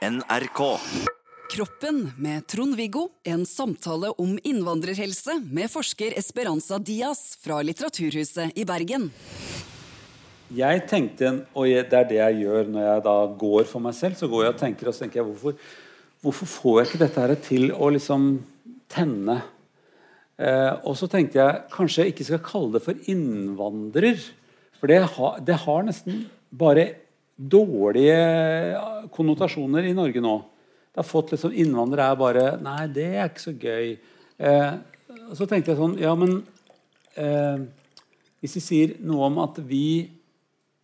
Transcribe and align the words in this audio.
NRK. 0.00 0.78
Kroppen 1.52 2.12
med 2.16 2.46
Trond-Viggo. 2.46 3.08
En 3.24 3.42
samtale 3.46 4.08
om 4.08 4.38
innvandrerhelse 4.44 5.34
med 5.52 5.68
forsker 5.68 6.14
Esperanza 6.16 6.78
Diaz 6.80 7.34
fra 7.42 7.58
Litteraturhuset 7.60 8.56
i 8.56 8.64
Bergen. 8.64 9.10
Jeg 10.56 10.86
tenkte, 10.88 11.34
og 11.52 11.68
det 11.68 11.98
er 11.98 12.08
det 12.08 12.16
jeg 12.16 12.38
gjør 12.46 12.70
når 12.72 12.86
jeg 12.86 13.02
da 13.10 13.14
går 13.44 13.68
for 13.68 13.84
meg 13.84 13.98
selv, 13.98 14.16
så 14.16 14.30
går 14.32 14.46
jeg 14.46 14.54
og 14.54 14.62
tenker 14.62 14.88
og 14.88 14.96
så 14.96 15.04
tenker 15.04 15.20
jeg, 15.20 15.28
hvorfor, 15.28 15.76
hvorfor 16.24 16.50
får 16.54 16.80
jeg 16.80 16.88
ikke 16.88 17.02
dette 17.04 17.26
her 17.26 17.36
til 17.50 17.68
å 17.76 17.92
liksom 17.92 18.26
tenne? 18.88 19.36
Eh, 20.40 20.72
og 20.80 20.96
så 20.96 21.10
tenkte 21.12 21.42
jeg 21.42 21.60
kanskje 21.76 22.06
jeg 22.06 22.14
ikke 22.14 22.28
skal 22.30 22.44
kalle 22.48 22.78
det 22.78 22.84
for 22.88 23.04
innvandrer. 23.12 24.16
For 24.80 24.88
det, 24.88 25.02
ha, 25.18 25.30
det 25.44 25.60
har 25.68 25.88
nesten 25.92 26.24
bare 26.48 26.88
dårlige 27.40 29.10
konnotasjoner 29.14 29.88
i 29.88 29.96
Norge 29.96 30.22
nå. 30.24 30.36
Det 30.90 31.00
har 31.00 31.08
fått 31.08 31.34
liksom 31.34 31.54
Innvandrere 31.54 32.12
er 32.12 32.18
bare 32.18 32.46
Nei, 32.60 32.84
det 32.92 33.08
er 33.14 33.28
ikke 33.30 33.44
så 33.46 33.54
gøy. 33.54 33.92
Eh, 34.36 34.72
så 35.38 35.46
tenkte 35.46 35.72
jeg 35.72 35.80
sånn 35.80 35.98
Ja, 36.00 36.16
men 36.18 36.40
eh, 37.14 37.62
hvis 38.42 38.58
vi 38.58 38.64
sier 38.64 38.96
noe 39.06 39.28
om 39.30 39.38
at 39.44 39.60
vi 39.64 40.10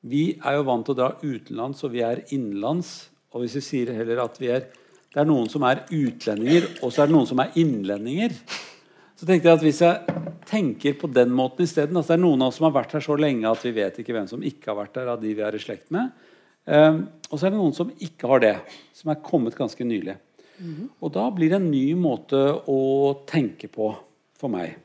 vi 0.07 0.37
er 0.39 0.59
jo 0.59 0.67
vant 0.69 0.87
til 0.87 0.95
å 0.95 0.99
dra 1.01 1.09
utenlands, 1.19 1.83
og 1.83 1.91
vi 1.97 2.03
er 2.07 2.21
innenlands. 2.31 3.09
Og 3.35 3.43
hvis 3.43 3.57
vi 3.59 3.63
sier 3.65 3.95
heller 3.97 4.21
at 4.23 4.37
vi 4.39 4.53
er 4.55 4.69
det 5.17 5.23
er 5.23 5.29
noen 5.31 5.47
som 5.49 5.63
er 5.65 5.79
utlendinger, 5.97 6.67
og 6.85 6.91
så 6.93 7.03
er 7.03 7.09
det 7.09 7.15
noen 7.15 7.29
som 7.31 7.41
er 7.41 7.55
innlendinger. 7.57 8.35
Så 9.17 9.25
tenkte 9.25 9.49
jeg 9.49 9.57
at 9.57 9.63
Hvis 9.65 9.79
jeg 9.81 10.25
tenker 10.45 10.99
på 11.01 11.09
den 11.09 11.31
måten 11.33 11.65
isteden 11.65 11.97
altså 11.97 12.13
Det 12.13 12.19
er 12.19 12.23
noen 12.27 12.43
av 12.45 12.51
oss 12.51 12.59
som 12.61 12.67
har 12.69 12.75
vært 12.75 12.93
her 12.93 13.05
så 13.07 13.17
lenge 13.17 13.49
at 13.49 13.65
vi 13.65 13.73
vet 13.79 13.97
ikke 14.03 14.13
hvem 14.13 14.29
som 14.29 14.45
ikke 14.45 14.69
har 14.69 14.77
vært 14.83 15.01
her 15.01 15.09
av 15.15 15.23
de 15.23 15.33
vi 15.33 15.41
er 15.43 15.57
i 15.57 15.63
slekt 15.63 15.89
med. 15.95 16.13
Um, 16.67 17.05
og 17.31 17.39
så 17.39 17.47
er 17.47 17.55
det 17.55 17.61
noen 17.61 17.75
som 17.77 17.93
ikke 18.03 18.31
har 18.31 18.43
det, 18.43 18.55
som 18.95 19.11
er 19.13 19.23
kommet 19.25 19.57
ganske 19.59 19.87
nylig. 19.87 20.17
Mm. 20.59 20.89
Og 21.05 21.13
da 21.15 21.27
blir 21.35 21.53
det 21.53 21.61
en 21.61 21.71
ny 21.71 21.89
måte 21.99 22.41
å 22.71 22.81
tenke 23.29 23.71
på 23.73 23.91
for 24.37 24.53
meg. 24.53 24.77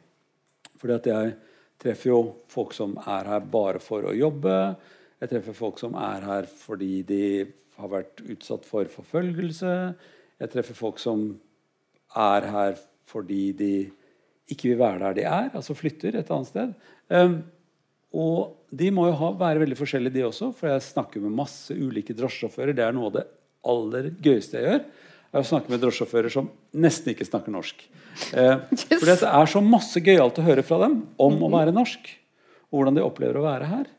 Fordi 0.82 0.98
at 0.98 1.10
jeg 1.10 1.36
treffer 1.82 2.12
jo 2.12 2.22
folk 2.52 2.76
som 2.78 2.96
er 3.02 3.30
her 3.30 3.46
bare 3.54 3.82
for 3.84 4.06
å 4.10 4.16
jobbe. 4.16 4.58
Jeg 5.22 5.34
treffer 5.34 5.58
folk 5.58 5.82
som 5.82 5.98
er 5.98 6.26
her 6.26 6.50
fordi 6.50 7.02
de 7.08 7.24
har 7.78 7.92
vært 7.92 8.22
utsatt 8.26 8.66
for 8.68 8.90
forfølgelse. 8.90 9.74
Jeg 10.42 10.54
treffer 10.54 10.78
folk 10.78 11.02
som 11.02 11.28
er 12.18 12.48
her 12.52 12.78
fordi 13.12 13.44
de 13.58 13.74
ikke 14.52 14.72
vil 14.72 14.82
være 14.82 15.00
der 15.04 15.18
de 15.18 15.26
er, 15.28 15.50
altså 15.56 15.76
flytter 15.78 16.18
et 16.20 16.32
annet 16.34 16.50
sted. 16.50 16.74
Um, 17.12 17.38
og 18.12 18.58
de 18.76 18.90
må 18.92 19.06
jo 19.08 19.16
ha, 19.20 19.30
være 19.40 19.64
veldig 19.64 19.78
forskjellige, 19.80 20.16
de 20.18 20.26
også. 20.28 20.52
For 20.56 20.72
jeg 20.72 20.84
snakker 20.84 21.24
med 21.24 21.36
masse 21.36 21.76
ulike 21.76 22.16
drosjesjåfører. 22.16 22.76
Det 22.76 22.84
er 22.86 22.96
noe 22.96 23.08
av 23.08 23.16
det 23.20 23.26
aller 23.72 24.12
gøyeste 24.24 24.60
jeg 24.60 24.68
gjør. 24.68 24.84
er 25.32 25.40
å 25.40 25.48
snakke 25.48 25.72
med 25.72 25.80
drosjesjåfører 25.84 26.34
som 26.34 26.50
nesten 26.76 27.14
ikke 27.14 27.28
snakker 27.28 27.56
norsk. 27.56 27.86
Eh, 28.36 28.58
yes. 28.76 28.86
For 28.92 29.08
det 29.08 29.18
er 29.28 29.52
så 29.54 29.64
masse 29.64 30.04
gøyalt 30.04 30.42
å 30.42 30.48
høre 30.48 30.66
fra 30.68 30.82
dem 30.84 31.02
om 31.22 31.40
å 31.40 31.52
være 31.54 31.76
norsk. 31.76 32.12
Og 32.72 32.80
hvordan 32.80 33.00
de 33.00 33.06
opplever 33.06 33.40
å 33.40 33.48
være 33.48 33.72
her. 33.72 33.90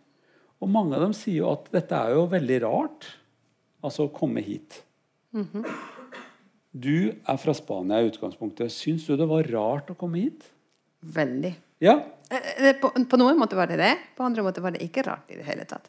Og 0.63 0.71
mange 0.71 0.97
av 0.97 1.07
dem 1.07 1.17
sier 1.17 1.41
jo 1.41 1.51
at 1.55 1.73
dette 1.73 1.97
er 1.97 2.15
jo 2.17 2.29
veldig 2.31 2.63
rart. 2.67 3.09
Altså 3.83 4.07
å 4.07 4.15
komme 4.15 4.45
hit. 4.45 4.83
Mm 5.33 5.49
-hmm. 5.53 5.65
Du 6.73 7.13
er 7.29 7.37
fra 7.37 7.55
Spania 7.55 8.01
i 8.01 8.09
utgangspunktet. 8.09 8.73
Syns 8.73 9.07
du 9.07 9.17
det 9.17 9.29
var 9.29 9.45
rart 9.45 9.91
å 9.91 9.95
komme 9.95 10.19
hit? 10.19 10.45
Veldig. 11.01 11.55
Ja. 11.83 11.97
Eh, 12.31 12.69
eh, 12.69 12.77
på, 12.79 12.93
på 12.95 13.19
noen 13.19 13.39
måter 13.41 13.59
var 13.59 13.67
det 13.67 13.81
det. 13.81 13.97
På 14.17 14.23
andre 14.25 14.45
måter 14.47 14.63
var 14.63 14.77
det 14.77 14.85
ikke 14.85 15.03
rart 15.07 15.33
i 15.35 15.41
det 15.41 15.47
hele 15.49 15.67
tatt. 15.67 15.89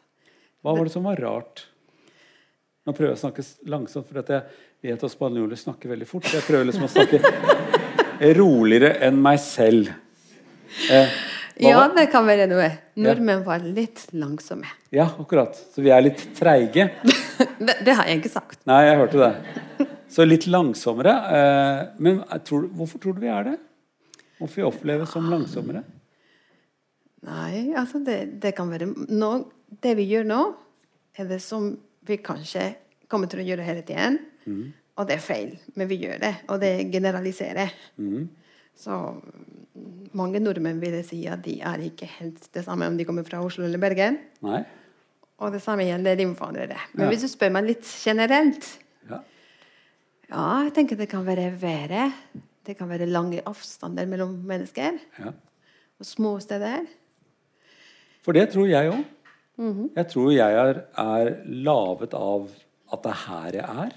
Hva 0.64 0.74
var 0.74 0.88
det 0.88 0.94
som 0.94 1.04
var 1.06 1.20
rart? 1.22 1.66
Nå 2.84 2.92
prøver 2.92 3.12
jeg 3.12 3.18
å 3.18 3.22
snakke 3.22 3.44
langsomt, 3.70 4.08
for 4.08 4.18
jeg 4.20 4.42
vet 4.84 5.04
at 5.06 5.12
spanjoler 5.12 5.56
snakker 5.56 5.92
veldig 5.94 6.08
fort. 6.08 6.26
Jeg 6.28 6.44
prøver 6.44 6.66
liksom 6.68 6.88
å 6.88 6.90
snakke 6.92 7.20
roligere 8.40 8.90
enn 9.06 9.20
meg 9.22 9.38
selv. 9.40 9.92
Eh, 10.90 11.14
ja, 11.62 11.84
det 11.94 12.08
kan 12.12 12.26
være 12.26 12.48
noe. 12.50 12.66
Nordmenn 12.98 13.44
var 13.46 13.62
litt 13.62 14.02
langsomme. 14.18 14.66
Ja, 14.92 15.06
akkurat. 15.22 15.56
Så 15.72 15.84
vi 15.84 15.92
er 15.94 16.02
litt 16.02 16.26
treige. 16.36 16.88
det, 17.68 17.78
det, 17.86 17.94
har 17.94 18.10
jeg 18.10 18.18
ikke 18.18 18.34
sagt. 18.34 18.58
Nei, 18.66 18.82
jeg 18.88 18.98
hørte 18.98 19.22
det. 19.22 19.88
Så 20.10 20.26
litt 20.26 20.48
langsommere. 20.50 21.14
Eh, 21.38 21.80
men 22.02 22.20
tror, 22.42 22.66
hvorfor 22.74 23.00
tror 23.00 23.14
du 23.14 23.22
vi 23.22 23.30
er 23.32 23.52
det? 23.52 23.56
Hvorfor 24.44 24.68
oppleves 24.68 25.12
som 25.14 25.30
langsommere? 25.32 25.80
Nei, 27.24 27.72
altså 27.72 28.02
det, 28.04 28.18
det 28.42 28.52
kan 28.56 28.68
være 28.68 28.90
nå, 28.92 29.30
Det 29.80 29.94
vi 29.96 30.04
gjør 30.10 30.26
nå, 30.28 30.40
er 31.16 31.28
det 31.30 31.40
som 31.40 31.70
vi 32.04 32.18
kanskje 32.20 32.74
kommer 33.08 33.30
til 33.30 33.40
å 33.40 33.46
gjøre 33.46 33.64
hele 33.64 33.84
tiden. 33.86 34.18
Mm. 34.44 34.64
Og 35.00 35.08
det 35.08 35.16
er 35.16 35.24
feil, 35.24 35.54
men 35.78 35.88
vi 35.88 36.02
gjør 36.04 36.20
det. 36.22 36.32
Og 36.52 36.60
det 36.62 36.72
generaliserer. 36.92 37.72
Mm. 37.96 38.28
Så 38.76 39.00
mange 40.14 40.42
nordmenn 40.42 40.82
vil 40.82 41.00
si 41.06 41.24
at 41.30 41.42
de 41.46 41.56
er 41.64 41.82
ikke 41.88 42.08
helt 42.18 42.46
det 42.54 42.64
samme 42.66 42.86
om 42.90 42.98
de 42.98 43.06
kommer 43.08 43.26
fra 43.26 43.40
Oslo 43.42 43.64
eller 43.66 43.80
Bergen. 43.82 44.20
Nei. 44.44 44.60
Og 45.42 45.54
det 45.54 45.64
samme 45.64 45.86
gjelder 45.88 46.22
innvandrere. 46.22 46.78
Men 46.92 47.06
ja. 47.06 47.10
hvis 47.10 47.24
du 47.24 47.32
spør 47.32 47.56
meg 47.56 47.72
litt 47.72 47.88
generelt 47.88 48.68
ja. 49.08 49.18
ja, 50.28 50.44
jeg 50.68 50.74
tenker 50.76 51.00
det 51.00 51.10
kan 51.10 51.24
være 51.26 51.48
været. 51.58 52.12
Det 52.64 52.76
kan 52.78 52.88
være 52.88 53.10
lange 53.10 53.42
avstander 53.44 54.06
mellom 54.08 54.38
mennesker. 54.48 54.96
Ja. 55.20 55.34
Og 56.00 56.08
små 56.08 56.38
steder. 56.40 56.86
For 58.24 58.36
det 58.36 58.48
tror 58.54 58.66
jeg 58.70 58.90
òg. 58.90 59.04
Mm 59.56 59.72
-hmm. 59.72 59.88
Jeg 59.96 60.08
tror 60.08 60.30
jeg 60.32 60.52
er, 60.52 60.80
er 60.98 61.44
laget 61.46 62.14
av 62.14 62.48
at 62.92 63.02
det 63.02 63.10
er 63.10 63.22
her 63.26 63.52
jeg 63.54 63.84
er. 63.84 63.92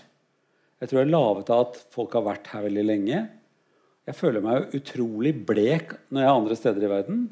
Jeg 0.81 0.89
tror 0.89 0.99
jeg 0.99 1.07
er 1.07 1.11
laget 1.11 1.49
av 1.49 1.59
at 1.59 1.79
folk 1.91 2.13
har 2.13 2.21
vært 2.21 2.47
her 2.47 2.61
veldig 2.61 2.85
lenge. 2.85 3.29
Jeg 4.07 4.15
føler 4.15 4.41
meg 4.41 4.75
utrolig 4.75 5.33
blek 5.45 5.97
når 6.09 6.21
jeg 6.21 6.29
er 6.29 6.39
andre 6.39 6.55
steder 6.55 6.83
i 6.83 6.89
verden. 6.89 7.29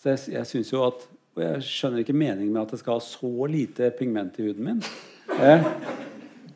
Så 0.00 0.08
jeg, 0.08 0.18
jeg 0.32 0.46
synes 0.46 0.72
jo 0.72 0.86
at, 0.86 1.08
og 1.36 1.42
jeg 1.42 1.62
skjønner 1.62 1.98
ikke 1.98 2.16
meningen 2.16 2.52
med 2.52 2.62
at 2.62 2.70
jeg 2.70 2.78
skal 2.78 2.92
ha 2.92 3.00
så 3.00 3.46
lite 3.46 3.90
pigment 3.98 4.38
i 4.38 4.46
huden 4.46 4.64
min. 4.64 4.82
Eh, 5.34 5.66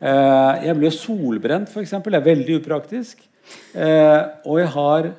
eh, 0.01 0.65
jeg 0.65 0.75
blir 0.77 0.89
solbrent, 0.89 1.69
f.eks. 1.69 1.89
Det 1.89 2.15
er 2.15 2.25
veldig 2.25 2.59
upraktisk. 2.61 3.28
Eh, 3.73 4.21
og 4.45 4.59
jeg 4.61 4.71
har 4.75 5.09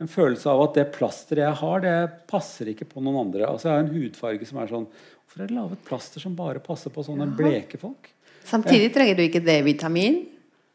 en 0.00 0.08
følelse 0.10 0.48
av 0.48 0.62
at 0.64 0.76
det 0.78 0.86
plasteret 0.94 1.44
jeg 1.44 1.58
har, 1.60 1.82
det 1.84 2.26
passer 2.30 2.70
ikke 2.72 2.88
på 2.88 3.02
noen 3.04 3.20
andre. 3.26 3.46
Altså 3.48 3.68
Jeg 3.68 3.74
har 3.76 3.84
en 3.84 3.94
hudfarge 3.94 4.48
som 4.48 4.62
er 4.62 4.70
sånn 4.72 4.86
Hvorfor 5.30 5.44
er 5.44 5.50
det 5.50 5.54
laget 5.54 5.82
plaster 5.86 6.22
som 6.22 6.32
bare 6.34 6.58
passer 6.64 6.90
på 6.90 7.04
sånne 7.06 7.28
bleke 7.38 7.78
folk? 7.78 8.08
Samtidig 8.48 8.88
trenger 8.90 9.14
du 9.14 9.22
ikke 9.28 9.42
D-vitamin 9.44 10.24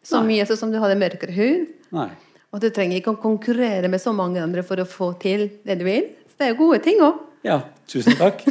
så 0.06 0.22
Nei. 0.22 0.38
mye 0.38 0.46
som 0.48 0.72
du 0.72 0.78
hadde 0.80 0.96
mørkere 1.02 1.34
hud. 1.36 1.74
Nei. 1.98 2.08
Og 2.56 2.62
du 2.64 2.70
trenger 2.72 3.02
ikke 3.02 3.16
å 3.16 3.20
konkurrere 3.20 3.90
med 3.92 4.00
så 4.00 4.14
mange 4.16 4.40
andre 4.40 4.64
for 4.64 4.80
å 4.80 4.86
få 4.88 5.10
til 5.20 5.50
det 5.68 5.76
du 5.82 5.84
vil. 5.88 6.08
Så 6.30 6.40
det 6.40 6.48
er 6.48 6.54
jo 6.54 6.60
gode 6.62 6.80
ting 6.86 7.02
òg. 7.04 7.20
Ja, 7.44 7.60
tusen 7.90 8.16
takk. 8.16 8.46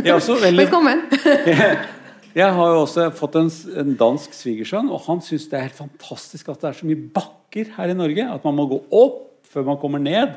Veldig... 0.00 0.56
Velkommen. 0.64 1.04
jeg, 2.34 2.50
har 2.56 2.72
jo 2.72 2.82
også 2.82 3.08
fått 3.14 3.38
en, 3.38 3.50
en 3.80 3.94
dansk 3.98 4.34
svigersønn, 4.34 4.90
og 4.90 5.04
han 5.06 5.22
syns 5.22 5.46
det 5.50 5.58
er 5.58 5.68
helt 5.68 5.78
fantastisk 5.78 6.50
at 6.50 6.60
det 6.62 6.70
er 6.70 6.78
så 6.80 6.88
mye 6.88 7.08
bakker 7.14 7.70
her 7.76 7.92
i 7.92 7.96
Norge. 7.96 8.26
At 8.26 8.46
man 8.46 8.56
må 8.58 8.66
gå 8.70 8.80
opp 8.90 9.20
før 9.54 9.68
man 9.68 9.78
kommer 9.80 10.02
ned. 10.02 10.34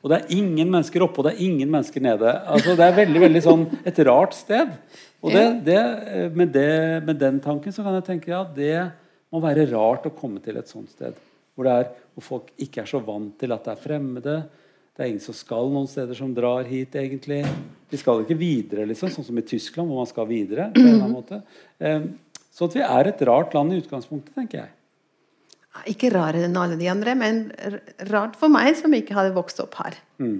Og 0.00 0.12
det 0.12 0.16
er 0.16 0.36
ingen 0.38 0.70
mennesker 0.72 1.04
oppe, 1.04 1.20
og 1.20 1.26
det 1.26 1.34
er 1.34 1.42
ingen 1.44 1.68
mennesker 1.72 2.02
nede. 2.04 2.32
Altså, 2.48 2.76
det 2.78 2.86
er 2.86 2.96
veldig, 2.96 3.20
veldig 3.26 3.42
sånn 3.44 3.66
et 3.84 3.98
rart 4.08 4.36
sted. 4.38 4.70
Og 5.20 5.34
det, 5.34 5.44
det, 5.66 5.80
med, 6.32 6.54
det, 6.54 6.70
med 7.04 7.18
den 7.20 7.40
tanken 7.44 7.74
så 7.74 7.84
kan 7.84 7.98
jeg 7.98 8.06
tenke 8.06 8.32
ja, 8.32 8.40
det 8.56 8.76
må 9.30 9.42
være 9.44 9.68
rart 9.74 10.08
å 10.08 10.14
komme 10.16 10.40
til 10.42 10.56
et 10.56 10.70
sånt 10.70 10.88
sted. 10.94 11.18
Hvor, 11.52 11.68
er, 11.68 11.90
hvor, 12.14 12.24
folk 12.24 12.54
ikke 12.64 12.84
er 12.84 12.88
så 12.88 13.02
vant 13.04 13.34
til 13.40 13.52
at 13.52 13.66
det 13.66 13.74
er 13.74 13.82
fremmede. 13.82 14.36
Det 15.00 15.06
er 15.06 15.14
ingen 15.14 15.22
som 15.24 15.32
skal 15.32 15.70
noen 15.72 15.86
steder 15.88 16.12
som 16.12 16.34
drar 16.36 16.66
hit, 16.68 16.92
egentlig. 17.00 17.38
De 17.88 17.96
skal 17.96 18.18
ikke 18.20 18.34
videre, 18.36 18.82
liksom, 18.84 19.08
sånn 19.08 19.24
som 19.30 19.38
i 19.40 19.44
Tyskland, 19.48 19.88
hvor 19.88 20.02
man 20.02 20.08
skal 20.10 20.26
videre. 20.28 20.66
på 20.74 20.82
en 20.82 20.88
eller 20.90 21.06
annen 21.06 21.14
måte. 21.14 21.38
Um, 21.80 22.02
så 22.52 22.68
at 22.68 22.76
vi 22.76 22.82
er 22.84 23.08
et 23.08 23.22
rart 23.24 23.56
land 23.56 23.72
i 23.72 23.78
utgangspunktet, 23.80 24.34
tenker 24.36 24.60
jeg. 24.60 24.74
Ikke 25.94 26.10
rarere 26.12 26.50
enn 26.50 26.60
alle 26.60 26.76
de 26.76 26.90
andre, 26.92 27.14
men 27.16 27.40
rart 28.10 28.36
for 28.36 28.52
meg 28.52 28.76
som 28.76 28.92
ikke 28.92 29.16
hadde 29.16 29.32
vokst 29.38 29.64
opp 29.64 29.78
her. 29.80 29.96
Mm. 30.20 30.36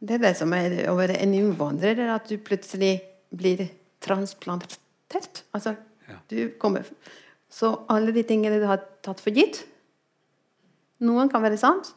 Det 0.00 0.16
er 0.16 0.24
det 0.24 0.32
som 0.40 0.56
er 0.56 0.78
å 0.88 0.96
være 0.96 1.20
en 1.20 1.36
innvandrer, 1.42 2.00
at 2.08 2.32
du 2.32 2.38
plutselig 2.40 2.94
blir 3.28 3.66
transplantert. 4.00 5.44
Altså, 5.52 5.76
ja. 6.08 6.16
du 6.32 6.54
kommer 6.56 6.88
Så 7.52 7.74
alle 7.92 8.16
de 8.16 8.24
tingene 8.24 8.56
du 8.56 8.70
har 8.72 8.80
tatt 9.04 9.20
for 9.20 9.36
gitt, 9.36 9.66
noen 11.04 11.28
kan 11.28 11.44
være 11.44 11.60
sant, 11.60 11.92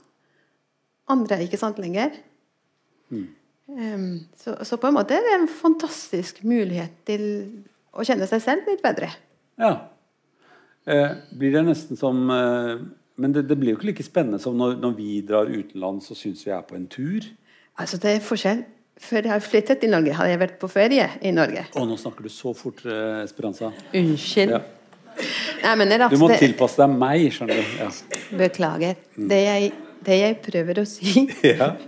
andre 1.12 1.38
er 1.38 1.46
ikke 1.46 1.60
sant 1.62 1.80
lenger. 1.82 2.16
Mm. 3.12 3.28
Um, 3.72 4.08
så, 4.40 4.58
så, 4.68 4.78
på 4.80 4.90
en 4.90 4.98
måte 4.98 5.16
er 5.16 5.24
det 5.24 5.36
en 5.38 5.48
fantastisk 5.48 6.42
mulighet 6.44 6.96
til 7.08 7.24
å 7.92 8.04
kjenne 8.08 8.28
seg 8.28 8.44
selv 8.44 8.68
litt 8.68 8.84
bedre. 8.84 9.12
Ja. 9.62 9.76
Eh, 10.90 11.12
blir 11.38 11.54
det 11.54 11.62
nesten 11.68 11.98
som 12.00 12.24
eh, 12.34 12.80
Men 13.22 13.36
det, 13.36 13.44
det, 13.46 13.58
blir 13.60 13.76
jo 13.76 13.78
ikke 13.78 13.92
like 13.92 14.06
spennende 14.06 14.40
som 14.42 14.56
når, 14.58 14.80
når 14.82 14.96
vi 14.98 15.20
drar 15.22 15.52
utenlands 15.52 16.10
og 16.10 16.18
syns 16.18 16.42
vi 16.48 16.54
er 16.56 16.64
på 16.66 16.74
en 16.74 16.88
tur. 16.90 17.28
Altså, 17.78 18.00
det 18.02 18.16
er 18.16 18.24
forskjell. 18.26 18.64
Før 19.02 19.28
jeg 19.28 19.34
har 19.34 19.44
flyttet 19.46 19.82
til 19.82 19.92
Norge, 19.94 20.14
hadde 20.18 20.34
jeg 20.34 20.40
vært 20.42 20.58
på 20.62 20.70
ferie 20.70 21.06
i 21.26 21.32
Norge. 21.34 21.68
Å, 21.78 21.84
nå 21.86 21.98
snakker 22.02 22.26
du 22.26 22.32
så 22.34 22.54
fort, 22.58 22.82
eh, 22.86 23.22
Esperanza. 23.26 23.70
Unnskyld. 23.98 24.56
Ja. 24.56 24.62
Nei, 25.62 25.76
men 25.78 25.94
Du 26.10 26.18
må 26.18 26.30
det- 26.32 26.40
tilpasse 26.42 26.82
deg 26.82 26.98
meg, 26.98 27.28
skjønner 27.34 27.62
du. 27.62 27.72
Ja. 27.78 27.90
Beklager. 28.38 28.96
Det 29.18 29.42
jeg, 29.46 29.72
det 30.06 30.18
jeg 30.20 30.40
prøver 30.46 30.82
å 30.82 30.86
si, 30.90 31.28
Ja. 31.54 31.74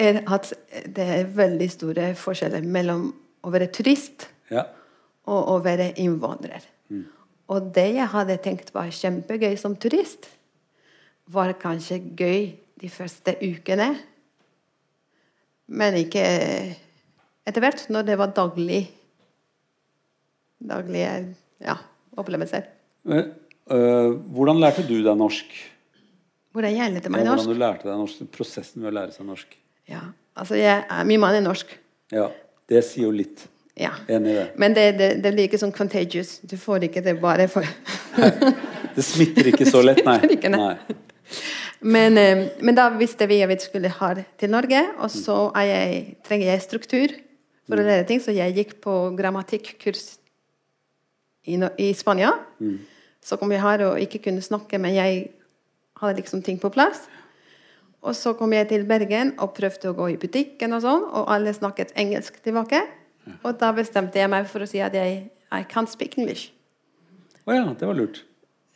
er 0.00 0.22
at 0.32 0.48
det 0.96 1.04
er 1.04 1.32
veldig 1.36 1.66
store 1.68 2.06
forskjeller 2.16 2.64
mellom 2.64 3.10
å 3.44 3.50
være 3.52 3.68
turist 3.74 4.28
ja. 4.52 4.64
og 5.28 5.54
å 5.54 5.56
være 5.64 5.92
innvandrer. 6.00 6.64
Og 7.50 7.72
det 7.74 7.88
jeg 7.96 8.10
hadde 8.12 8.38
tenkt 8.44 8.70
var 8.74 8.92
kjempegøy 8.94 9.56
som 9.58 9.74
turist, 9.80 10.28
var 11.30 11.52
kanskje 11.58 11.98
gøy 12.18 12.52
de 12.80 12.90
første 12.90 13.34
ukene. 13.42 13.90
Men 15.70 15.98
ikke 15.98 16.22
etter 17.46 17.64
hvert, 17.64 17.86
når 17.90 18.06
det 18.06 18.18
var 18.20 18.34
daglig 18.36 18.84
daglige 20.60 21.12
ja, 21.64 21.78
opplevelser. 22.20 22.66
Eh, 23.08 23.30
eh, 23.72 24.10
hvordan 24.34 24.60
lærte 24.60 24.84
du 24.86 24.98
deg 25.00 25.16
norsk? 25.16 25.54
Hvordan 26.52 26.74
lærte 26.74 27.06
Ja, 27.06 27.10
meg 27.14 27.24
norsk. 27.24 27.44
hvordan 27.44 27.54
du 27.54 27.60
lærte 27.62 27.86
deg 27.88 27.98
norsk? 28.00 28.24
Prosessen 28.34 28.82
med 28.82 28.90
å 28.90 28.94
lære 28.96 29.14
seg 29.14 29.26
norsk. 29.26 29.56
Ja, 29.90 30.00
altså 30.36 30.58
jeg, 30.58 30.84
Min 31.06 31.20
mann 31.22 31.34
er 31.38 31.44
norsk. 31.44 31.66
Ja, 32.12 32.30
Det 32.70 32.84
sier 32.86 33.06
jo 33.08 33.10
litt. 33.14 33.46
Ja. 33.78 33.92
Enig 34.08 34.32
i 34.32 34.34
det. 34.36 34.46
Men 34.60 34.74
det, 34.74 34.84
det, 34.98 35.08
det 35.22 35.32
blir 35.34 35.46
ikke 35.48 35.58
sånn 35.58 35.72
contagious. 35.74 36.38
Du 36.42 36.56
får 36.60 36.84
ikke 36.90 37.02
det 37.02 37.16
bare 37.22 37.46
for 37.48 37.64
Det 38.96 39.04
smitter 39.06 39.48
ikke 39.52 39.66
så 39.70 39.80
lett, 39.82 40.02
nei. 40.04 40.18
ikke, 40.36 40.50
nei. 40.52 40.74
Men, 41.80 42.18
eh, 42.18 42.42
men 42.60 42.76
da 42.76 42.88
visste 42.98 43.26
vi 43.30 43.38
at 43.44 43.48
vi 43.48 43.56
skulle 43.62 43.88
ha 43.94 44.12
det 44.18 44.26
til 44.42 44.50
Norge, 44.52 44.82
og 44.98 45.08
så 45.14 45.36
jeg, 45.64 46.16
trenger 46.26 46.50
jeg 46.50 46.64
struktur 46.66 47.14
for 47.70 47.78
å 47.78 47.86
lære 47.86 48.04
ting, 48.08 48.20
så 48.20 48.34
jeg 48.34 48.56
gikk 48.58 48.74
på 48.82 48.96
grammatikkurs 49.16 50.02
i, 51.46 51.56
i 51.78 51.92
Spania. 51.96 52.34
Så 53.24 53.38
kom 53.40 53.52
jeg 53.54 53.62
her 53.62 53.86
og 53.86 54.00
ikke 54.02 54.20
kunne 54.26 54.42
snakke, 54.44 54.78
men 54.82 54.98
jeg 54.98 55.30
hadde 56.00 56.20
liksom 56.20 56.42
ting 56.44 56.58
på 56.60 56.70
plass. 56.72 57.06
Og 58.00 58.16
så 58.16 58.32
kom 58.36 58.54
jeg 58.56 58.70
til 58.70 58.86
Bergen 58.88 59.34
og 59.38 59.52
prøvde 59.56 59.90
å 59.90 59.96
gå 59.96 60.06
i 60.14 60.18
butikken, 60.20 60.72
og 60.72 60.82
sånn, 60.84 61.04
og 61.04 61.28
alle 61.32 61.52
snakket 61.52 61.92
engelsk 62.00 62.40
tilbake. 62.44 62.80
Og 63.44 63.58
da 63.60 63.70
bestemte 63.76 64.18
jeg 64.18 64.30
meg 64.32 64.48
for 64.48 64.64
å 64.64 64.68
si 64.68 64.80
at 64.80 64.96
jeg 64.96 65.26
I 65.52 65.64
can't 65.68 65.90
speak 65.92 66.16
English. 66.18 66.48
Å 67.44 67.56
ja, 67.56 67.66
det 67.76 67.88
var 67.88 67.98
lurt. 67.98 68.22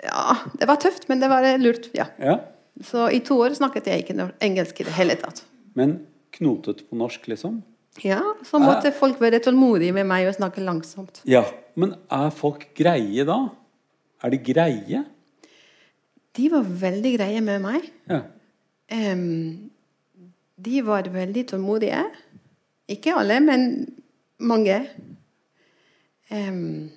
Ja, 0.05 0.35
det 0.61 0.69
var 0.69 0.77
tøft, 0.83 1.09
men 1.09 1.23
det 1.23 1.31
var 1.33 1.47
lurt. 1.59 1.89
ja. 1.97 2.11
Ja. 2.21 2.41
Så 2.83 3.07
i 3.15 3.21
to 3.23 3.37
år 3.39 3.55
snakket 3.55 3.87
jeg 3.87 4.03
ikke 4.03 4.33
engelsk 4.43 4.81
i 4.83 4.87
det 4.89 4.97
hele 4.97 5.15
tatt. 5.15 5.45
Men 5.79 6.01
knotet 6.35 6.83
på 6.91 6.99
norsk, 6.99 7.29
liksom? 7.31 7.63
Ja, 8.03 8.21
Så 8.43 8.59
måtte 8.59 8.91
folk 8.93 9.21
være 9.23 9.39
tålmodige 9.39 9.95
med 9.95 10.09
meg 10.11 10.27
og 10.27 10.35
snakke 10.35 10.65
langsomt. 10.65 11.21
Ja. 11.25 11.45
Men 11.79 11.95
er 12.11 12.31
folk 12.35 12.67
greie 12.75 13.25
da? 13.27 13.37
Er 14.23 14.31
de 14.35 14.39
greie? 14.43 15.05
De 16.35 16.49
var 16.51 16.67
veldig 16.67 17.13
greie 17.17 17.43
med 17.45 17.63
meg. 17.63 17.87
Ja. 18.11 18.23
Um, 18.91 19.71
de 20.65 20.83
var 20.87 21.09
veldig 21.13 21.47
tålmodige. 21.53 22.03
Ikke 22.91 23.15
alle, 23.17 23.39
men 23.45 23.69
mange. 24.43 24.81
Um, 26.31 26.91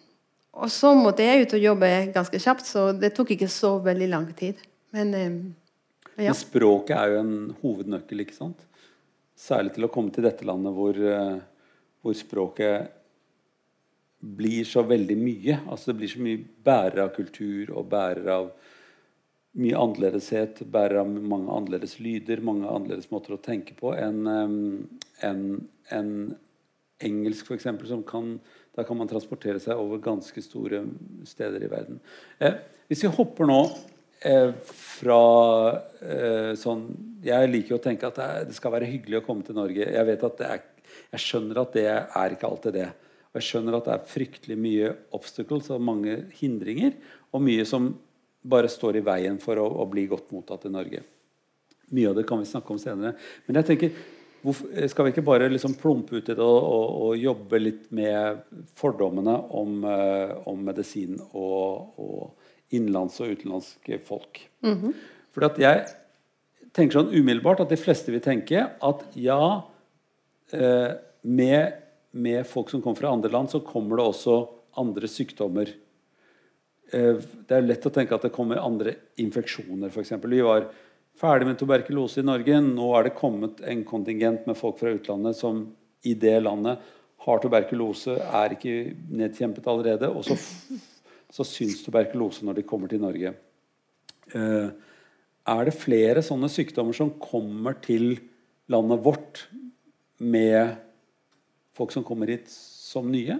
og 0.57 0.71
så 0.73 0.95
måtte 0.97 1.25
jeg 1.25 1.45
ut 1.45 1.53
og 1.53 1.69
jobbe 1.69 1.91
ganske 2.15 2.41
kjapt, 2.41 2.65
så 2.65 2.89
det 2.97 3.13
tok 3.15 3.35
ikke 3.35 3.49
så 3.51 3.77
veldig 3.85 4.09
lang 4.09 4.27
tid. 4.37 4.61
Men 4.95 5.13
um, 5.13 5.39
ja. 6.17 6.31
Men 6.31 6.37
språket 6.37 6.97
er 6.97 7.11
jo 7.13 7.17
en 7.21 7.33
hovednøkkel, 7.61 8.23
ikke 8.23 8.33
sant? 8.33 8.63
Særlig 9.37 9.75
til 9.75 9.85
å 9.85 9.89
komme 9.93 10.09
til 10.13 10.25
dette 10.25 10.45
landet 10.49 10.73
hvor, 10.73 10.97
eh, 10.97 11.35
hvor 12.01 12.15
språket 12.17 12.87
blir 14.17 14.65
så 14.65 14.81
veldig 14.81 15.17
mye. 15.19 15.59
Altså 15.69 15.91
det 15.91 15.99
blir 15.99 16.09
så 16.09 16.23
mye 16.25 16.41
bærer 16.41 17.03
av 17.03 17.11
kultur 17.13 17.69
og 17.69 17.85
bærer 17.91 18.31
av 18.33 18.49
mye 19.57 19.77
annerledeshet, 19.77 20.61
bærer 20.71 21.01
av 21.01 21.09
mange 21.09 21.49
annerledes 21.53 21.97
lyder, 22.03 22.43
mange 22.45 22.69
annerledes 22.69 23.09
måter 23.13 23.35
å 23.35 23.41
tenke 23.41 23.73
på 23.77 23.93
enn 23.97 24.27
en, 24.29 25.41
en 25.93 26.11
engelsk, 27.03 27.49
f.eks., 27.49 27.67
som 27.89 28.03
kan 28.05 28.37
Da 28.77 28.83
kan 28.85 28.97
man 28.99 29.09
transportere 29.09 29.57
seg 29.57 29.79
over 29.81 29.97
ganske 29.97 30.41
store 30.45 30.83
steder 31.25 31.63
i 31.65 31.69
verden. 31.71 31.97
Eh, 32.37 32.59
hvis 32.87 33.01
vi 33.01 33.09
hopper 33.09 33.49
nå 33.49 33.61
eh, 34.21 34.51
fra 34.69 35.21
eh, 35.97 36.51
sånn 36.53 36.85
Jeg 37.25 37.49
liker 37.49 37.73
jo 37.73 37.79
å 37.79 37.83
tenke 37.83 38.05
at 38.05 38.19
det, 38.19 38.27
er, 38.27 38.45
det 38.45 38.57
skal 38.57 38.75
være 38.75 38.89
hyggelig 38.89 39.21
å 39.21 39.25
komme 39.25 39.45
til 39.47 39.57
Norge. 39.57 39.81
Jeg 39.81 40.09
vet 40.11 40.25
at 40.29 40.37
det 40.37 40.51
er 40.53 40.65
Jeg 41.15 41.23
skjønner 41.25 41.61
at 41.63 41.73
det 41.73 41.87
er 41.89 42.35
ikke 42.35 42.49
alltid 42.51 42.77
det. 42.77 42.89
Og 43.27 43.41
jeg 43.41 43.49
skjønner 43.49 43.77
at 43.77 43.89
det 43.89 43.95
er 43.95 44.11
fryktelig 44.13 44.57
mye 44.61 44.93
obstacles 45.17 45.71
og 45.73 45.83
mange 45.83 46.19
hindringer, 46.39 46.93
og 47.33 47.43
mye 47.43 47.65
som 47.67 47.91
bare 48.47 48.71
står 48.71 48.99
i 48.99 49.05
veien 49.05 49.39
for 49.41 49.59
å, 49.61 49.67
å 49.83 49.87
bli 49.89 50.07
godt 50.09 50.31
mottatt 50.35 50.67
i 50.67 50.73
Norge. 50.73 51.03
Mye 51.95 52.11
av 52.11 52.17
det 52.17 52.25
kan 52.27 52.41
vi 52.41 52.49
snakke 52.49 52.73
om 52.73 52.79
senere. 52.81 53.13
Men 53.47 53.59
jeg 53.59 53.69
tenker, 53.69 54.01
hvorfor, 54.43 54.71
skal 54.91 55.07
vi 55.07 55.13
ikke 55.13 55.27
bare 55.27 55.47
liksom 55.51 55.77
plumpe 55.79 56.17
ut 56.17 56.31
i 56.31 56.35
det 56.35 56.43
og, 56.43 56.59
og, 56.59 56.97
og 57.07 57.21
jobbe 57.21 57.61
litt 57.61 57.87
med 57.95 58.43
fordommene 58.79 59.37
om, 59.55 59.79
eh, 59.87 60.35
om 60.51 60.67
medisin 60.67 61.15
og, 61.29 61.95
og 61.95 62.75
innenlands- 62.75 63.21
og 63.23 63.37
utenlandske 63.37 64.01
folk? 64.07 64.43
For 65.35 65.47
at 65.47 65.59
jeg 65.61 65.87
tenker 66.75 66.99
sånn 66.99 67.13
umiddelbart 67.15 67.63
at 67.63 67.71
de 67.71 67.79
fleste 67.79 68.13
vil 68.13 68.23
tenke 68.23 68.67
at 68.67 69.03
ja, 69.17 69.41
eh, 70.53 70.91
med, 71.23 71.81
med 72.11 72.47
folk 72.49 72.71
som 72.71 72.83
kommer 72.83 72.99
fra 72.99 73.15
andre 73.15 73.31
land, 73.33 73.51
så 73.51 73.63
kommer 73.63 73.99
det 73.99 74.11
også 74.11 74.37
andre 74.77 75.09
sykdommer. 75.09 75.71
Eh, 76.95 77.23
det 77.47 77.55
er 77.55 77.65
lett 77.65 77.87
å 77.87 77.93
tenke 77.93 78.15
at 78.15 78.27
det 78.27 78.33
kommer 78.35 78.61
andre 78.61 78.95
infeksjoner, 79.19 79.91
f.eks. 79.91 80.13
Vi 80.23 80.43
var 80.45 80.69
ferdig 81.17 81.49
med 81.49 81.59
tuberkulose 81.59 82.21
i 82.21 82.27
Norge. 82.27 82.61
Nå 82.63 82.91
er 82.97 83.07
det 83.07 83.17
kommet 83.17 83.63
en 83.65 83.83
kontingent 83.87 84.47
med 84.47 84.59
folk 84.59 84.79
fra 84.79 84.93
utlandet 84.95 85.39
som 85.39 85.65
i 86.07 86.13
det 86.15 86.37
landet 86.45 86.83
har 87.27 87.41
tuberkulose, 87.43 88.15
er 88.21 88.53
ikke 88.55 88.93
nedkjempet 89.19 89.65
allerede, 89.67 90.07
og 90.13 90.23
så, 90.23 90.37
så 91.33 91.45
syns 91.47 91.81
tuberkulose 91.83 92.45
når 92.47 92.59
de 92.59 92.67
kommer 92.67 92.91
til 92.91 93.01
Norge. 93.03 93.33
Eh, 94.31 94.69
er 95.47 95.67
det 95.67 95.75
flere 95.79 96.23
sånne 96.23 96.49
sykdommer 96.51 96.95
som 96.95 97.13
kommer 97.19 97.77
til 97.83 98.19
landet 98.71 99.03
vårt 99.03 99.45
med 100.19 100.75
folk 101.77 101.93
som 101.95 102.05
kommer 102.07 102.31
hit 102.31 102.51
som 102.51 103.09
nye? 103.11 103.39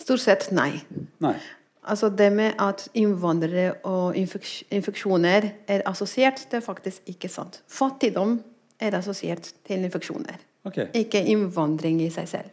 Stort 0.00 0.22
sett 0.24 0.48
nei. 0.54 0.82
Nei. 1.22 1.36
Altså 1.84 2.08
Det 2.08 2.30
med 2.32 2.56
at 2.62 2.86
innvandrere 2.96 3.74
og 3.84 4.16
infeksjoner 4.16 5.50
er 5.68 5.84
assosiert, 5.86 6.46
det 6.50 6.60
er 6.60 6.64
faktisk 6.64 7.08
ikke 7.10 7.28
sant. 7.28 7.60
Fattigdom 7.68 8.38
er 8.80 8.96
assosiert 8.98 9.50
til 9.66 9.84
infeksjoner, 9.84 10.38
okay. 10.64 10.88
ikke 10.96 11.20
innvandring 11.20 12.00
i 12.02 12.10
seg 12.14 12.28
selv. 12.30 12.52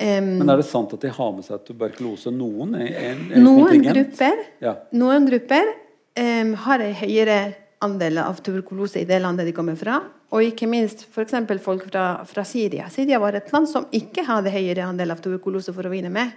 Um, 0.00 0.38
Men 0.40 0.52
er 0.52 0.60
det 0.60 0.68
sant 0.68 0.92
at 0.96 1.02
de 1.02 1.10
har 1.12 1.32
med 1.36 1.44
seg 1.44 1.64
tuberkulose? 1.66 2.32
Noen? 2.32 2.76
er, 2.78 2.92
er, 2.92 3.18
er 3.34 3.42
noen 3.42 3.82
grupper, 3.84 4.44
Ja. 4.64 4.76
noen 4.96 5.26
grupper 5.28 5.74
um, 6.16 6.54
har 6.64 6.84
en 6.84 6.94
høyere 7.02 7.40
andel 7.84 8.20
av 8.22 8.40
tuberkulose 8.44 9.00
i 9.00 9.08
det 9.08 9.18
landet 9.20 9.48
de 9.48 9.56
kommer 9.56 9.76
fra. 9.80 9.98
Og 10.30 10.44
ikke 10.46 10.68
minst 10.70 11.06
f.eks. 11.08 11.34
folk 11.64 11.88
fra, 11.88 12.04
fra 12.28 12.44
Syria. 12.46 12.88
Syria 12.92 13.18
var 13.20 13.36
et 13.36 13.50
land 13.52 13.68
som 13.68 13.88
ikke 13.92 14.24
hadde 14.28 14.52
høyere 14.52 14.86
andel 14.86 15.16
av 15.16 15.20
tuberkulose 15.24 15.74
for 15.74 15.88
å 15.88 15.92
vinne 15.92 16.12
med. 16.12 16.32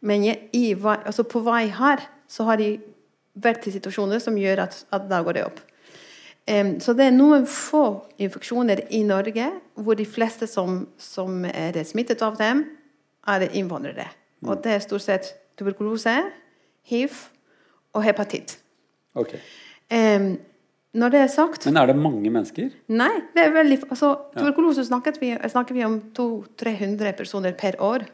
Men 0.00 0.24
jeg, 0.26 0.48
i, 0.54 0.64
altså 0.74 1.24
på 1.26 1.42
vei 1.46 1.66
her 1.74 2.04
så 2.30 2.46
har 2.48 2.60
de 2.60 2.76
vært 3.38 3.66
i 3.66 3.74
situasjoner 3.74 4.22
som 4.22 4.36
gjør 4.38 4.64
at, 4.66 4.78
at 4.94 5.08
da 5.10 5.20
går 5.26 5.38
det 5.38 5.46
opp. 5.48 5.60
Um, 6.48 6.78
så 6.80 6.94
det 6.96 7.08
er 7.08 7.16
noen 7.16 7.44
få 7.50 7.84
infeksjoner 8.22 8.86
i 8.94 9.02
Norge 9.04 9.50
hvor 9.76 9.98
de 9.98 10.06
fleste 10.08 10.48
som, 10.48 10.86
som 10.96 11.44
er 11.50 11.76
smittet 11.84 12.22
av 12.24 12.38
dem, 12.40 12.64
er 13.28 13.44
innvandrere. 13.52 14.06
Og 14.46 14.62
det 14.64 14.72
er 14.72 14.84
stort 14.84 15.04
sett 15.04 15.32
tuberkulose, 15.58 16.14
hiv 16.88 17.16
og 17.92 18.04
hepatitt. 18.06 18.56
Ok. 19.18 19.34
Um, 19.92 20.36
når 20.98 21.12
det 21.12 21.20
er 21.20 21.30
sagt 21.32 21.66
Men 21.68 21.76
er 21.82 21.90
det 21.90 21.96
mange 22.00 22.30
mennesker? 22.32 22.70
Nei, 22.88 23.12
det 23.36 23.44
er 23.44 23.52
veldig 23.52 23.78
altså, 23.90 24.14
Tuberkulose 24.36 24.86
snakket 24.88 25.20
vi, 25.20 25.34
snakker 25.52 25.76
vi 25.76 25.84
om 25.84 25.98
200-300 26.16 27.12
personer 27.18 27.56
per 27.58 27.76
år. 27.84 28.06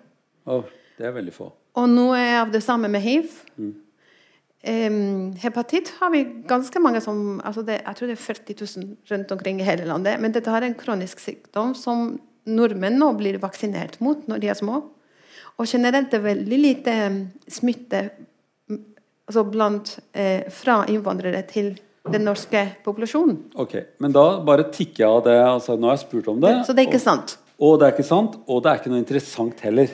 Oh, 0.51 0.67
det 0.99 1.07
er 1.07 1.15
veldig 1.15 1.35
få. 1.35 1.53
Og 1.75 1.89
noe 1.91 2.21
av 2.41 2.53
det 2.55 2.63
samme 2.63 2.89
med 2.91 3.03
hiv. 3.03 3.33
Em, 4.65 5.35
hepatitt 5.43 5.91
har 5.99 6.13
vi 6.15 6.23
ganske 6.49 6.81
mange 6.81 7.03
som 7.05 7.41
altså 7.45 7.61
det, 7.67 7.83
Jeg 7.85 7.97
tror 7.99 8.09
det 8.09 8.15
er 8.15 8.23
40 8.23 8.55
000 8.81 8.87
rundt 9.11 9.33
omkring 9.33 9.61
i 9.61 9.67
hele 9.67 9.85
landet. 9.85 10.21
Men 10.21 10.33
dette 10.33 10.51
er 10.51 10.65
en 10.65 10.77
kronisk 10.79 11.21
sykdom 11.21 11.75
som 11.77 12.15
nordmenn 12.47 12.97
nå 13.01 13.11
blir 13.19 13.41
vaksinert 13.43 13.99
mot 14.01 14.25
når 14.29 14.41
de 14.41 14.49
er 14.49 14.57
små. 14.57 14.83
Og 15.59 15.69
generelt 15.69 16.09
er 16.09 16.19
det 16.19 16.25
veldig 16.25 16.61
lite 16.61 16.95
smitte 17.51 18.07
altså 19.25 19.45
blant, 19.49 19.99
eh, 20.13 20.49
fra 20.51 20.85
innvandrere 20.89 21.43
til 21.49 21.75
den 22.11 22.25
norske 22.25 22.67
populasjonen. 22.85 23.39
Ok, 23.57 23.77
Men 23.99 24.13
da 24.13 24.41
bare 24.45 24.71
tikker 24.71 25.05
jeg 25.05 25.09
av 25.09 25.25
det. 25.25 25.39
altså 25.41 25.77
Nå 25.79 25.89
har 25.89 25.97
jeg 25.97 26.07
spurt 26.07 26.29
om 26.29 26.41
det. 26.41 26.67
Så 26.67 26.75
det 26.75 26.85
er 26.85 26.91
ikke 26.91 27.01
sant. 27.01 27.39
Og, 27.59 27.73
og 27.73 27.81
det 27.81 27.87
er 27.87 27.93
ikke 27.95 28.09
sant, 28.09 28.37
og 28.49 28.63
det 28.63 28.71
er 28.71 28.81
ikke 28.81 28.91
noe 28.93 28.99
interessant 28.99 29.61
heller. 29.61 29.89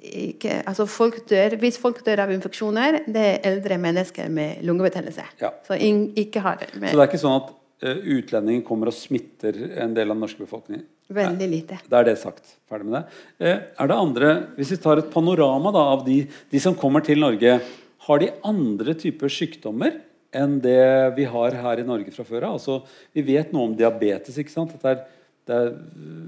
Ikke, 0.00 0.62
altså 0.64 0.86
folk 0.88 1.18
dør, 1.28 1.56
Hvis 1.60 1.78
folk 1.80 2.00
dør 2.06 2.24
av 2.24 2.32
infeksjoner, 2.32 3.02
det 3.06 3.24
er 3.26 3.42
eldre 3.50 3.76
mennesker 3.80 4.30
med 4.32 4.62
lungebetennelse. 4.64 5.26
Ja. 5.42 5.52
Så 5.66 5.76
ikke 5.76 6.40
har 6.44 6.60
det. 6.60 6.70
Så 6.72 6.96
det 6.96 7.02
er 7.02 7.10
ikke 7.10 7.20
sånn 7.20 7.36
at 7.36 7.50
uh, 7.84 8.00
utlendinger 8.16 8.64
kommer 8.66 8.90
og 8.90 8.96
smitter 8.96 9.58
en 9.82 9.94
del 9.96 10.08
av 10.08 10.16
den 10.16 10.26
norske 10.26 10.42
befolkningen? 10.44 10.86
veldig 11.10 11.46
lite. 11.50 11.76
Da 11.90 12.00
er 12.00 12.06
det 12.06 12.20
sagt. 12.20 12.52
Ferdig 12.70 12.86
med 12.86 13.00
det. 13.00 13.20
Uh, 13.42 13.56
er 13.82 13.90
det 13.90 13.96
andre, 13.98 14.28
Hvis 14.56 14.72
vi 14.72 14.80
tar 14.82 15.02
et 15.02 15.12
panorama 15.12 15.72
da, 15.74 15.84
av 15.96 16.04
de, 16.06 16.22
de 16.50 16.62
som 16.62 16.76
kommer 16.78 17.04
til 17.04 17.20
Norge, 17.20 17.58
har 18.06 18.22
de 18.22 18.30
andre 18.46 18.94
typer 18.96 19.28
sykdommer 19.28 20.00
enn 20.30 20.60
det 20.62 21.12
vi 21.16 21.26
har 21.26 21.56
her 21.58 21.82
i 21.82 21.86
Norge 21.86 22.14
fra 22.14 22.24
før 22.24 22.46
av? 22.48 22.60
Altså, 22.60 22.80
vi 23.12 23.26
vet 23.26 23.52
noe 23.52 23.68
om 23.68 23.76
diabetes. 23.76 24.38
ikke 24.38 24.54
sant? 24.54 24.72
At 24.78 24.86
det 24.86 24.94
er, 24.94 25.02
det 25.50 25.56
er 25.58 25.70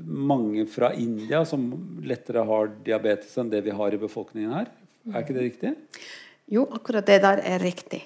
mange 0.06 0.66
fra 0.70 0.90
India 0.98 1.44
som 1.46 1.68
lettere 2.02 2.42
har 2.48 2.72
diabetes 2.84 3.36
enn 3.38 3.52
det 3.52 3.62
vi 3.66 3.74
har 3.78 3.94
i 3.94 4.00
befolkningen 4.00 4.54
her. 4.56 4.70
Er 5.12 5.22
ikke 5.22 5.36
det 5.36 5.46
riktig? 5.46 5.74
Jo, 6.52 6.66
akkurat 6.74 7.06
det 7.06 7.20
der 7.22 7.42
er 7.46 7.62
riktig. 7.62 8.02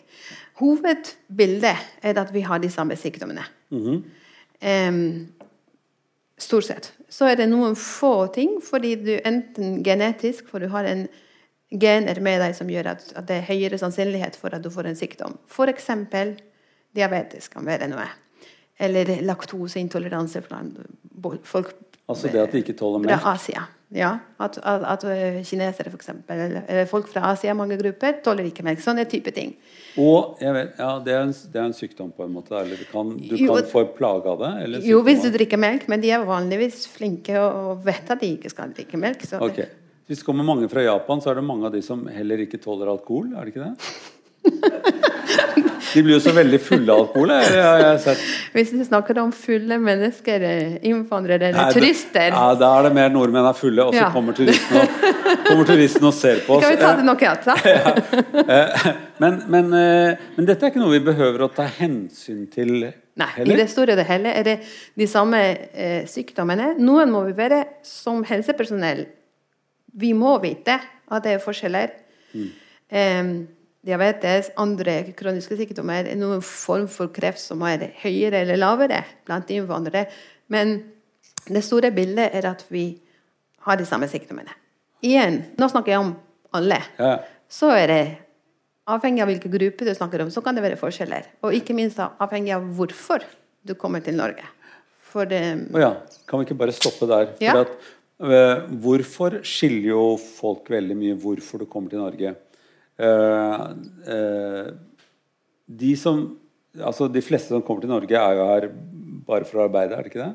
Hovedbildet 0.61 1.76
er 2.04 2.20
at 2.20 2.32
vi 2.35 2.44
har 2.44 2.61
de 2.61 2.70
samme 2.73 2.96
sykdommene. 3.00 3.44
Em, 4.61 5.00
stort 6.38 6.68
sett. 6.68 6.92
Så 7.08 7.28
er 7.30 7.40
det 7.40 7.49
noen 7.50 7.76
få 7.80 8.28
ting, 8.35 8.58
fordi 8.64 8.94
du 9.00 9.14
enten 9.16 9.80
genetisk, 9.85 10.49
for 10.52 10.61
du 10.61 10.68
har 10.73 10.88
en 10.88 11.06
gener 11.73 12.20
med 12.23 12.40
deg 12.44 12.54
som 12.56 12.70
gjør 12.70 12.92
at, 12.92 13.08
at 13.18 13.26
det 13.28 13.40
er 13.40 13.49
høyere 13.50 13.80
sannsynlighet 13.80 14.37
for 14.38 14.54
at 14.54 14.64
du 14.64 14.70
får 14.73 14.92
en 14.92 14.99
sykdom. 14.99 15.40
F.eks. 15.49 15.90
diabetes 16.96 17.50
kan 17.52 17.66
være 17.66 17.88
noe. 17.90 18.06
Eller 18.78 19.18
laktoseintoleranse 19.25 20.42
blant 20.45 20.76
folk 21.49 21.75
Altså 22.06 22.30
det 22.30 22.38
at 22.38 22.52
de 22.54 22.61
ikke 22.62 22.76
tåler 22.78 23.00
fra 23.02 23.16
melk? 23.16 23.25
Asia. 23.33 23.64
Ja, 23.95 24.12
at, 24.42 24.59
at, 24.62 24.85
at 24.92 25.04
eh, 25.11 25.38
kinesere 25.47 25.90
f.eks. 25.90 26.11
Folk 26.90 27.09
fra 27.11 27.33
Asia, 27.33 27.54
mange 27.54 27.78
grupper, 27.80 28.21
tåler 28.23 28.47
ikke 28.47 28.62
melk. 28.66 28.78
Sånne 28.83 29.04
type 29.11 29.30
ting. 29.35 29.56
Og 29.99 30.38
vet, 30.42 30.75
ja, 30.78 30.90
det, 31.02 31.14
er 31.14 31.25
en, 31.26 31.35
det 31.52 31.61
er 31.61 31.68
en 31.68 31.75
sykdom, 31.75 32.11
på 32.14 32.26
en 32.26 32.35
måte. 32.35 32.54
Eller 32.59 32.78
du 32.78 32.87
kan, 32.90 33.11
du 33.16 33.35
Jo, 33.38 33.54
kan 33.54 33.71
få 33.71 33.85
plage 33.97 34.30
av 34.30 34.42
det? 34.42 34.52
Eller 34.66 34.87
Jo, 34.87 35.00
hvis 35.06 35.23
du 35.25 35.30
drikker 35.35 35.59
melk, 35.62 35.87
men 35.90 36.02
de 36.02 36.14
er 36.14 36.26
vanligvis 36.26 36.85
flinke 36.95 37.38
og 37.42 37.83
vet 37.87 38.14
at 38.14 38.23
de 38.23 38.33
ikke 38.37 38.54
skal 38.54 38.75
drikke 38.75 39.02
melk. 39.02 39.26
Så 39.26 39.42
okay. 39.42 39.71
Hvis 40.06 40.23
det 40.23 40.28
kommer 40.28 40.47
mange 40.47 40.68
fra 40.71 40.87
Japan, 40.87 41.23
så 41.23 41.33
er 41.33 41.40
det 41.40 41.47
mange 41.47 41.66
av 41.66 41.75
de 41.75 41.83
som 41.83 42.04
heller 42.11 42.42
ikke 42.45 42.62
tåler 42.62 42.90
alkohol? 42.92 43.33
er 43.35 43.49
det 43.49 43.54
ikke 43.54 43.66
det? 43.66 44.12
De 45.97 46.03
blir 46.05 46.17
jo 46.17 46.21
så 46.21 46.33
veldig 46.37 46.59
fulle 46.61 46.93
av 46.93 46.99
alkohol, 47.07 47.31
har 47.33 47.79
jeg 47.81 48.00
sett. 48.05 48.25
hvis 48.53 48.73
du 48.75 48.83
snakker 48.85 49.17
om 49.23 49.31
fulle 49.33 49.79
mennesker, 49.81 50.43
innvandrere 50.85 51.49
eller 51.49 51.62
Nei, 51.71 51.73
turister, 51.73 52.35
Ja, 52.35 52.50
Da 52.59 52.69
er 52.81 52.88
det 52.88 52.93
mer 52.99 53.09
nordmenn 53.15 53.49
er 53.49 53.57
fulle, 53.57 53.87
og 53.87 53.95
så 53.95 54.03
Ja. 54.03 54.11
kommer 54.12 54.37
turisten 54.37 54.76
og, 54.83 54.88
kommer 55.47 55.65
turisten 55.71 56.05
og 56.05 56.12
ser 56.15 56.43
på 56.45 56.59
oss. 56.59 56.62
kan 56.67 56.75
vi 56.75 56.83
ta 56.83 56.93
det 56.99 57.07
nok 57.07 57.23
annet? 57.23 57.49
da? 57.49 57.57
Eh, 58.57 58.93
Men, 59.19 59.38
men, 59.49 59.73
eh, 59.73 60.17
men 60.37 60.45
dette 60.50 60.67
er 60.67 60.71
ikke 60.75 60.83
noe 60.83 60.93
vi 60.93 61.00
behøver 61.07 61.47
å 61.47 61.49
ta 61.55 61.65
hensyn 61.79 62.45
til 62.53 62.91
Nei, 63.17 63.31
i 63.41 63.57
det 63.57 63.71
store 63.73 63.95
og 63.95 64.00
det 64.03 64.05
hele 64.11 64.29
er 64.37 64.45
det 64.45 64.57
de 65.00 65.07
samme 65.09 65.38
eh, 65.73 66.03
sykdommene. 66.05 66.75
Noen 66.76 67.09
må 67.15 67.23
vi 67.25 67.33
være 67.38 67.62
som 67.87 68.21
helsepersonell. 68.29 69.07
Vi 69.97 70.12
må 70.12 70.35
vite 70.43 70.76
at 71.09 71.25
det 71.25 71.38
er 71.38 71.41
forskjeller. 71.41 71.95
Eh, 72.37 73.31
diabetes, 73.87 74.50
andre 74.59 74.99
kroniske 75.16 75.57
sykdommer, 75.59 76.09
noen 76.19 76.43
form 76.45 76.88
for 76.90 77.12
kreft 77.14 77.40
som 77.43 77.62
er 77.69 77.88
høyere 78.02 78.43
eller 78.43 78.59
lavere 78.59 79.02
blant 79.26 79.50
innvandrere. 79.55 80.07
Men 80.52 80.78
det 81.47 81.62
store 81.64 81.93
bildet 81.95 82.35
er 82.35 82.49
at 82.50 82.64
vi 82.73 82.88
har 83.66 83.78
de 83.78 83.87
samme 83.87 84.09
sykdommene. 84.11 84.55
Igjen, 85.07 85.43
nå 85.59 85.69
snakker 85.71 85.95
jeg 85.95 86.02
om 86.02 86.14
alle. 86.57 86.81
Ja. 86.99 87.19
Så 87.50 87.71
er 87.75 87.90
det 87.90 88.02
avhengig 88.90 89.23
av 89.23 89.31
hvilke 89.31 89.50
grupper 89.50 89.90
du 89.90 89.95
snakker 89.95 90.25
om, 90.25 90.31
så 90.35 90.43
kan 90.43 90.57
det 90.57 90.64
være 90.64 90.78
forskjeller. 90.81 91.26
Og 91.47 91.55
ikke 91.55 91.75
minst 91.76 92.00
avhengig 92.02 92.55
av 92.57 92.66
hvorfor 92.78 93.25
du 93.66 93.75
kommer 93.78 94.02
til 94.02 94.19
Norge. 94.19 94.47
For 95.07 95.28
det, 95.28 95.43
Å 95.75 95.83
ja. 95.83 95.93
Kan 96.26 96.40
vi 96.40 96.49
ikke 96.49 96.59
bare 96.59 96.75
stoppe 96.75 97.09
der? 97.11 97.31
Ja. 97.43 97.55
at, 97.62 97.73
eh, 98.23 98.66
hvorfor 98.83 99.40
skiller 99.47 99.90
jo 99.93 100.02
folk 100.19 100.71
veldig 100.71 100.97
mye 100.99 101.19
hvorfor 101.23 101.62
du 101.62 101.66
kommer 101.71 101.90
til 101.90 102.02
Norge? 102.02 102.35
Eh, 102.99 103.69
eh, 104.15 104.75
de 105.67 105.95
som 106.00 106.26
Altså, 106.76 107.07
de 107.09 107.23
fleste 107.25 107.49
som 107.49 107.62
kommer 107.65 107.81
til 107.81 107.88
Norge, 107.88 108.12
er 108.21 108.35
jo 108.37 108.47
her 108.50 108.65
bare 109.25 109.47
for 109.49 109.57
å 109.57 109.62
arbeide, 109.65 109.97
er 109.97 110.05
det 110.05 110.11
ikke 110.11 110.21
det? 110.21 110.35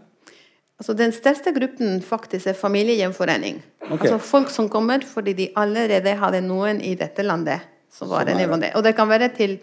altså 0.81 0.95
den 0.97 1.11
største 1.13 1.53
gruppen 1.53 1.99
faktisk 2.01 2.49
er 2.49 2.57
familiegjenforening. 2.57 3.59
Okay. 3.83 4.07
Altså 4.09 4.17
folk 4.17 4.49
som 4.49 4.69
kommer 4.69 5.05
fordi 5.05 5.35
de 5.37 5.51
allerede 5.55 6.15
hadde 6.17 6.41
noen 6.41 6.81
i 6.81 6.95
dette 6.97 7.21
landet 7.21 7.67
som 7.91 8.09
var 8.09 8.25
Som 8.25 8.59
det. 8.59 8.71
Og 8.75 8.83
det 8.83 8.95
kan 8.95 9.09
være 9.09 9.29
til 9.35 9.59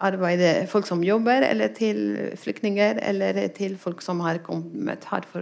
arbeide, 0.00 0.66
folk 0.68 0.86
som 0.86 1.02
jobber, 1.04 1.46
eller 1.48 1.68
til 1.68 2.30
flyktninger, 2.36 2.98
eller 3.00 3.48
til 3.48 3.78
folk 3.78 4.02
som 4.02 4.20
har 4.20 4.38
kommet 4.38 5.04
her 5.04 5.22
for, 5.32 5.40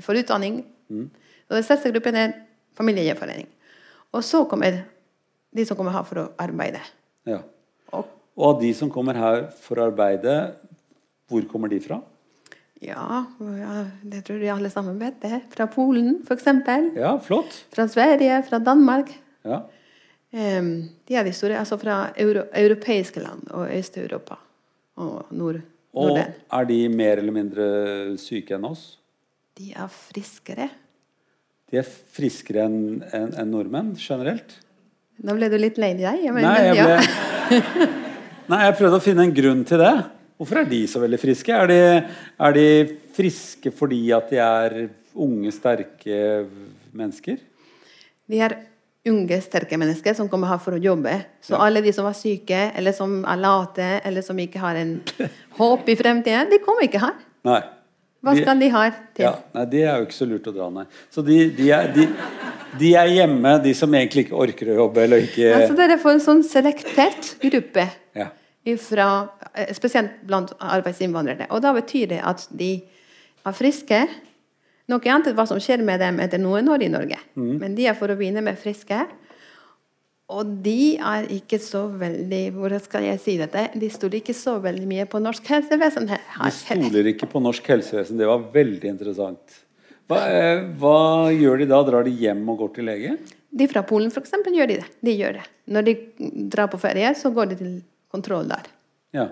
for 0.00 0.14
utdanning. 0.14 0.64
Mm. 0.88 1.10
Og 1.48 1.56
den 1.56 1.64
største 1.64 1.90
gruppen 1.90 2.14
er 2.14 2.32
familiegjenforening. 2.76 3.48
Og 4.12 4.22
så 4.22 4.44
kommer 4.44 4.84
de 5.54 5.64
som 5.66 5.76
kommer 5.78 5.94
her 5.94 6.06
for 6.08 6.20
å 6.22 6.26
arbeide. 6.42 6.80
Ja. 7.28 7.40
Og 7.94 8.10
Og 8.36 8.60
de 8.60 8.72
som 8.74 8.90
kommer 8.90 9.14
her 9.14 9.44
for 9.62 9.78
å 9.78 9.86
arbeide, 9.92 10.54
hvor 11.30 11.44
kommer 11.50 11.70
de 11.70 11.78
fra? 11.80 12.00
ja, 12.84 13.22
det 14.04 14.24
tror 14.26 14.42
jeg 14.42 14.50
alle 14.52 14.68
sammen 14.68 14.98
vet 15.00 15.20
det. 15.22 15.38
Fra 15.54 15.66
Polen, 15.70 16.18
f.eks. 16.26 16.44
Ja, 16.98 17.14
flott. 17.22 17.54
Fra 17.72 17.86
Sverige, 17.88 18.42
fra 18.48 18.58
Danmark. 18.60 19.12
Ja. 19.44 19.62
Um, 20.34 20.90
de 21.06 21.14
er 21.16 21.24
de 21.24 21.32
store, 21.32 21.56
altså 21.62 21.78
fra 21.78 22.10
euro, 22.18 22.42
europeiske 22.52 23.22
land 23.22 23.46
og 23.54 23.70
Øst-Europa 23.70 24.36
og 24.98 25.30
Nord, 25.30 25.60
Og 25.94 26.08
Norden. 26.10 26.34
er 26.52 26.64
de 26.66 26.88
mer 26.88 27.18
eller 27.22 27.32
mindre 27.32 28.18
syke 28.18 28.56
enn 28.56 28.66
oss? 28.66 28.98
De 29.54 29.70
er 29.72 29.86
friskere. 29.88 30.68
De 31.70 31.78
er 31.78 31.86
friskere 31.86 32.64
enn 32.66 33.04
en, 33.14 33.30
enn 33.38 33.50
nordmenn 33.54 33.94
generelt? 33.96 34.56
Da 35.22 35.36
ble 35.36 35.48
du 35.52 35.56
litt 35.60 35.78
lei 35.80 35.92
deg? 35.98 36.26
Men, 36.34 36.42
Nei, 36.44 36.58
jeg 36.66 36.76
jeg 36.76 36.88
ja. 36.88 37.88
Nei, 38.50 38.60
jeg 38.66 38.76
prøvde 38.76 38.98
å 38.98 39.04
finne 39.04 39.24
en 39.24 39.32
grunn 39.34 39.62
til 39.68 39.80
det. 39.80 39.94
Hvorfor 40.40 40.60
er 40.60 40.68
de 40.68 40.82
så 40.90 41.00
veldig 41.00 41.20
friske? 41.22 41.54
Er 41.54 41.70
de, 41.70 41.80
er 42.48 42.56
de 42.56 42.68
friske 43.14 43.70
fordi 43.72 44.02
at 44.16 44.30
de 44.32 44.40
er 44.42 44.78
unge, 45.14 45.52
sterke 45.54 46.18
mennesker? 46.92 47.38
De 48.28 48.40
er 48.42 48.56
unge, 49.08 49.38
sterke 49.44 49.78
mennesker 49.80 50.16
som 50.18 50.28
kommer 50.32 50.50
her 50.50 50.60
for 50.64 50.76
å 50.76 50.82
jobbe. 50.82 51.14
Så 51.44 51.56
alle 51.60 51.82
de 51.84 51.92
som 51.94 52.08
er 52.08 52.18
syke, 52.18 52.60
eller 52.74 52.96
som 52.96 53.20
er 53.22 53.40
late, 53.40 53.88
eller 54.04 54.24
som 54.26 54.38
ikke 54.40 54.62
har 54.62 54.80
en 54.80 54.96
håp 55.60 55.88
i 55.88 55.96
fremtiden, 56.00 56.50
de 56.52 56.60
kommer 56.64 56.88
ikke 56.88 57.02
her. 57.04 57.16
Nei. 57.46 57.60
Hva 58.24 58.34
skal 58.38 58.60
de 58.62 58.68
ha 58.72 58.84
til? 58.90 59.24
Ja, 59.26 59.32
nei, 59.54 59.64
Det 59.70 59.82
er 59.84 59.98
jo 60.00 60.06
ikke 60.08 60.16
så 60.16 60.28
lurt 60.28 60.48
å 60.48 60.54
dra, 60.54 60.68
nei. 60.72 60.84
Så 61.12 61.24
de, 61.26 61.38
de, 61.56 61.68
er, 61.76 61.90
de, 61.94 62.06
de 62.80 62.92
er 63.00 63.12
hjemme, 63.12 63.54
de 63.64 63.74
som 63.76 63.94
egentlig 63.94 64.26
ikke 64.26 64.38
orker 64.46 64.72
å 64.72 64.78
jobbe, 64.84 65.04
eller 65.04 65.26
ikke 65.26 65.50
Altså 65.58 65.76
dere 65.78 65.98
får 66.00 66.16
en 66.16 66.24
sånn 66.24 66.44
selektert 66.48 67.34
gruppe, 67.42 67.86
ja. 68.16 68.30
ifra, 68.74 69.08
eh, 69.52 69.74
spesielt 69.76 70.22
blant 70.28 70.54
arbeidsinnvandrere. 70.58 71.50
Og 71.52 71.60
da 71.64 71.74
betyr 71.76 72.14
det 72.14 72.22
at 72.24 72.46
de 72.50 72.72
er 73.44 73.56
friske. 73.56 74.00
Noe 74.88 75.12
annet 75.12 75.30
er 75.30 75.36
hva 75.36 75.46
som 75.48 75.60
skjer 75.60 75.84
med 75.84 76.00
dem 76.00 76.18
etter 76.24 76.40
noen 76.40 76.68
år 76.72 76.84
i 76.84 76.92
Norge. 76.92 77.20
Men 77.36 77.76
de 77.76 77.86
er 77.88 77.96
for 77.96 78.12
å 78.12 78.16
begynne 78.18 78.42
med 78.44 78.58
friske. 78.60 78.98
Og 80.32 80.54
de 80.64 80.96
er 80.96 81.26
ikke 81.34 81.58
så 81.60 81.82
veldig 82.00 82.40
Hvordan 82.56 82.80
skal 82.80 83.04
jeg 83.04 83.20
si 83.20 83.34
dette? 83.36 83.66
De 83.76 83.90
stoler 83.92 84.22
ikke 84.22 84.36
så 84.36 84.56
veldig 84.62 84.86
mye 84.88 85.04
på 85.10 85.20
norsk 85.20 85.50
helsevesen 85.52 86.08
her. 86.08 86.22
De 86.40 86.52
stoler 86.56 87.10
ikke 87.12 87.28
på 87.28 87.42
norsk 87.44 87.68
helsevesen. 87.74 88.16
Det 88.20 88.28
var 88.30 88.46
veldig 88.54 88.88
interessant. 88.88 89.60
Hva, 90.08 90.20
eh, 90.28 90.64
hva 90.80 91.28
gjør 91.32 91.60
de 91.60 91.68
da? 91.68 91.80
Drar 91.84 92.08
de 92.08 92.12
hjem 92.12 92.42
og 92.48 92.62
går 92.62 92.72
til 92.76 92.88
lege? 92.88 93.16
De 93.54 93.68
fra 93.70 93.84
Polen 93.86 94.10
eksempel, 94.10 94.56
gjør 94.56 94.72
de 94.72 94.80
det. 94.80 94.88
De 95.04 95.14
gjør 95.14 95.38
det. 95.38 95.44
Når 95.70 95.86
de 95.86 95.94
drar 96.52 96.68
på 96.72 96.80
ferie, 96.80 97.12
så 97.16 97.30
går 97.32 97.52
de 97.52 97.60
til 97.60 97.74
kontroll 98.12 98.48
der. 98.48 98.68
Ja. 99.14 99.28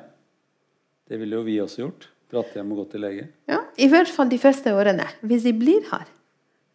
Det 1.09 1.19
ville 1.21 1.37
jo 1.37 1.45
vi 1.45 1.59
også 1.61 1.83
gjort. 1.83 2.09
Dratt 2.33 2.55
hjem 2.57 2.71
og 2.73 2.85
gått 2.85 2.95
til 2.95 3.05
lege. 3.05 3.27
Ja, 3.51 3.59
I 3.77 3.89
hvert 3.93 4.09
fall 4.09 4.31
de 4.31 4.39
første 4.41 4.73
årene. 4.73 5.05
Hvis 5.21 5.45
de 5.45 5.53
blir 5.57 5.85
her, 5.91 6.07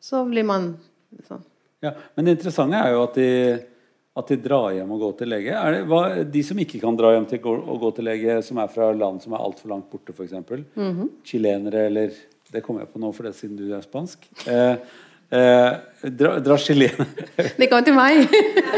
så 0.03 0.21
blir 0.29 0.45
man 0.45 0.75
sånn. 1.25 1.41
Ja, 1.81 1.95
Men 2.15 2.25
det 2.25 2.37
interessante 2.37 2.77
er 2.77 2.93
jo 2.93 3.01
at 3.05 3.17
de, 3.17 3.29
at 4.17 4.31
de 4.31 4.37
drar 4.41 4.71
hjem 4.73 4.93
og 4.95 5.01
går 5.05 5.17
til 5.19 5.29
lege. 5.31 5.53
Er 5.53 5.75
det, 5.75 5.81
hva, 5.89 6.01
de 6.25 6.43
som 6.45 6.59
ikke 6.61 6.81
kan 6.81 6.97
dra 6.97 7.13
hjem 7.13 7.27
til 7.29 7.49
og 7.53 7.75
gå 7.83 7.91
til 7.97 8.07
lege, 8.09 8.39
som 8.45 8.61
er 8.63 8.71
fra 8.73 8.89
land 8.95 9.21
som 9.23 9.35
er 9.37 9.43
altfor 9.45 9.73
langt 9.73 9.91
borte, 9.91 10.15
f.eks. 10.15 10.33
Mm 10.77 11.03
Chilenere 11.27 11.85
eller 11.91 12.15
Det 12.51 12.63
kommer 12.63 12.85
jeg 12.85 12.93
på 12.93 13.01
nå, 13.03 13.11
for 13.11 13.27
det 13.27 13.35
siden 13.35 13.57
du 13.59 13.75
er 13.75 13.83
spansk. 13.83 14.23
Eh, 14.47 14.77
eh, 15.35 16.09
dra, 16.15 16.37
dra 16.39 16.57
chilenere 16.57 17.05
Det 17.59 17.69
kommer 17.69 17.85
til 17.85 17.97
meg. 17.97 18.25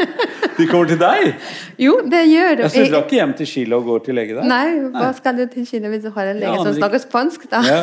De 0.60 0.66
kommer 0.68 0.90
til 0.90 0.98
deg! 1.00 1.34
jo, 1.80 1.94
det 2.04 2.24
gjør 2.28 2.56
det. 2.58 2.70
Jeg 2.74 2.90
drar 2.92 3.06
ikke 3.06 3.16
hjem 3.16 3.34
til 3.38 3.48
Chile 3.48 3.78
og 3.78 3.86
går 3.88 4.02
til 4.10 4.18
lege 4.18 4.36
der? 4.36 4.48
Nei, 4.50 4.66
hva 4.92 5.12
skal 5.16 5.38
du 5.38 5.46
til 5.48 5.64
Chile 5.68 5.88
hvis 5.88 6.02
du 6.04 6.10
har 6.12 6.34
en 6.34 6.40
lege 6.42 6.52
Ja, 6.58 6.64
som 6.66 6.76
snakker 6.76 7.00
spansk, 7.00 7.46
da? 7.48 7.62
Ja, 7.64 7.78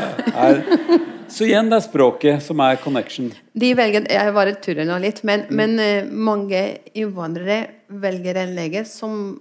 er, 0.45 0.61
Så 1.29 1.47
igjen, 1.47 1.69
det 1.69 1.79
er 1.79 1.85
språket 1.85 2.43
som 2.45 2.61
er 2.63 2.79
connection. 2.81 3.31
De 3.53 3.73
velger, 3.77 4.07
Jeg 4.11 4.33
bare 4.35 4.55
tuller 4.63 4.87
nå 4.87 4.97
litt, 5.03 5.23
men, 5.27 5.45
mm. 5.49 5.59
men 5.59 5.75
uh, 5.81 6.13
mange 6.31 6.61
innvandrere 6.97 7.59
velger 7.87 8.41
en 8.43 8.55
lege 8.57 8.83
som 8.87 9.37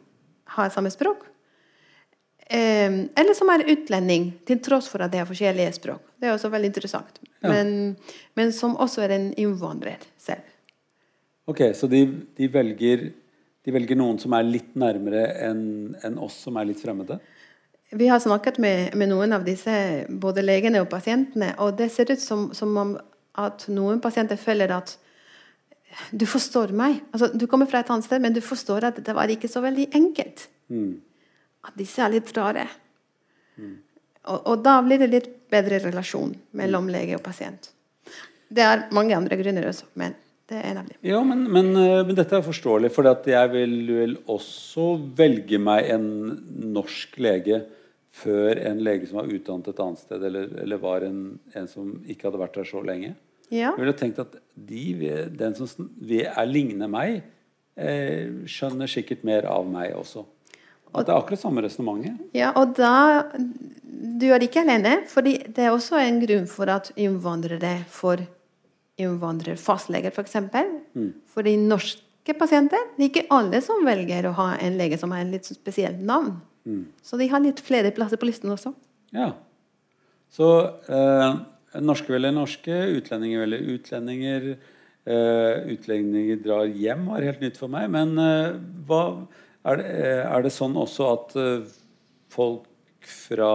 har 0.57 0.71
samme 0.75 0.91
språk. 0.95 1.25
Um, 2.47 2.99
eller 3.19 3.35
som 3.35 3.51
er 3.51 3.67
utlending, 3.73 4.29
til 4.47 4.61
tross 4.63 4.87
for 4.91 5.03
at 5.03 5.11
de 5.11 5.19
har 5.19 5.27
forskjellige 5.27 5.79
språk. 5.81 6.03
Det 6.15 6.29
er 6.29 6.37
også 6.37 6.51
veldig 6.53 6.71
interessant. 6.71 7.19
Ja. 7.41 7.51
Men, 7.51 7.97
men, 8.39 8.53
som 8.55 8.77
også 8.79 9.03
er 9.07 9.17
en 9.17 9.31
innvandrer 9.35 10.03
selv. 10.19 10.47
Ok, 11.47 11.63
Så 11.79 11.91
de, 11.91 12.05
de, 12.39 12.49
velger, 12.51 13.09
de 13.67 13.75
velger, 13.75 13.99
noen 13.99 14.19
som 14.23 14.35
er 14.35 14.47
litt 14.47 14.73
nærmere 14.79 15.29
enn 15.47 15.97
en 16.07 16.21
oss 16.23 16.39
som 16.47 16.59
er 16.59 16.71
litt 16.71 16.83
fremmede? 16.83 17.19
Vi 17.91 18.09
har 18.09 18.19
snakket 18.21 18.59
med, 18.59 18.95
med, 18.99 19.09
noen 19.13 19.33
av 19.37 19.45
disse, 19.47 19.73
både 20.09 20.43
legene 20.43 20.81
og 20.83 20.89
pasientene, 20.91 21.53
og 21.63 21.77
det 21.79 21.91
ser 21.95 22.11
ut 22.11 22.23
som, 22.23 22.49
som 22.55 22.73
om 22.77 22.97
at 23.39 23.69
noen 23.71 24.01
pasienter 24.03 24.41
føler 24.41 24.73
at 24.75 24.97
du 26.11 26.27
forstår 26.29 26.75
meg. 26.77 26.99
Altså, 27.13 27.31
du 27.33 27.47
kommer 27.47 27.71
fra 27.71 27.81
et 27.81 27.91
annet 27.93 28.09
sted, 28.09 28.23
men 28.23 28.35
du 28.35 28.43
forstår 28.45 28.89
at 28.91 28.99
det 29.07 29.15
var 29.17 29.31
ikke 29.33 29.49
så 29.49 29.63
veldig 29.65 29.87
enkelt. 29.97 30.49
Mm. 30.69 30.99
At 31.69 31.79
disse 31.79 32.03
er 32.03 32.13
litt 32.13 32.33
rare. 32.37 32.67
Mm. 33.57 33.77
Og, 34.27 34.39
og, 34.41 34.55
da 34.67 34.81
blir 34.85 35.01
det 35.01 35.13
litt 35.13 35.33
bedre 35.53 35.79
relasjon 35.87 36.35
mellom 36.59 36.91
lege 36.91 37.17
og 37.17 37.25
pasient. 37.25 37.71
Det 38.49 38.63
er 38.63 38.89
mange 38.95 39.15
andre 39.17 39.39
grunner 39.39 39.71
også, 39.71 39.89
men 39.99 40.19
det 40.47 40.59
er 40.61 40.69
en 40.71 40.81
av 40.81 40.91
dem. 40.91 40.99
Ja, 41.07 41.21
men, 41.27 41.43
men, 41.51 41.73
eh, 41.75 42.03
men 42.07 42.19
dette 42.19 42.39
er 42.39 42.45
forståelig, 42.47 42.93
for 42.95 43.09
jeg 43.27 43.53
vil 43.55 43.75
vel 43.91 44.15
også 44.31 44.93
velge 45.19 45.59
meg 45.59 45.91
en 45.97 46.07
norsk 46.77 47.19
lege 47.23 47.65
før 48.17 48.61
en 48.71 48.79
lege 48.85 49.09
som 49.09 49.21
var 49.21 49.33
utdannet 49.33 49.73
et 49.73 49.83
annet 49.83 50.03
sted, 50.05 50.23
eller, 50.29 50.53
eller 50.63 50.81
var 50.81 51.05
en, 51.05 51.19
en, 51.53 51.67
som 51.69 51.97
ikke 52.07 52.29
hadde 52.29 52.41
vært 52.41 52.61
der 52.61 52.69
så 52.69 52.83
lenge. 52.85 53.17
Ja. 53.51 53.73
Jeg 53.73 53.81
ville 53.83 53.97
tenkt 53.99 54.23
at 54.23 54.39
de, 54.55 54.85
den 55.39 55.59
som 55.59 55.91
er 56.07 56.49
lignende 56.49 56.89
meg, 56.91 57.21
eh, 57.77 58.47
skjønner 58.49 58.91
sikkert 58.91 59.27
mer 59.27 59.51
av 59.51 59.67
meg 59.69 59.99
også. 59.99 60.25
At 60.97 61.09
det 61.09 61.13
er 61.13 61.19
akkurat 61.19 61.43
samme 61.43 61.67
resonnementet. 61.67 62.31
Ja, 62.37 62.55
og 62.57 62.77
da 62.79 63.27
Du 64.17 64.27
er 64.31 64.43
ikke 64.45 64.61
alene, 64.63 65.01
for 65.09 65.25
det 65.25 65.59
er 65.59 65.73
også 65.73 65.97
en 65.99 66.19
grunn 66.23 66.45
for 66.47 66.71
at 66.71 66.91
innvandrere 67.01 67.79
får 67.91 68.23
innvandrerfastleger, 69.01 70.13
f.eks. 70.13 70.17
For 70.17 70.27
eksempel. 70.27 70.71
mm. 70.97 71.11
Fordi 71.33 71.57
norske 71.61 72.35
pasienter 72.39 72.81
Det 72.97 73.05
er 73.05 73.11
ikke 73.11 73.29
alle 73.31 73.61
som 73.63 73.85
velger 73.87 74.27
å 74.27 74.37
ha 74.39 74.53
en 74.59 74.79
lege 74.79 74.99
som 74.99 75.13
har 75.15 75.23
en 75.23 75.35
litt 75.35 75.47
spesielt 75.47 76.01
navn. 76.03 76.39
Mm. 76.67 76.87
Så 77.03 77.19
de 77.21 77.29
har 77.31 77.43
litt 77.45 77.61
flere 77.63 77.93
plasser 77.95 78.19
på 78.19 78.27
listen 78.27 78.51
også. 78.51 78.73
Ja. 79.15 79.33
Så 80.33 80.49
eh, 80.91 81.29
norske 81.85 82.13
velger 82.13 82.35
norske, 82.35 82.81
utlendinger 82.99 83.45
velger 83.45 83.69
utlendinger. 83.77 84.49
Eh, 85.07 85.75
utlendinger 85.77 86.41
drar 86.43 86.67
hjem 86.67 87.07
var 87.13 87.23
helt 87.23 87.45
nytt 87.45 87.61
for 87.61 87.71
meg. 87.71 87.91
Men 87.95 88.17
eh, 88.19 88.57
hva, 88.89 89.03
er, 89.63 89.83
det, 89.83 89.93
er, 90.25 90.43
det, 90.47 90.55
sånn 90.55 90.75
også 90.81 91.11
at 91.13 91.37
eh, 91.39 91.77
folk 92.35 92.67
fra 93.07 93.53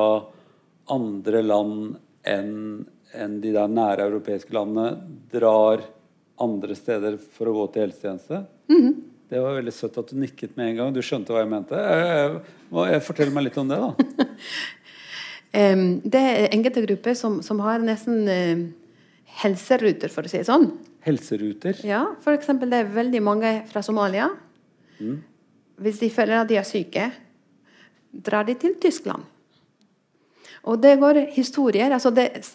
andre 0.92 1.44
land 1.44 1.98
enn 2.28 2.56
enn 3.14 3.40
de 3.44 3.54
der 3.56 3.72
nære 3.72 4.08
europeiske 4.10 4.54
landene 4.56 5.02
drar 5.32 5.84
andre 6.42 6.76
steder 6.78 7.18
for 7.36 7.50
å 7.50 7.56
gå 7.56 7.66
til 7.74 7.86
helsetjeneste. 7.86 8.44
Mm 8.72 8.82
-hmm. 8.82 8.94
Det 9.32 9.40
var 9.40 9.56
veldig 9.56 9.74
søtt 9.74 9.98
at 9.98 10.10
du 10.12 10.18
nikket 10.20 10.58
med 10.58 10.70
en 10.70 10.76
gang. 10.76 10.94
Du 10.94 11.02
skjønte 11.02 11.32
hva 11.32 11.40
jeg 11.40 11.50
mente. 11.50 11.76
Jeg 12.92 13.04
fortell 13.06 13.32
meg 13.32 13.44
litt 13.44 13.58
om 13.58 13.70
det, 13.72 13.78
da. 13.80 13.94
det 16.12 16.20
er 16.20 16.50
enkelte 16.52 16.84
grupper 16.84 17.14
som, 17.14 17.42
som 17.42 17.60
har 17.64 17.80
nesten 17.80 18.28
uh, 18.28 18.66
helseruter, 19.40 20.12
for 20.12 20.28
å 20.28 20.32
si 20.32 20.42
det 20.42 20.50
sånn. 20.50 20.68
Helseruter? 21.08 21.80
Ja, 21.88 22.04
f.eks. 22.20 22.52
det 22.60 22.78
er 22.82 22.92
veldig 22.92 23.22
mange 23.24 23.54
fra 23.72 23.82
Somalia. 23.82 24.28
Mm. 25.00 25.22
Hvis 25.82 26.04
de 26.04 26.12
føler 26.14 26.42
at 26.42 26.52
de 26.52 26.60
er 26.60 26.68
syke, 26.68 27.08
drar 28.12 28.44
de 28.44 28.58
til 28.60 28.76
Tyskland. 28.84 29.24
Og 30.70 30.78
det 30.78 30.94
går 31.02 31.18
historier. 31.34 31.90
altså 31.92 32.12
det, 32.14 32.46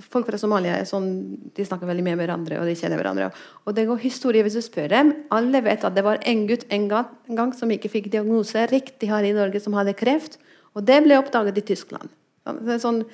Folk 0.00 0.26
fra 0.26 0.38
Somalia 0.40 0.78
sånn, 0.88 1.08
de 1.54 1.66
snakker 1.66 1.86
veldig 1.86 2.04
mye 2.06 2.16
med 2.16 2.24
hverandre, 2.24 2.60
og 2.60 2.68
de 2.68 2.76
kjenner 2.78 2.96
hverandre. 3.00 3.28
Og 3.68 3.76
det 3.76 3.84
går 3.88 4.00
historier 4.00 4.46
hvis 4.46 4.56
du 4.56 4.62
spør 4.64 4.88
dem. 4.88 5.12
Alle 5.34 5.60
vet 5.64 5.84
at 5.84 5.96
det 5.96 6.06
var 6.06 6.22
en 6.24 6.46
gutt 6.48 6.64
en 6.72 6.88
gang, 6.88 7.12
en 7.28 7.40
gang 7.42 7.52
som 7.56 7.72
ikke 7.74 7.92
fikk 7.92 8.10
diagnose 8.14 8.64
riktig 8.72 9.10
her 9.12 9.28
i 9.28 9.34
Norge, 9.36 9.60
som 9.60 9.76
hadde 9.76 9.96
kreft. 9.98 10.38
Og 10.72 10.86
det 10.88 11.02
ble 11.04 11.20
oppdaget 11.20 11.60
i 11.60 11.66
Tyskland. 11.74 12.08
Det 12.44 12.76
er, 12.76 12.80
sånn, 12.80 13.04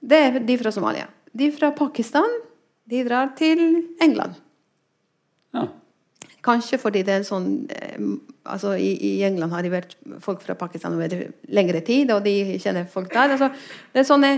det 0.00 0.22
er 0.24 0.40
de 0.44 0.58
fra 0.60 0.72
Somalia. 0.72 1.10
De 1.36 1.50
fra 1.52 1.70
Pakistan 1.76 2.40
de 2.88 3.02
drar 3.04 3.34
til 3.36 3.60
England. 4.00 4.38
Ja. 5.56 5.68
Kanskje 6.46 6.78
fordi 6.80 7.02
det 7.06 7.14
er 7.16 7.26
sånn 7.26 7.48
eh, 7.74 7.98
altså 8.46 8.76
i, 8.78 8.92
i, 8.94 9.22
England 9.26 9.52
har 9.54 9.62
de 9.66 9.72
vært 9.72 9.96
folk 10.22 10.42
fra 10.44 10.54
Pakistan 10.58 10.94
over 10.96 11.26
lengre 11.52 11.80
tid, 11.86 12.10
og 12.14 12.24
de 12.26 12.58
kjenner 12.62 12.84
folk 12.90 13.12
der. 13.12 13.34
Altså, 13.34 13.48
det, 13.92 14.02
er 14.02 14.08
sånne, 14.08 14.30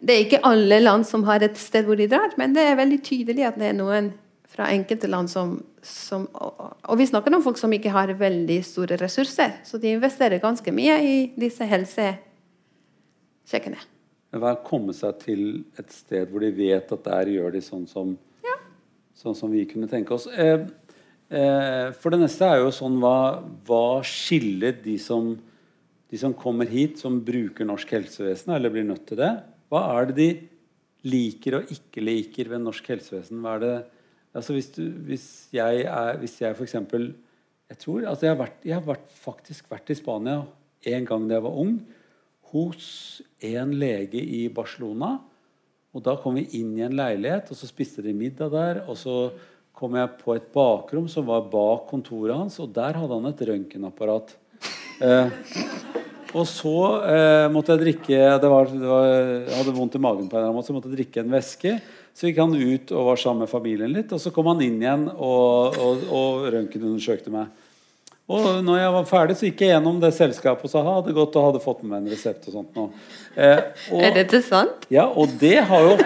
det, 0.00 0.14
er 0.14 0.20
ikke 0.26 0.46
alle 0.48 0.78
land 0.82 1.04
som 1.08 1.24
har 1.28 1.44
et 1.44 1.58
sted 1.60 1.84
hvor 1.88 1.98
de 2.00 2.10
drar, 2.10 2.30
men 2.40 2.48
det 2.56 2.64
er 2.68 2.80
veldig 2.80 3.00
tydelig 3.06 3.44
at 3.48 3.58
det 3.60 3.68
er 3.70 3.78
noen 3.78 4.06
fra 4.54 4.64
enkelte 4.70 5.08
land 5.10 5.28
som, 5.32 5.48
som 5.82 6.28
og, 6.38 6.52
og 6.86 6.94
vi 7.00 7.10
snakker 7.10 7.34
om 7.34 7.42
folk 7.42 7.58
som 7.58 7.72
ikke 7.74 7.94
har 7.94 8.20
veldig 8.20 8.60
store 8.66 8.96
ressurser, 9.00 9.50
så 9.66 9.74
de 9.82 9.88
investerer 9.96 10.42
ganske 10.42 10.70
mye 10.74 10.96
i 11.02 11.16
disse 11.40 11.64
helsesjekkene. 11.66 13.80
Hva 14.34 14.48
er 14.50 14.56
å 14.58 14.66
komme 14.66 14.92
seg 14.94 15.12
til 15.22 15.42
et 15.78 15.90
sted 15.94 16.30
hvor 16.30 16.40
de 16.42 16.50
vet 16.54 16.92
at 16.94 17.04
der 17.06 17.24
gjør 17.34 17.50
de 17.54 17.60
sånn 17.62 17.86
som, 17.90 18.16
ja. 18.42 18.56
sånn 19.18 19.36
som 19.38 19.52
vi 19.52 19.62
kunne 19.70 19.88
tenke 19.90 20.14
oss? 20.16 20.26
Eh, 20.26 20.60
for 21.98 22.14
det 22.14 22.20
neste 22.20 22.46
er 22.46 22.62
jo 22.62 22.70
sånn 22.74 23.00
hva, 23.02 23.42
hva 23.66 24.00
skiller 24.06 24.76
de 24.84 24.94
som, 25.02 25.32
de 26.10 26.20
som, 26.20 26.34
kommer 26.36 26.68
hit, 26.70 27.00
som 27.02 27.18
bruker 27.24 27.66
norsk 27.66 27.94
helsevesen, 27.96 28.54
eller 28.54 28.72
blir 28.72 28.86
nødt 28.86 29.06
til 29.08 29.18
det? 29.22 29.32
Hva 29.72 29.82
er 29.96 30.10
det 30.10 30.16
de 30.18 30.28
liker 31.10 31.58
og 31.58 31.72
ikke 31.74 32.04
liker 32.04 32.52
ved 32.52 32.64
norsk 32.64 32.92
helsevesen? 32.94 33.40
Hva 33.42 33.56
er 33.56 33.64
det, 33.64 33.74
altså 34.36 34.56
hvis, 34.56 34.70
du, 34.76 34.84
hvis 35.08 35.26
jeg 35.54 35.84
er 35.90 36.20
hvis 36.22 36.38
jeg 36.42 36.54
eksempel, 36.54 37.10
jeg 37.72 37.80
tror 37.80 38.06
altså 38.10 38.28
jeg 38.28 38.34
har, 38.34 38.40
vært, 38.44 38.58
jeg 38.64 38.76
har 38.76 38.86
vært, 38.86 39.10
faktisk 39.24 39.70
vært 39.72 39.90
i 39.90 39.98
Spania 39.98 40.42
en 40.94 41.08
gang 41.08 41.28
da 41.28 41.38
jeg 41.38 41.46
var 41.46 41.60
ung, 41.64 41.78
hos 42.54 43.22
en 43.42 43.72
lege 43.80 44.20
i 44.20 44.44
Barcelona. 44.52 45.16
Og 45.94 46.02
da 46.04 46.14
kom 46.20 46.36
vi 46.38 46.44
inn 46.58 46.74
i 46.78 46.84
en 46.86 46.94
leilighet, 46.94 47.50
og 47.50 47.58
så 47.58 47.66
spiste 47.70 48.02
de 48.04 48.12
middag 48.14 48.52
der. 48.52 48.82
og 48.86 48.98
så 48.98 49.32
kom 49.74 49.96
jeg 49.98 50.14
på 50.20 50.36
et 50.36 50.46
bakrom 50.54 51.08
som 51.10 51.26
var 51.26 51.48
bak 51.50 51.88
kontoret 51.90 52.36
hans, 52.38 52.60
og 52.62 52.70
der 52.74 52.96
hadde 53.00 53.18
han 53.18 53.30
et 53.30 53.44
røntgenapparat. 53.48 54.34
Eh, 55.02 55.42
og 56.34 56.46
så 56.50 56.78
eh, 57.10 57.48
måtte 57.52 57.74
jeg 57.74 57.82
drikke 57.82 58.20
det 58.42 58.50
var, 58.50 58.70
det 58.70 58.86
var, 58.88 59.04
Jeg 59.06 59.58
hadde 59.58 59.74
vondt 59.74 59.98
i 59.98 60.02
magen, 60.02 60.28
på 60.30 60.34
en 60.34 60.40
eller 60.40 60.48
annen 60.48 60.58
måte, 60.58 60.68
så 60.68 60.72
jeg 60.72 60.78
måtte 60.78 60.94
drikke 60.94 61.22
en 61.22 61.34
væske. 61.34 61.74
Så 62.14 62.28
gikk 62.28 62.40
han 62.42 62.54
ut 62.54 62.94
og 62.94 63.10
var 63.10 63.20
sammen 63.20 63.44
med 63.44 63.50
familien 63.50 63.94
litt, 63.94 64.14
og 64.14 64.22
så 64.22 64.30
kom 64.34 64.50
han 64.52 64.62
inn 64.62 64.78
igjen 64.82 65.08
og, 65.10 65.78
og, 65.82 66.08
og 66.14 66.48
røntgenundersøkte 66.54 67.34
meg. 67.34 67.50
Og 68.24 68.62
når 68.64 68.78
jeg 68.80 68.92
var 68.94 69.08
ferdig, 69.08 69.34
så 69.36 69.48
gikk 69.50 69.66
jeg 69.66 69.74
gjennom 69.74 69.98
det 70.00 70.14
selskapet 70.16 70.64
og 70.64 70.72
sa 70.72 70.80
ha 70.86 70.94
det 71.04 71.12
godt 71.16 71.34
og 71.36 71.50
hadde 71.50 71.60
fått 71.60 71.82
med 71.82 71.90
meg 71.90 71.98
en 72.04 72.14
resept. 72.14 72.46
og 72.48 72.54
sånt 72.56 72.78
nå. 72.78 72.86
Eh, 73.36 73.60
og, 73.92 74.00
er 74.00 74.14
dette 74.22 74.40
sant? 74.46 74.86
Ja, 74.94 75.10
og 75.10 75.34
det 75.42 75.58
har 75.68 75.90
jo 75.90 75.98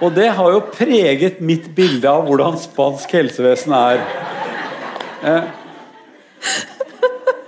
og 0.00 0.14
det 0.16 0.30
har 0.32 0.52
jo 0.54 0.60
preget 0.72 1.40
mitt 1.44 1.66
bilde 1.76 2.08
av 2.08 2.24
hvordan 2.28 2.56
spansk 2.60 3.12
helsevesen 3.18 3.74
er. 3.76 4.04
Eh, 5.20 5.48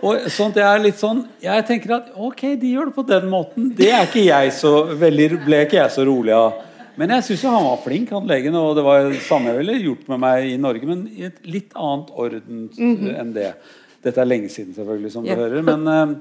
og 0.03 0.27
sånt 0.35 0.59
jeg 0.59 0.67
er 0.67 0.83
litt 0.83 0.99
sånn 1.01 1.23
Jeg 1.41 1.65
tenker 1.65 1.95
at 1.97 2.11
ok, 2.13 2.43
de 2.61 2.73
gjør 2.75 2.91
det 2.91 2.97
på 2.97 3.05
den 3.09 3.29
måten. 3.33 3.71
Det 3.79 3.89
er 3.89 4.05
ikke 4.09 4.27
jeg 4.27 4.53
så 4.57 4.73
veldig, 4.99 5.29
ble 5.47 5.63
ikke 5.65 5.79
jeg 5.79 5.95
så 5.95 6.05
rolig 6.09 6.35
av. 6.37 6.59
Men 7.01 7.15
jeg 7.17 7.25
syns 7.31 7.45
han 7.49 7.65
var 7.65 7.79
flink, 7.85 8.11
han 8.13 8.27
legen. 8.29 8.59
Og 8.59 8.75
det 8.77 8.85
var 8.85 9.07
det 9.09 9.23
samme 9.25 9.53
jeg 9.53 9.63
ville 9.63 9.79
gjort 9.87 10.11
med 10.13 10.21
meg 10.27 10.51
i 10.51 10.59
Norge, 10.61 10.89
men 10.91 11.07
i 11.09 11.25
et 11.31 11.39
litt 11.49 11.73
annet 11.73 12.11
orden 12.13 12.67
mm 12.69 12.97
-hmm. 12.99 13.21
enn 13.21 13.33
det. 13.33 13.55
Dette 14.03 14.21
er 14.21 14.29
lenge 14.29 14.49
siden, 14.49 14.75
selvfølgelig, 14.75 15.13
som 15.13 15.25
du 15.25 15.31
hører. 15.31 15.63
Men, 15.63 15.87
eh, 15.89 16.17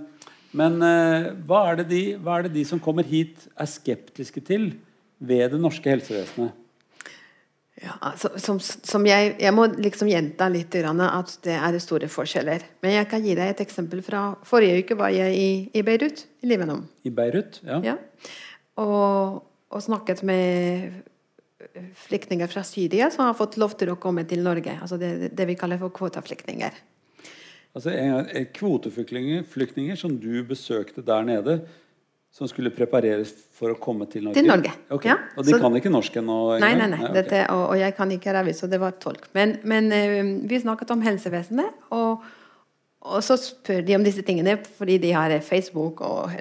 men 0.54 0.82
eh, 0.82 1.32
hva, 1.48 1.72
er 1.72 1.84
de, 1.84 2.15
hva 2.22 2.38
er 2.38 2.44
det 2.44 2.54
de 2.54 2.65
som 2.65 2.80
kommer 2.80 3.04
hit, 3.04 3.48
er 3.58 3.65
skeptiske 3.65 4.41
til? 4.41 4.74
Ved 5.22 5.54
det 5.54 5.62
norske 5.62 5.94
helsevesenet? 5.94 6.58
Ja, 7.82 7.96
altså, 8.12 8.30
som, 8.38 8.60
som 8.62 9.06
jeg, 9.08 9.36
jeg, 9.42 9.54
må 9.58 9.66
liksom 9.74 10.10
gjenta 10.12 10.46
litt 10.54 10.76
at 10.78 11.32
det 11.46 11.56
er 11.58 11.78
store 11.82 12.10
forskjeller. 12.12 12.66
Men 12.84 12.94
jeg 13.00 13.08
kan 13.10 13.24
gi 13.26 13.34
deg 13.38 13.54
et 13.54 13.64
eksempel 13.64 14.04
fra 14.06 14.36
forrige 14.46 14.84
uke. 14.84 14.98
var 15.00 15.10
jeg 15.16 15.38
i, 15.38 15.52
i 15.74 15.82
Beirut, 15.86 16.28
i 16.44 16.52
Libanon. 16.52 16.84
I 17.04 17.10
Beirut, 17.10 17.58
ja. 17.66 17.80
ja. 17.86 17.96
Og, 18.82 19.42
og, 19.72 19.82
snakket 19.82 20.22
med 20.28 21.02
flyktninger 22.06 22.50
fra 22.52 22.62
Syria 22.68 23.10
som 23.14 23.26
har 23.26 23.38
fått 23.38 23.58
lov 23.62 23.74
til 23.80 23.94
å 23.94 23.98
komme 24.02 24.28
til 24.30 24.46
Norge. 24.46 24.78
Altså 24.78 25.00
det, 25.02 25.32
det 25.34 25.50
vi 25.50 25.58
kaller 25.58 25.82
for 25.82 25.94
kvotaflyktninger. 25.96 26.78
Altså 27.72 27.94
Kvoteflyktninger 28.54 29.96
som 29.98 30.18
du 30.20 30.44
besøkte 30.46 31.02
der 31.08 31.24
nede, 31.24 31.62
som 32.32 32.48
skulle 32.48 32.72
prepareres 32.72 33.34
for 33.52 33.74
å 33.74 33.78
komme 33.80 34.08
til 34.10 34.24
Norge? 34.26 34.39
Til 34.39 34.48
Norge, 34.48 34.72
okay. 34.89 35.12
ja. 35.12 35.17
Og 35.36 35.46
de 35.46 35.52
Så- 35.52 35.60
kan 35.60 35.76
ikke 35.76 35.91
norsk 35.91 36.15
ennå? 36.22 36.60
Nei, 36.60 36.74
nei, 36.74 36.88
nei. 36.88 36.88
nei. 36.88 37.10
okay. 37.10 37.15
Dette, 37.17 37.41
og, 37.52 37.63
og 37.70 37.80
jeg 37.80 37.96
kan 37.96 38.12
ikke 38.12 38.32
arabisk, 38.32 38.60
så 38.63 38.70
det 38.72 38.80
var 38.80 38.96
tolk. 39.04 39.28
Men, 39.36 39.58
men 39.63 39.91
eh, 39.91 40.22
vi 40.48 40.60
snakket 40.60 40.94
om 40.96 41.02
helsevesenet, 41.04 41.82
og, 41.91 42.24
og 43.02 43.24
så 43.26 43.36
spør 43.36 43.84
de 43.84 43.98
om 43.98 44.06
disse 44.06 44.24
tingene 44.24 44.60
fordi 44.78 44.98
de 45.04 45.12
har 45.12 45.34
eh, 45.36 45.44
Facebook 45.44 46.02
og 46.02 46.32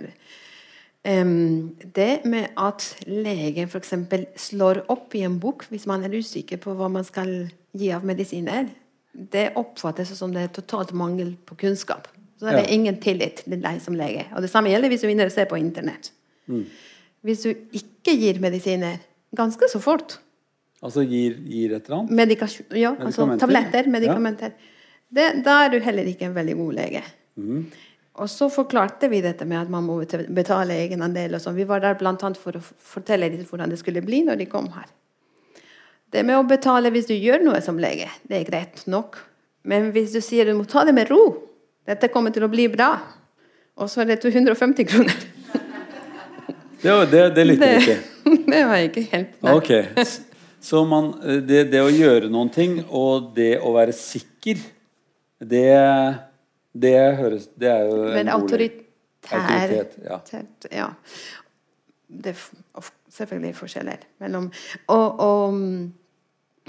um, 1.02 1.76
Det 1.80 2.20
med 2.24 2.54
at 2.56 2.86
legen 3.06 3.66
f.eks. 3.66 3.94
slår 4.36 4.84
opp 4.88 5.14
i 5.14 5.24
en 5.26 5.40
bok 5.40 5.66
hvis 5.70 5.88
man 5.90 6.04
er 6.04 6.14
usikker 6.14 6.60
på 6.62 6.76
hva 6.76 6.88
man 6.92 7.04
skal 7.04 7.50
gi 7.72 7.90
av 7.90 8.06
medisiner, 8.06 8.68
det 9.10 9.50
oppfattes 9.58 10.14
som 10.14 10.30
det 10.34 10.42
er 10.46 10.54
totalt 10.54 10.92
mangel 10.94 11.34
på 11.46 11.56
kunnskap. 11.58 12.06
Så 12.40 12.46
det 12.48 12.54
er 12.56 12.62
Ja. 12.64 12.72
ingen 12.72 12.96
tillit 12.96 13.42
til 13.44 13.60
deg 13.60 13.80
som 13.84 13.94
lege. 13.94 14.24
Og 14.34 14.40
det 14.40 14.48
samme 14.50 14.70
gjelder 14.72 14.88
hvis 14.88 15.02
du 15.02 15.06
begynner 15.10 15.28
å 15.28 15.32
se 15.34 15.44
på 15.44 15.58
Internett. 15.60 16.10
Hvis 17.22 17.42
du 17.44 17.50
ikke 17.76 18.14
gir 18.16 18.40
medisiner 18.40 18.98
ganske 19.36 19.68
så 19.68 19.78
fort 19.80 20.18
Altså 20.82 21.02
gir, 21.04 21.34
gir 21.44 21.74
et 21.76 21.84
eller 21.90 21.98
annet? 21.98 22.10
Medikasjon, 22.16 22.66
ja, 22.72 22.94
altså 22.96 23.26
Medikamenter. 23.26 23.38
tabletter, 23.46 23.84
Ja. 23.84 23.90
medikamenter. 23.92 24.52
Det, 25.12 25.44
da 25.44 25.66
er 25.66 25.68
du 25.74 25.78
heller 25.84 26.04
ikke 26.08 26.22
en 26.22 26.32
veldig 26.34 26.54
god 26.56 26.74
lege. 26.74 27.02
Mm. 27.36 27.66
Og 28.16 28.26
så 28.32 28.48
forklarte 28.50 29.10
vi 29.10 29.20
dette 29.20 29.44
med 29.46 29.58
at 29.60 29.68
man 29.68 29.84
må 29.84 29.98
betale 30.32 30.70
egenandel. 30.88 31.34
og 31.34 31.40
sånn. 31.42 31.54
Vi 31.54 31.64
var 31.64 31.80
der 31.80 31.94
bl.a. 31.96 32.14
for 32.32 32.52
å 32.52 32.62
fortelle 32.62 33.28
litt 33.30 33.46
hvordan 33.50 33.68
det 33.68 33.78
skulle 33.78 34.00
bli 34.02 34.22
når 34.24 34.38
de 34.38 34.46
kom 34.46 34.68
her. 34.72 34.86
Det 36.10 36.24
med 36.24 36.36
å 36.38 36.48
betale 36.48 36.90
hvis 36.90 37.06
du 37.06 37.12
gjør 37.14 37.44
noe 37.44 37.60
som 37.60 37.76
lege, 37.76 38.08
det 38.26 38.40
er 38.40 38.50
greit 38.50 38.86
nok. 38.86 39.18
Men 39.64 39.92
hvis 39.92 40.12
du 40.12 40.20
sier 40.22 40.46
du 40.46 40.54
må 40.54 40.66
ta 40.66 40.84
det 40.84 40.94
med 40.94 41.10
ro, 41.10 41.42
dette 41.90 42.10
kommer 42.12 42.34
til 42.34 42.46
å 42.46 42.50
bli 42.52 42.68
bra, 42.72 42.94
og 43.80 43.90
så 43.90 44.04
er 44.04 44.12
det 44.12 44.20
250 44.22 44.88
kroner 44.88 45.28
Det, 46.80 46.92
det, 47.12 47.22
det 47.36 47.44
likte 47.44 47.66
du 47.68 47.78
ikke? 47.82 47.96
Det 48.50 48.60
var 48.70 48.82
ikke 48.86 49.02
helt 49.10 49.42
nei. 49.44 49.52
Ok. 49.52 49.70
Så 50.64 50.82
man, 50.88 51.10
det, 51.48 51.66
det 51.72 51.80
å 51.84 51.90
gjøre 51.92 52.28
noen 52.32 52.50
ting, 52.52 52.78
og 52.88 53.30
det 53.36 53.54
å 53.64 53.72
være 53.74 53.94
sikker, 53.96 54.60
det, 55.40 55.66
det 56.76 56.96
høres 57.16 57.46
Det 57.56 57.68
er 57.68 57.86
jo 57.88 58.00
en 58.04 58.16
Men 58.18 58.28
god 58.28 58.34
Autoritet, 59.30 59.96
ja. 60.04 60.18
ja. 60.72 60.88
Det 62.08 62.34
er 62.34 62.90
selvfølgelig 63.12 63.54
forskjeller 63.56 64.04
mellom 64.20 64.50
Og, 64.92 65.20
og 65.20 65.58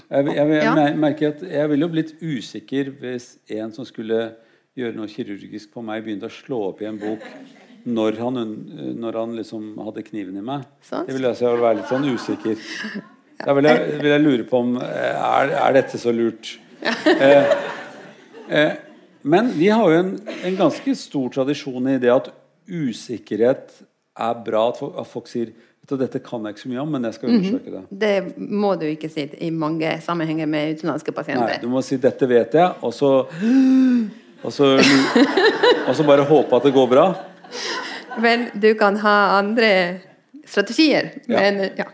Jeg, 0.08 0.28
jeg, 0.36 0.48
jeg, 0.56 0.96
merker 1.00 1.34
at 1.34 1.44
jeg 1.52 1.72
ville 1.72 1.88
jo 1.88 1.92
blitt 1.92 2.14
usikker 2.22 2.94
hvis 3.02 3.34
en 3.52 3.76
som 3.76 3.88
skulle 3.88 4.22
gjøre 4.78 4.96
noe 4.96 5.08
kirurgisk 5.12 5.72
på 5.74 5.84
meg, 5.84 6.04
begynte 6.06 6.30
å 6.30 6.34
slå 6.34 6.62
opp 6.70 6.82
i 6.82 6.88
en 6.90 7.00
bok 7.02 7.24
når 7.92 8.18
han, 8.22 8.38
når 9.02 9.18
han 9.18 9.32
liksom 9.40 9.72
hadde 9.82 10.04
kniven 10.06 10.38
i 10.38 10.44
meg. 10.46 10.68
Sant. 10.86 11.08
Det 11.10 11.16
ville 11.18 11.32
jeg 11.34 11.40
si 11.42 11.46
være 11.50 11.80
litt 11.80 11.90
sånn 11.90 12.06
usikker. 12.14 12.62
Da 13.42 13.56
vil 13.58 13.66
jeg, 13.66 13.96
vil 14.04 14.12
jeg 14.14 14.22
lure 14.22 14.44
på 14.46 14.60
om 14.62 14.76
er, 14.86 15.56
er 15.58 15.74
dette 15.80 15.98
så 15.98 16.14
lurt. 16.14 16.54
Eh, 16.82 17.56
eh, 18.54 18.76
men 19.24 19.50
vi 19.58 19.68
har 19.74 19.82
jo 19.90 19.98
en, 19.98 20.14
en 20.46 20.56
ganske 20.60 20.94
stor 20.98 21.28
tradisjon 21.34 21.90
i 21.90 21.98
det 22.02 22.14
at 22.14 22.30
usikkerhet 22.70 23.74
er 24.22 24.40
bra. 24.46 24.68
At 24.70 24.80
folk, 24.82 24.96
at 25.02 25.10
folk 25.10 25.28
sier 25.32 25.50
vet 25.52 25.90
du, 25.90 25.98
dette 25.98 26.22
kan 26.24 26.46
jeg 26.46 26.54
ikke 26.56 26.64
så 26.68 26.70
mye 26.72 26.84
om, 26.86 26.92
men 26.94 27.08
jeg 27.10 27.18
skal 27.18 27.30
Mhm. 27.30 27.38
undersøke 27.42 27.72
det. 27.74 27.84
det 28.06 28.50
må 28.62 28.76
du 28.80 28.86
ikke 28.86 29.10
si 29.10 29.26
i 29.42 29.50
mange 29.50 29.90
sammenhenger 30.06 30.46
med 30.48 30.78
utenlandske 30.78 31.10
Nei, 31.12 31.18
pasienter. 31.18 31.62
du 31.62 31.68
må 31.74 31.82
si 31.84 31.98
'dette 31.98 32.28
vet 32.30 32.52
jeg', 32.54 32.76
og 32.84 32.94
så 32.94 33.12
Og 34.42 34.54
så, 34.54 34.74
og 35.88 35.96
så 35.96 36.06
bare 36.08 36.28
håpe 36.28 36.58
at 36.58 36.68
det 36.68 36.74
går 36.76 36.88
bra. 36.92 37.08
Vel, 38.22 38.48
du 38.58 38.72
kan 38.80 38.98
ha 39.04 39.16
andre 39.38 39.72
strategier, 40.46 41.14
men 41.32 41.68
ja. 41.78 41.88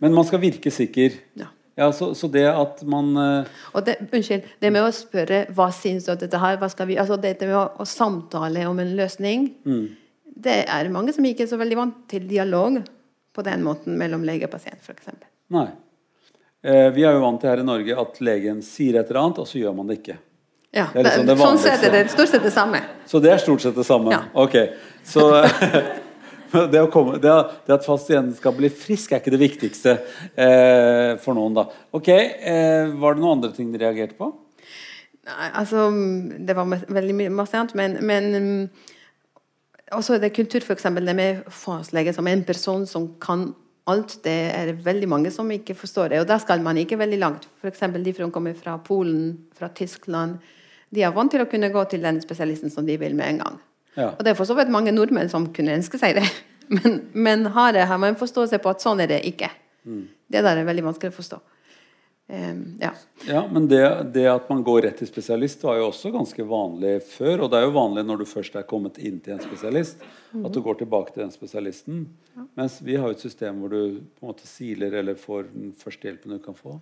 Men 0.00 0.14
man 0.16 0.24
skal 0.24 0.40
virke 0.42 0.72
sikker. 0.72 1.18
ja. 1.36 1.50
Ja, 1.80 1.92
så, 1.96 2.10
så 2.14 2.28
det 2.28 2.44
at 2.44 2.82
man 2.84 3.14
uh... 3.16 3.80
Det, 3.86 3.94
unnskyld, 4.12 4.48
det 4.60 4.70
med 4.74 4.84
å 4.84 4.92
spørre 4.92 5.46
hva 5.56 5.70
syns 5.72 6.04
du 6.04 6.10
om 6.12 6.18
dette 6.20 6.40
her, 6.42 6.58
hva 6.60 6.68
skal 6.68 6.90
vi 6.90 6.98
Altså 7.00 7.16
dette 7.16 7.46
med 7.48 7.56
å, 7.56 7.62
å 7.80 7.86
samtale 7.88 8.66
om 8.68 8.82
en 8.82 8.90
løsning, 8.98 9.46
det 10.44 10.58
er 10.68 10.90
mange 10.92 11.14
som 11.16 11.24
ikke 11.24 11.46
er 11.46 11.50
så 11.52 11.58
veldig 11.60 11.78
vant 11.78 12.02
til 12.10 12.26
dialog 12.28 12.80
på 13.32 13.44
den 13.46 13.64
måten 13.64 13.96
mellom 14.00 14.26
lege 14.26 14.48
og 14.48 14.52
pasient, 14.52 14.82
f.eks. 14.82 15.08
Nei. 15.54 15.68
Eh, 16.60 16.88
vi 16.92 17.06
er 17.06 17.16
jo 17.16 17.22
vant 17.22 17.40
til 17.40 17.52
her 17.52 17.62
i 17.62 17.66
Norge 17.66 17.96
at 18.02 18.20
legen 18.24 18.60
sier 18.66 19.00
et 19.00 19.08
eller 19.08 19.22
annet, 19.22 19.40
og 19.40 19.48
så 19.48 19.62
gjør 19.62 19.76
man 19.78 19.88
det 19.88 20.00
ikke. 20.02 20.18
Ja, 20.70 20.86
Det 20.92 21.00
er 21.00 21.06
liksom 21.08 21.26
det 21.26 21.36
sånn 21.40 21.58
sett 21.58 21.82
er 21.82 21.94
det 21.96 22.04
stort 22.12 22.30
sett 22.30 22.44
det 22.46 22.52
samme. 22.54 22.78
Så 23.10 23.18
det 23.22 23.32
er 23.34 23.40
stort 23.42 23.62
sett 23.64 23.74
det 23.74 23.86
samme? 23.86 24.12
Ja. 24.14 24.20
Ok. 24.38 24.54
Så 25.02 25.24
det, 26.72 26.82
komme, 26.94 27.18
det, 27.18 27.32
at 27.74 27.86
pasienten 27.86 28.36
skal 28.38 28.54
bli 28.54 28.70
frisk, 28.70 29.10
er 29.10 29.22
ikke 29.22 29.34
det 29.34 29.40
viktigste 29.42 29.96
eh, 29.98 31.16
for 31.22 31.34
noen, 31.34 31.56
da. 31.58 31.66
Ok, 31.96 32.10
eh, 32.10 32.86
Var 33.02 33.16
det 33.16 33.22
noen 33.22 33.40
andre 33.40 33.50
ting 33.56 33.72
de 33.74 33.82
reagerte 33.82 34.14
på? 34.18 34.30
Nei, 35.30 35.50
altså, 35.58 35.88
det 36.38 36.56
var 36.58 36.70
veldig 36.70 37.16
mye 37.18 37.34
masse 37.34 37.58
annet, 37.58 37.74
men, 37.78 37.98
men 38.06 38.30
um, 38.38 38.62
også 39.98 40.16
er 40.16 40.22
det 40.22 40.32
kultur, 40.38 40.62
f.eks. 40.62 40.86
det 40.96 41.16
med 41.18 41.42
fastlege 41.54 42.14
som 42.14 42.30
en 42.30 42.46
person 42.46 42.86
som 42.86 43.10
kan 43.22 43.50
alt. 43.90 44.20
Det 44.24 44.38
er 44.54 44.72
veldig 44.84 45.08
mange 45.10 45.34
som 45.34 45.50
ikke 45.50 45.74
forstår 45.78 46.12
det. 46.12 46.22
Og 46.22 46.30
da 46.30 46.38
skal 46.42 46.62
man 46.62 46.78
ikke 46.78 46.98
veldig 47.00 47.18
langt. 47.20 47.48
F.eks. 47.60 47.84
de 47.98 48.14
som 48.16 48.32
kommer 48.34 48.54
fra 48.58 48.78
Polen, 48.86 49.48
fra 49.58 49.70
Tyskland. 49.74 50.38
De 50.90 51.02
er 51.06 51.14
vant 51.14 51.30
til 51.30 51.42
å 51.42 51.48
kunne 51.50 51.70
gå 51.72 51.84
til 51.90 52.02
den 52.02 52.20
spesialisten 52.22 52.72
som 52.72 52.86
de 52.86 52.96
vil 53.00 53.14
med 53.18 53.34
en 53.34 53.42
gang. 53.44 53.58
Ja. 53.96 54.12
Og 54.12 54.24
det 54.24 54.32
er 54.32 54.38
for 54.38 54.48
så 54.48 54.56
vidt 54.58 54.70
mange 54.72 54.92
nordmenn 54.94 55.30
som 55.30 55.48
kunne 55.54 55.76
ønske 55.78 55.98
seg 56.00 56.18
det. 56.18 56.26
Men, 56.70 57.00
men 57.10 57.48
har, 57.50 57.72
det, 57.74 57.82
har 57.90 57.98
man 57.98 58.14
forståelse 58.14 58.60
på 58.62 58.70
at 58.70 58.78
sånn 58.84 59.00
er 59.02 59.08
det 59.10 59.16
ikke. 59.26 59.48
Det 59.82 60.42
der 60.46 60.60
er 60.60 60.68
veldig 60.68 60.84
vanskelig 60.84 61.10
å 61.10 61.16
forstå. 61.16 61.38
Um, 62.30 62.60
ja. 62.78 62.92
Ja, 63.26 63.48
Men 63.50 63.66
det, 63.68 63.80
det 64.14 64.28
at 64.30 64.46
man 64.52 64.62
går 64.62 64.84
rett 64.86 65.00
til 65.02 65.08
spesialist, 65.10 65.64
var 65.66 65.80
jo 65.80 65.88
også 65.88 66.12
ganske 66.14 66.44
vanlig 66.46 67.00
før. 67.10 67.42
Og 67.42 67.50
det 67.50 67.58
er 67.58 67.66
jo 67.66 67.74
vanlig 67.74 68.04
når 68.06 68.22
du 68.22 68.28
først 68.30 68.54
er 68.54 68.68
kommet 68.70 69.00
inn 69.02 69.18
til 69.24 69.34
en 69.34 69.42
spesialist, 69.42 70.04
at 70.38 70.54
du 70.54 70.60
går 70.62 70.78
tilbake 70.84 71.10
til 71.14 71.24
den 71.24 71.34
spesialisten. 71.34 72.04
Mens 72.58 72.78
vi 72.86 72.94
har 72.94 73.10
jo 73.10 73.18
et 73.18 73.26
system 73.26 73.58
hvor 73.58 73.74
du 73.74 73.98
på 73.98 74.22
en 74.22 74.30
måte 74.30 74.46
siler 74.46 74.94
eller 75.02 75.18
får 75.18 75.50
den 75.50 75.74
første 75.80 76.06
hjelpen 76.06 76.36
du 76.36 76.44
kan 76.44 76.54
få. 76.54 76.78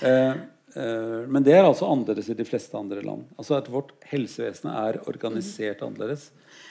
Eh, 0.00 0.40
men 0.74 1.44
det 1.46 1.54
er 1.56 1.64
altså 1.64 1.88
annerledes 1.88 2.28
i 2.28 2.36
de 2.38 2.44
fleste 2.46 2.76
andre 2.78 3.00
land. 3.02 3.24
Altså 3.38 3.56
at 3.56 3.70
Vårt 3.72 3.94
helsevesen 4.10 4.68
er 4.70 5.00
organisert 5.08 5.80
annerledes. 5.82 6.28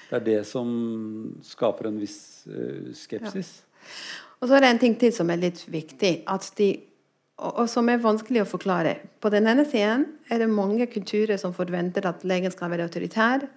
Det 0.09 0.19
er 0.19 0.25
det 0.25 0.41
som 0.47 0.69
skaper 1.43 1.89
en 1.89 1.97
viss 1.99 2.19
skepsis. 2.45 3.01
skepsis. 3.01 3.51
Og 4.41 4.49
så 4.49 4.57
er 4.57 4.63
det 4.63 4.69
en 4.73 4.83
ting 4.83 4.97
til 4.99 5.13
som 5.15 5.31
er 5.33 5.41
litt 5.41 5.63
viktig, 5.71 6.11
de, 6.59 6.69
og 7.37 7.65
som 7.69 7.89
er 7.89 8.03
vanskelig 8.03 8.43
å 8.43 8.49
forklare. 8.49 8.95
På 9.21 9.31
den 9.33 9.49
ene 9.49 9.65
siden 9.69 10.05
er 10.29 10.43
det 10.43 10.49
mange 10.51 10.87
kulturer 10.91 11.39
som 11.41 11.55
forventer 11.57 12.05
at 12.09 12.25
legen 12.27 12.53
skal 12.53 12.71
være 12.73 12.87
autoritær 12.89 13.47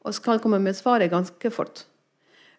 og 0.00 0.16
skal 0.16 0.40
komme 0.40 0.60
med 0.62 0.78
svaret 0.78 1.12
ganske 1.12 1.52
fort. 1.52 1.84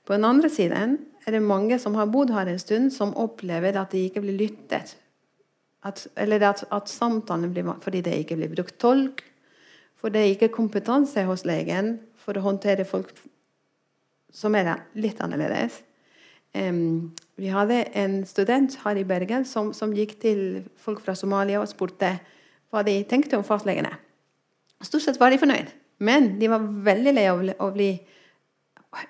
På 0.06 0.14
den 0.14 0.26
andre 0.26 0.50
siden 0.50 1.00
er 1.26 1.38
det 1.38 1.44
mange 1.46 1.78
som 1.82 1.98
har 1.98 2.10
bodd 2.10 2.34
her 2.34 2.50
en 2.50 2.62
stund, 2.62 2.94
som 2.94 3.16
opplever 3.18 3.78
at 3.78 3.94
de 3.94 4.06
ikke 4.08 4.24
blir 4.24 4.38
lyttet. 4.38 4.96
At, 5.84 6.06
eller 6.16 6.44
at, 6.46 6.64
at 6.70 6.90
samtalen 6.90 7.54
blir 7.54 7.66
Fordi 7.82 8.02
det 8.02 8.14
ikke 8.22 8.36
blir 8.38 8.54
brukt 8.54 8.78
tolk. 8.80 9.24
For 9.98 10.10
det 10.10 10.22
er 10.22 10.34
ikke 10.36 10.54
kompetanse 10.54 11.24
hos 11.26 11.46
legen 11.46 12.00
for 12.18 12.38
å 12.38 12.46
håndtere 12.46 12.86
folk 12.86 13.10
som 14.32 14.56
er 14.56 14.72
litt 14.94 15.20
annerledes. 15.22 15.82
Um, 16.52 17.12
vi 17.40 17.52
hadde 17.52 17.84
en 17.96 18.22
student 18.28 18.74
her 18.84 18.98
i 19.00 19.06
Bergen 19.08 19.46
som, 19.48 19.72
som 19.74 19.94
gikk 19.96 20.18
til 20.20 20.42
folk 20.82 21.00
fra 21.04 21.16
Somalia 21.16 21.62
og 21.62 21.70
spurte 21.72 22.16
hva 22.72 22.84
de 22.88 22.98
tenkte 23.08 23.38
om 23.40 23.46
fastlegene. 23.48 23.92
Stort 24.82 25.06
sett 25.06 25.20
var 25.22 25.32
de 25.32 25.40
fornøyd, 25.40 25.70
men 26.04 26.34
de 26.42 26.50
var 26.52 26.66
veldig 26.88 27.14
lei 27.14 27.26
av 27.30 27.40
å, 27.40 27.70
bli, 27.76 27.92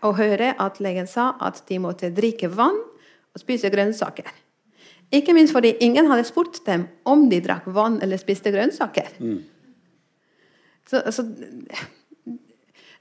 å 0.05 0.11
høre 0.17 0.51
at 0.59 0.81
legen 0.83 1.09
sa 1.09 1.31
at 1.41 1.63
de 1.69 1.79
måtte 1.81 2.11
drikke 2.13 2.51
vann 2.51 2.77
og 3.31 3.41
spise 3.41 3.71
grønnsaker. 3.73 4.27
Ikke 5.11 5.35
minst 5.35 5.53
fordi 5.55 5.73
ingen 5.83 6.07
hadde 6.07 6.23
spurt 6.27 6.61
dem 6.65 6.85
om 7.03 7.25
de 7.31 7.41
drakk 7.43 7.65
vann 7.75 7.99
eller 8.03 8.19
spiste 8.21 8.53
grønnsaker. 8.53 9.09
Så, 10.87 11.01
så 11.11 11.25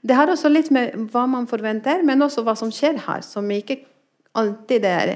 det 0.01 0.17
har 0.17 0.31
også 0.31 0.49
litt 0.51 0.71
med 0.73 0.95
hva 1.13 1.27
man 1.29 1.47
forventer, 1.49 2.01
men 2.07 2.23
også 2.25 2.43
hva 2.45 2.55
som 2.57 2.71
skjer 2.73 2.99
her, 3.05 3.23
som 3.25 3.47
ikke 3.53 3.81
alltid 4.37 4.87
er 4.87 5.13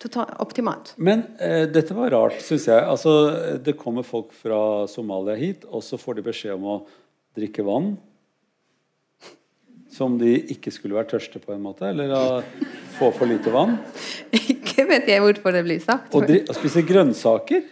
totalt 0.00 0.34
optimalt. 0.42 0.94
Men 0.96 1.26
eh, 1.38 1.64
dette 1.70 1.94
var 1.96 2.12
rart, 2.14 2.40
syns 2.44 2.66
jeg. 2.70 2.80
Altså, 2.80 3.12
det 3.62 3.76
kommer 3.80 4.06
folk 4.06 4.32
fra 4.36 4.88
Somalia 4.90 5.36
hit, 5.38 5.68
og 5.68 5.84
så 5.84 6.00
får 6.00 6.18
de 6.18 6.26
beskjed 6.30 6.56
om 6.56 6.66
å 6.72 6.80
drikke 7.36 7.64
vann. 7.66 7.94
Som 9.94 10.16
de 10.18 10.34
ikke 10.50 10.72
skulle 10.74 10.96
være 10.96 11.12
tørste 11.14 11.38
på, 11.38 11.52
en 11.54 11.62
måte. 11.62 11.86
Eller 11.92 12.42
få 12.96 13.12
for 13.14 13.30
lite 13.30 13.52
vann. 13.54 13.76
Ikke 14.74 14.88
vet 14.90 15.06
jeg 15.08 15.22
hvorfor 15.22 15.54
det 15.54 15.62
blir 15.62 15.78
sagt. 15.82 16.14
Og, 16.18 16.26
de, 16.26 16.40
og 16.50 16.86
grønnsaker. 16.88 17.62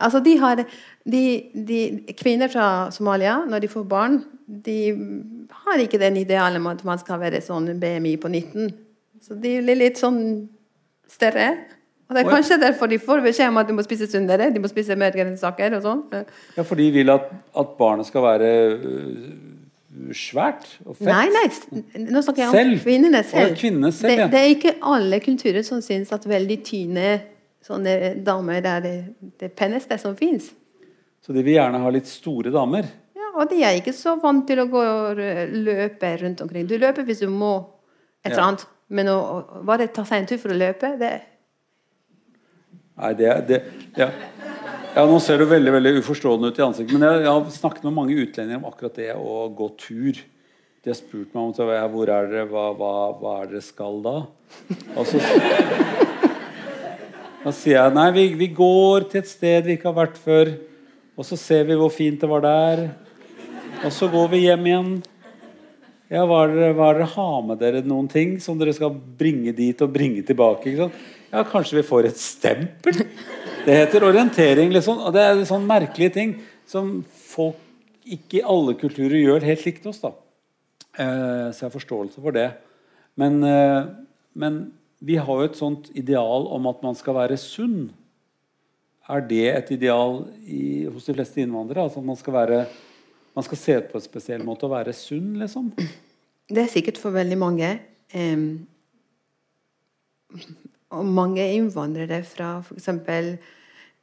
Altså, 0.00 0.20
de 0.24 0.36
har 0.38 0.62
de, 0.62 1.24
de, 1.52 1.80
Kvinner 2.16 2.48
fra 2.48 2.90
Somalia, 2.94 3.40
når 3.48 3.64
de 3.64 3.68
får 3.72 3.84
barn, 3.90 4.20
de 4.46 4.78
har 5.64 5.82
ikke 5.82 5.98
den 5.98 6.16
idealen 6.22 6.62
om 6.62 6.70
at 6.70 6.84
man 6.86 7.00
skal 7.02 7.20
være 7.20 7.42
sånn 7.44 7.68
BMI 7.82 8.14
på 8.22 8.30
19. 8.30 8.70
Så 9.20 9.36
de 9.36 9.58
blir 9.64 9.76
litt 9.76 10.00
sånn 10.00 10.22
større. 11.10 11.50
Og 12.08 12.16
det 12.16 12.24
er 12.24 12.32
kanskje 12.32 12.58
derfor 12.62 12.90
de 12.90 12.98
får 13.02 13.20
beskjed 13.22 13.52
om 13.52 13.60
at 13.60 13.68
de 13.68 13.74
må 13.76 13.84
spise 13.86 14.08
sunnere, 14.10 14.48
de 14.50 14.62
må 14.62 14.70
spise 14.70 14.96
mer 14.98 15.14
grønnsaker 15.14 15.76
og 15.76 15.84
sånn. 15.84 16.00
Ja, 16.56 16.64
for 16.66 16.80
de 16.80 16.88
vil 16.94 17.12
at, 17.12 17.28
at 17.30 17.76
barnet 17.78 18.08
skal 18.08 18.24
være 18.24 18.48
øh, 18.72 19.28
svært 20.14 20.68
og 20.84 20.94
fett? 20.96 21.08
Nei, 21.08 21.26
nei, 21.34 22.04
nå 22.10 22.22
snakker 22.22 22.44
jeg 22.44 22.50
om 22.50 22.56
Selv? 22.56 22.78
kvinnene 22.84 23.22
selv. 23.26 23.56
Kvinnene 23.58 23.90
selv, 23.92 24.10
det, 24.12 24.18
ja. 24.22 24.28
det 24.30 24.40
er 24.40 24.52
ikke 24.54 24.74
alle 24.92 25.18
kulturer 25.24 25.66
som 25.66 25.82
syns 25.82 26.12
at 26.14 26.26
veldig 26.30 26.58
tynne 26.66 27.10
sånne 27.66 27.94
damer 28.24 28.62
det 28.64 28.70
er 28.76 28.84
det, 28.86 28.94
det 29.42 29.50
peneste 29.58 29.98
som 30.00 30.14
fins. 30.16 30.52
Så 31.20 31.34
de 31.36 31.42
vil 31.44 31.58
gjerne 31.58 31.80
ha 31.82 31.90
litt 31.92 32.08
store 32.08 32.52
damer? 32.54 32.86
Ja, 33.18 33.32
og 33.34 33.50
de 33.50 33.58
er 33.66 33.76
ikke 33.80 33.92
så 33.96 34.14
vant 34.22 34.46
til 34.48 34.62
å 34.62 34.68
gå 34.70 34.80
og 34.80 35.18
løpe 35.20 36.14
rundt 36.22 36.40
omkring. 36.46 36.68
Du 36.70 36.78
løper 36.80 37.04
hvis 37.04 37.20
du 37.24 37.28
må 37.28 37.56
et 38.22 38.30
eller 38.30 38.40
Ja. 38.40 38.46
annet, 38.48 38.64
men 38.88 39.10
å 39.12 39.18
bare 39.66 39.90
ta 39.92 40.04
seg 40.08 40.22
en 40.22 40.30
tur 40.30 40.40
for 40.40 40.54
å 40.54 40.58
løpe, 40.60 40.94
det 41.00 41.12
Nei, 43.00 43.14
det, 43.16 43.28
det 43.48 43.58
ja. 43.96 44.10
Ja, 44.94 45.04
nå 45.06 45.18
ser 45.22 45.38
du 45.40 45.46
veldig 45.50 45.72
veldig 45.76 45.92
uforstående 46.00 46.50
ut 46.50 46.58
i 46.58 46.64
ansiktet. 46.64 46.94
Men 46.96 47.06
jeg, 47.06 47.24
jeg 47.24 47.30
har 47.30 47.54
snakket 47.54 47.86
med 47.86 47.96
mange 47.96 48.16
utlendinger 48.18 48.60
om 48.60 48.68
akkurat 48.70 48.98
det 48.98 49.10
å 49.14 49.44
gå 49.54 49.68
tur. 49.80 50.20
De 50.80 50.90
har 50.90 50.96
spurt 50.96 51.34
meg 51.34 51.42
om 51.42 51.52
så, 51.54 51.66
hvor 51.92 52.10
er 52.10 52.30
dere, 52.30 52.46
hva, 52.48 52.70
hva, 52.76 52.92
hva 53.20 53.36
er 53.42 53.52
dere 53.52 53.62
skal 53.64 54.00
da? 54.04 54.16
Og 54.96 55.04
så, 55.06 55.20
da 57.44 57.52
sier 57.52 57.76
jeg 57.76 57.94
nei, 57.96 58.08
vi, 58.16 58.26
vi 58.40 58.50
går 58.56 59.06
til 59.12 59.22
et 59.22 59.30
sted 59.30 59.68
vi 59.68 59.76
ikke 59.76 59.90
har 59.90 59.98
vært 60.00 60.18
før. 60.20 60.54
Og 61.20 61.28
så 61.28 61.36
ser 61.36 61.68
vi 61.68 61.76
hvor 61.76 61.92
fint 61.92 62.22
det 62.22 62.30
var 62.30 62.44
der. 62.46 62.86
Og 63.84 63.92
så 63.92 64.08
går 64.12 64.32
vi 64.32 64.44
hjem 64.46 64.66
igjen. 64.70 64.92
Ja, 66.10 66.24
hva 66.26 66.42
er 66.42 66.56
dere, 66.56 66.74
hva 66.74 66.88
er 66.90 66.98
dere 66.98 67.12
har 67.12 67.42
med 67.46 67.60
dere 67.60 67.84
noen 67.86 68.08
ting 68.10 68.38
som 68.42 68.58
dere 68.58 68.74
skal 68.74 68.96
bringe 68.96 69.52
dit 69.54 69.84
og 69.84 69.92
bringe 69.94 70.24
tilbake? 70.26 70.72
Ja, 71.30 71.44
kanskje 71.46 71.78
vi 71.78 71.86
får 71.86 72.08
et 72.08 72.18
stempel? 72.18 73.04
Det 73.64 73.76
heter 73.76 74.06
orientering, 74.08 74.72
liksom. 74.72 75.02
Og 75.04 75.12
det 75.14 75.22
er 75.22 75.44
sånne 75.48 75.68
merkelige 75.68 76.14
ting 76.16 76.34
som 76.68 77.00
folk 77.06 77.58
ikke 78.10 78.40
i 78.40 78.46
alle 78.46 78.74
kulturer 78.80 79.18
gjør 79.20 79.46
helt 79.46 79.64
likt 79.68 79.86
oss. 79.90 80.00
da. 80.02 80.12
Eh, 80.96 81.48
så 81.52 81.64
jeg 81.64 81.68
har 81.68 81.76
forståelse 81.76 82.22
for 82.22 82.34
det. 82.34 82.48
Men, 83.20 83.42
eh, 83.44 83.88
men 84.34 84.72
vi 85.00 85.16
har 85.16 85.42
jo 85.42 85.48
et 85.48 85.58
sånt 85.58 85.90
ideal 85.94 86.48
om 86.50 86.66
at 86.66 86.82
man 86.82 86.94
skal 86.94 87.14
være 87.14 87.36
sunn. 87.36 87.90
Er 89.08 89.20
det 89.20 89.46
et 89.48 89.70
ideal 89.70 90.24
i, 90.46 90.86
hos 90.86 91.04
de 91.06 91.14
fleste 91.14 91.40
innvandrere? 91.42 91.84
Altså 91.84 92.00
at 92.00 92.06
man 92.06 92.16
skal 92.16 92.32
være 92.32 92.66
man 93.34 93.46
skal 93.46 93.58
se 93.58 93.80
på 93.80 93.98
en 93.98 94.04
spesiell 94.04 94.42
måte 94.44 94.66
og 94.66 94.74
være 94.74 94.92
sunn, 94.96 95.36
liksom? 95.38 95.70
Det 96.50 96.64
er 96.64 96.70
sikkert 96.72 96.98
for 96.98 97.14
veldig 97.14 97.38
mange. 97.38 97.80
em, 98.12 98.66
og 100.90 101.06
mange 101.06 101.44
innvandrere 101.54 102.22
fra 102.26 102.58
f.eks. 102.64 102.90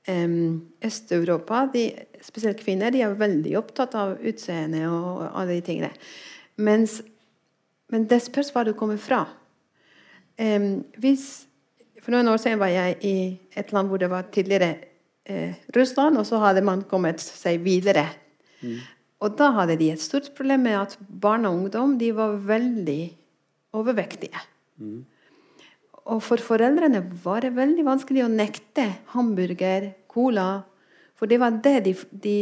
Um, 0.07 0.61
Øst-Europa, 0.85 1.65
spesielt 2.23 2.61
kvinner, 2.63 2.93
de 2.95 3.01
er 3.03 3.15
veldig 3.19 3.57
opptatt 3.59 3.95
av 3.99 4.13
utseende 4.23 4.85
og 4.87 5.25
alle 5.27 5.57
de 5.57 5.65
tingene. 5.67 5.89
Mens, 6.63 7.01
men 7.91 8.05
det 8.07 8.21
spørs 8.23 8.53
hva 8.55 8.63
du 8.63 8.71
kommer 8.77 8.99
fra. 9.03 9.25
Um, 10.39 10.85
hvis, 11.01 11.47
for 11.99 12.15
noen 12.15 12.31
år 12.31 12.39
siden 12.39 12.61
var 12.61 12.71
jeg 12.71 12.95
i 13.03 13.17
et 13.59 13.73
land 13.75 13.91
hvor 13.91 13.99
det 13.99 14.09
var 14.13 14.29
tidligere 14.31 14.77
eh, 15.27 15.59
Russland, 15.75 16.17
og 16.17 16.25
så 16.29 16.39
hadde 16.39 16.63
man 16.63 16.85
kommet 16.87 17.19
seg 17.23 17.59
videre. 17.65 18.07
Og 19.19 19.35
da 19.37 19.49
hadde 19.55 19.75
de 19.79 19.91
et 19.91 20.01
stort 20.01 20.29
problem 20.37 20.63
med 20.69 20.77
at 20.79 20.97
barn 21.09 21.47
og 21.49 21.59
ungdom 21.63 21.97
de 21.99 22.13
var 22.15 22.37
veldig 22.47 23.01
overvektige. 23.75 24.39
Og 26.07 26.21
for 26.23 26.39
foreldrene 26.39 27.01
var 27.23 27.43
det 27.43 27.55
veldig 27.57 27.83
vanskelig 27.87 28.23
å 28.23 28.31
nekte 28.31 28.87
hamburger, 29.13 29.91
cola. 30.07 30.63
For 31.17 31.29
det 31.29 31.39
var 31.41 31.59
det 31.63 31.77
de, 31.87 31.93
de 32.11 32.35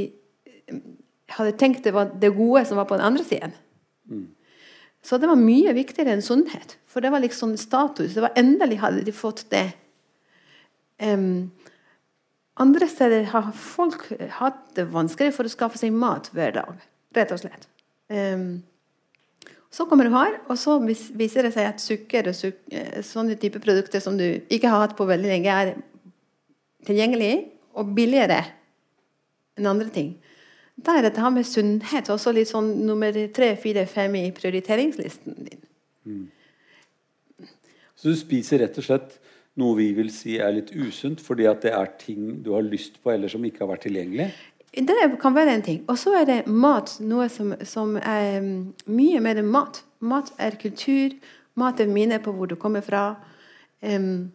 eh, 0.45 0.81
hadde 1.33 1.55
tenkt 1.59 1.85
det 1.87 1.95
var 1.95 2.11
det 2.21 2.33
gode 2.35 2.65
som 2.69 2.77
var 2.77 2.87
på 2.89 2.97
den 2.99 3.07
andre 3.07 3.25
siden. 3.25 3.55
Så 5.05 5.17
det 5.21 5.29
var 5.29 5.37
mye 5.37 5.73
viktigere 5.77 6.15
enn 6.15 6.25
sunnhet. 6.25 6.77
For 6.89 7.03
det 7.03 7.11
var 7.13 7.21
liksom 7.21 7.55
status. 7.59 8.15
Det 8.15 8.23
var 8.23 8.37
Endelig 8.39 8.79
hadde 8.81 9.03
de 9.05 9.13
fått 9.13 9.45
det. 9.51 9.67
Um, 11.01 11.51
andre 12.61 12.87
steder 12.87 13.27
har 13.33 13.51
folk 13.51 14.07
hatt 14.39 14.61
det 14.77 14.87
vanskelig 14.93 15.33
for 15.35 15.45
å 15.45 15.51
skaffe 15.51 15.81
seg 15.81 15.93
mat 15.93 16.29
hver 16.33 16.55
dag. 16.55 16.79
Rett 17.15 17.33
og 17.35 17.41
slett. 17.41 17.67
Em, 18.09 18.63
så 19.75 19.83
kommer 19.89 20.07
du 20.07 20.13
her, 20.15 20.37
og 20.47 20.55
så 20.59 20.77
viser 20.79 21.43
det 21.43 21.51
seg 21.55 21.67
at 21.67 21.81
sukker 21.83 22.29
og 22.31 22.37
suk 22.37 22.61
eh, 22.71 23.01
sånne 23.03 23.35
type 23.39 23.59
produkter 23.63 24.03
som 24.03 24.15
du 24.15 24.23
ikke 24.47 24.69
har 24.71 24.85
hatt 24.85 24.95
på 24.95 25.07
veldig 25.09 25.27
lenge, 25.27 25.51
er 25.51 25.73
tilgjengelig 26.87 27.33
og 27.75 27.91
billigere 27.97 28.39
enn 29.59 29.67
andre 29.67 29.89
ting. 29.91 30.13
Da 30.75 30.95
er 30.95 31.07
dette 31.07 31.23
her 31.23 31.33
med 31.33 31.47
sunnhet 31.47 32.11
også 32.11 32.31
litt 32.35 32.51
sånn 32.51 32.71
nummer 32.87 33.15
tre, 33.35 33.53
fire, 33.59 33.85
fem 33.87 34.15
i 34.19 34.25
prioriteringslisten 34.35 35.37
din. 35.47 35.61
Så 37.95 38.11
du 38.11 38.19
spiser 38.19 38.63
rett 38.63 38.79
og 38.79 38.87
slett 38.87 39.15
noe 39.59 39.77
vi 39.79 39.89
vil 39.95 40.11
si 40.11 40.35
er 40.39 40.55
litt 40.57 40.73
usunt 40.75 41.23
fordi 41.23 41.47
at 41.51 41.63
det 41.63 41.71
er 41.75 41.93
ting 41.99 42.43
du 42.43 42.51
har 42.55 42.63
lyst 42.63 42.99
på 43.03 43.13
eller 43.13 43.31
som 43.31 43.43
ikke 43.47 43.63
har 43.63 43.71
vært 43.71 43.87
tilgjengelig? 43.87 44.31
Det 44.75 44.95
kan 45.21 45.35
være 45.35 45.53
en 45.55 45.63
ting. 45.63 45.83
Og 45.87 45.97
så 45.99 46.11
er 46.19 46.25
det 46.27 46.41
mat 46.51 46.97
noe 46.99 47.29
som, 47.31 47.53
som 47.63 47.95
er 47.95 48.41
mm, 48.43 48.73
mye 48.91 49.21
mer 49.23 49.39
enn 49.39 49.51
mat. 49.51 49.79
Mat 50.03 50.33
er 50.41 50.57
kultur. 50.59 51.15
Mat 51.55 51.79
er 51.79 51.87
minne 51.87 52.19
på 52.19 52.33
hvor 52.35 52.49
du 52.51 52.57
kommer 52.59 52.83
fra. 52.83 53.13
Um, 53.79 54.33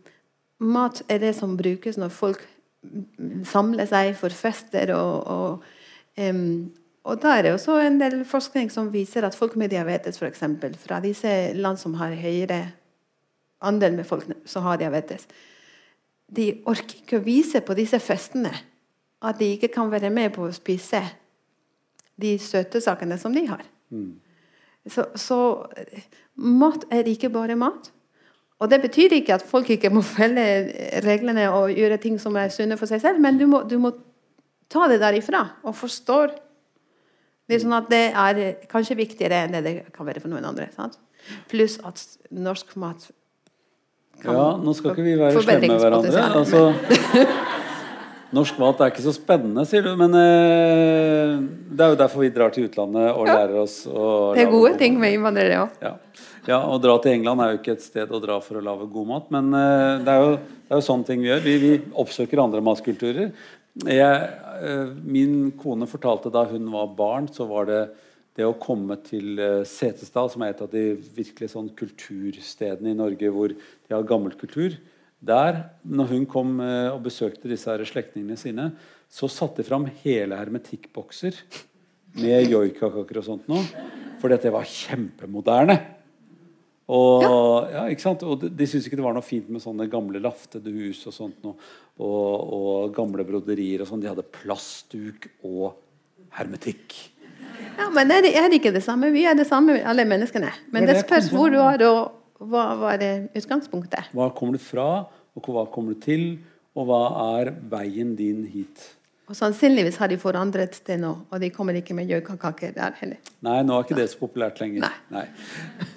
mat 0.58 1.02
er 1.12 1.20
det 1.20 1.34
som 1.36 1.58
brukes 1.60 2.00
når 2.00 2.14
folk 2.16 2.40
mm, 2.80 3.44
samler 3.48 3.90
seg 3.90 4.14
for 4.16 4.32
fester. 4.32 4.94
Og, 4.96 5.28
og, 5.28 5.68
um, 6.16 6.70
og 7.04 7.20
da 7.20 7.36
er 7.36 7.44
det 7.44 7.54
også 7.58 7.76
en 7.84 8.00
del 8.00 8.22
forskning 8.28 8.72
som 8.72 8.88
viser 8.94 9.28
at 9.28 9.36
folk 9.36 9.58
med 9.60 9.74
diabetes, 9.74 10.22
eksempel, 10.24 10.72
fra 10.80 11.02
disse 11.04 11.52
land 11.58 11.80
som 11.80 12.00
har 12.00 12.16
høyere 12.16 12.62
andel 13.60 13.92
med 13.98 14.08
folk 14.08 14.24
som 14.48 14.64
har 14.64 14.80
diabetes, 14.80 15.26
de 16.30 16.52
orker 16.64 17.02
ikke 17.02 17.18
å 17.18 17.24
vise 17.26 17.60
på 17.60 17.76
disse 17.76 17.98
festene 18.00 18.52
at 19.22 19.38
de 19.40 19.52
ikke 19.54 19.68
kan 19.74 19.90
være 19.92 20.10
med 20.12 20.32
på 20.34 20.46
å 20.46 20.54
spise 20.54 21.02
de 22.20 22.34
søte 22.40 22.80
sakene 22.84 23.18
som 23.20 23.34
de 23.34 23.46
har. 23.48 23.64
Så, 24.88 25.06
så 25.18 25.38
eh, 25.76 26.04
mat 26.40 26.86
er 26.92 27.08
ikke 27.08 27.32
bare 27.32 27.56
mat. 27.58 27.90
Og 28.60 28.68
det 28.68 28.80
betyr 28.82 29.16
ikke 29.16 29.38
at 29.38 29.44
folk 29.46 29.70
ikke 29.72 29.92
må 29.92 30.02
følge 30.16 30.44
reglene 31.04 31.48
og 31.52 31.72
gjøre 31.76 32.00
ting 32.02 32.20
som 32.20 32.36
er 32.40 32.52
sunne 32.54 32.78
for 32.80 32.90
seg 32.90 33.02
selv, 33.04 33.20
men 33.22 33.40
du 33.40 33.46
må, 33.50 33.64
du 33.68 33.78
må 33.80 33.94
ta 34.70 34.86
det 34.90 35.00
derifra 35.02 35.46
og 35.66 35.74
forstår 35.76 36.36
det 37.50 37.58
sånn 37.62 37.74
at 37.74 37.88
det 37.90 38.04
er 38.14 38.42
kanskje 38.70 38.98
viktigere 39.00 39.44
enn 39.44 39.56
det 39.56 39.62
det 39.66 39.72
kan 39.94 40.06
være 40.06 40.22
for 40.22 40.30
noen 40.30 40.46
andre. 40.46 40.68
Sant? 40.76 41.00
Pluss 41.50 41.80
at 41.84 42.00
norsk 42.30 42.76
mat 42.80 43.10
kan 44.20 44.36
Ja, 44.36 44.46
nå 44.60 44.74
skal 44.76 44.94
ikke 44.94 45.04
vi 45.04 45.16
være 45.18 45.42
slemme 45.42 45.72
med 45.72 45.82
hverandre. 45.82 46.22
Altså, 46.38 46.62
norsk 48.36 48.58
mat 48.62 48.80
er 48.80 48.92
ikke 48.92 49.04
så 49.04 49.14
spennende, 49.14 49.64
sier 49.68 49.84
du. 49.86 49.92
Men 49.98 50.16
eh, 50.18 51.36
det 51.70 51.84
er 51.84 51.94
jo 51.94 52.00
derfor 52.00 52.24
vi 52.24 52.32
drar 52.34 52.54
til 52.54 52.68
utlandet 52.68 53.12
og 53.12 53.30
lærer 53.30 53.56
oss 53.62 53.82
å 53.90 54.32
Det 54.36 54.44
er 54.44 54.52
gode 54.52 54.74
ting 54.80 54.98
med 55.00 55.16
innvandrere 55.16 55.62
òg. 55.64 55.78
Ja. 55.84 55.94
ja, 56.48 56.60
å 56.66 56.78
dra 56.82 56.98
til 57.02 57.16
England 57.18 57.44
er 57.44 57.54
jo 57.54 57.62
ikke 57.62 57.76
et 57.78 57.86
sted 57.86 58.12
å 58.12 58.22
dra 58.22 58.40
for 58.44 58.60
å 58.60 58.64
lage 58.64 58.90
god 58.92 59.10
mat, 59.14 59.32
men 59.34 59.54
eh, 59.56 59.96
det, 60.04 60.14
er 60.14 60.26
jo, 60.26 60.36
det 60.66 60.76
er 60.76 60.82
jo 60.82 60.88
sånne 60.90 61.10
ting 61.10 61.24
vi 61.24 61.32
gjør. 61.32 61.42
Vi, 61.46 61.56
vi 61.64 61.72
oppsøker 62.04 62.44
andre 62.44 62.62
matkulturer. 62.64 63.32
Jeg, 63.86 64.30
eh, 64.60 64.86
min 65.06 65.50
kone 65.58 65.88
fortalte 65.90 66.32
da 66.34 66.44
hun 66.50 66.70
var 66.72 66.94
barn, 66.98 67.28
så 67.32 67.46
var 67.50 67.68
det 67.70 67.82
det 68.38 68.46
å 68.46 68.56
komme 68.60 68.96
til 69.04 69.38
eh, 69.42 69.60
Setesdal, 69.68 70.30
som 70.32 70.44
er 70.44 70.54
et 70.54 70.62
av 70.64 70.70
de 70.72 70.94
virkelig 71.16 71.52
sånn 71.52 71.70
kulturstedene 71.76 72.92
i 72.92 72.98
Norge 72.98 73.30
hvor 73.34 73.52
de 73.52 73.94
har 73.94 74.06
gammel 74.06 74.36
kultur. 74.38 74.76
Der, 75.20 75.58
når 75.84 76.14
hun 76.14 76.26
kom 76.28 76.60
eh, 76.64 76.88
og 76.88 77.02
besøkte 77.04 77.50
disse 77.50 77.68
her 77.68 77.84
slektningene 77.84 78.38
sine, 78.40 78.70
så 79.10 79.28
satte 79.28 79.60
de 79.60 79.68
fram 79.68 79.84
hele 80.00 80.38
hermetikkbokser 80.38 81.36
med 82.20 82.48
joikakaker 82.48 83.20
og 83.20 83.26
sånt 83.26 83.50
noe. 83.50 83.64
For 84.20 84.32
dette 84.32 84.52
var 84.52 84.68
kjempemoderne. 84.68 85.76
Og, 86.90 87.68
ja. 87.70 87.84
ikke 87.92 88.02
sant? 88.02 88.24
og 88.26 88.40
de, 88.42 88.50
de 88.50 88.66
syntes 88.66 88.88
ikke 88.88 88.98
det 88.98 89.04
var 89.04 89.14
noe 89.14 89.24
fint 89.24 89.50
med 89.52 89.62
sånne 89.62 89.86
gamle 89.92 90.22
laftede 90.22 90.72
hus 90.74 91.04
og 91.06 91.14
sånt 91.14 91.44
noe, 91.46 91.54
og, 92.02 92.54
og 92.56 92.96
gamle 92.96 93.24
broderier 93.28 93.84
og 93.84 93.90
sånn. 93.90 94.02
De 94.02 94.10
hadde 94.10 94.26
plastduk 94.40 95.28
og 95.46 95.76
hermetikk. 96.34 96.96
Ja, 97.76 97.86
men 97.94 98.10
er 98.12 98.24
det, 98.24 98.32
er 98.36 98.48
det 98.50 98.58
ikke 98.58 98.72
det 98.74 98.82
samme? 98.84 99.12
Vi 99.14 99.22
er 99.28 99.36
det 99.38 99.46
samme, 99.48 99.78
alle 99.86 100.04
menneskene. 100.08 100.50
Men 100.72 100.84
Det 100.84 100.94
det 100.94 100.96
det 100.98 101.06
spørs 101.06 101.30
hvor 101.32 101.52
du 101.52 101.60
har 101.60 101.84
og 101.86 102.19
hva 102.40 102.70
var 102.80 103.02
utgangspunktet. 103.36 104.14
Hva 104.16 104.30
kommer 104.36 104.56
du 104.56 104.64
fra, 104.64 104.88
og 105.36 105.52
hva 105.52 105.66
kommer 105.72 105.96
du 105.96 106.00
til, 106.04 106.24
og 106.76 106.88
hva 106.88 107.02
er 107.40 107.52
veien 107.70 108.16
din 108.18 108.46
hit? 108.48 108.88
Og 109.30 109.36
sannsynligvis 109.38 110.00
har 110.02 110.10
de 110.10 110.16
forandret 110.18 110.80
det 110.88 110.96
nå, 110.98 111.10
og 111.30 111.42
de 111.42 111.52
kommer 111.54 111.76
ikke 111.78 111.94
med 111.94 112.08
gjøkakaker 112.10 112.72
der 112.74 112.96
heller. 112.98 113.20
Nei, 113.46 113.60
nå 113.62 113.76
er 113.76 113.84
ikke 113.86 113.98
det 114.00 114.08
så 114.10 114.18
populært 114.18 114.58
lenger. 114.58 114.88
Nei. 115.14 115.22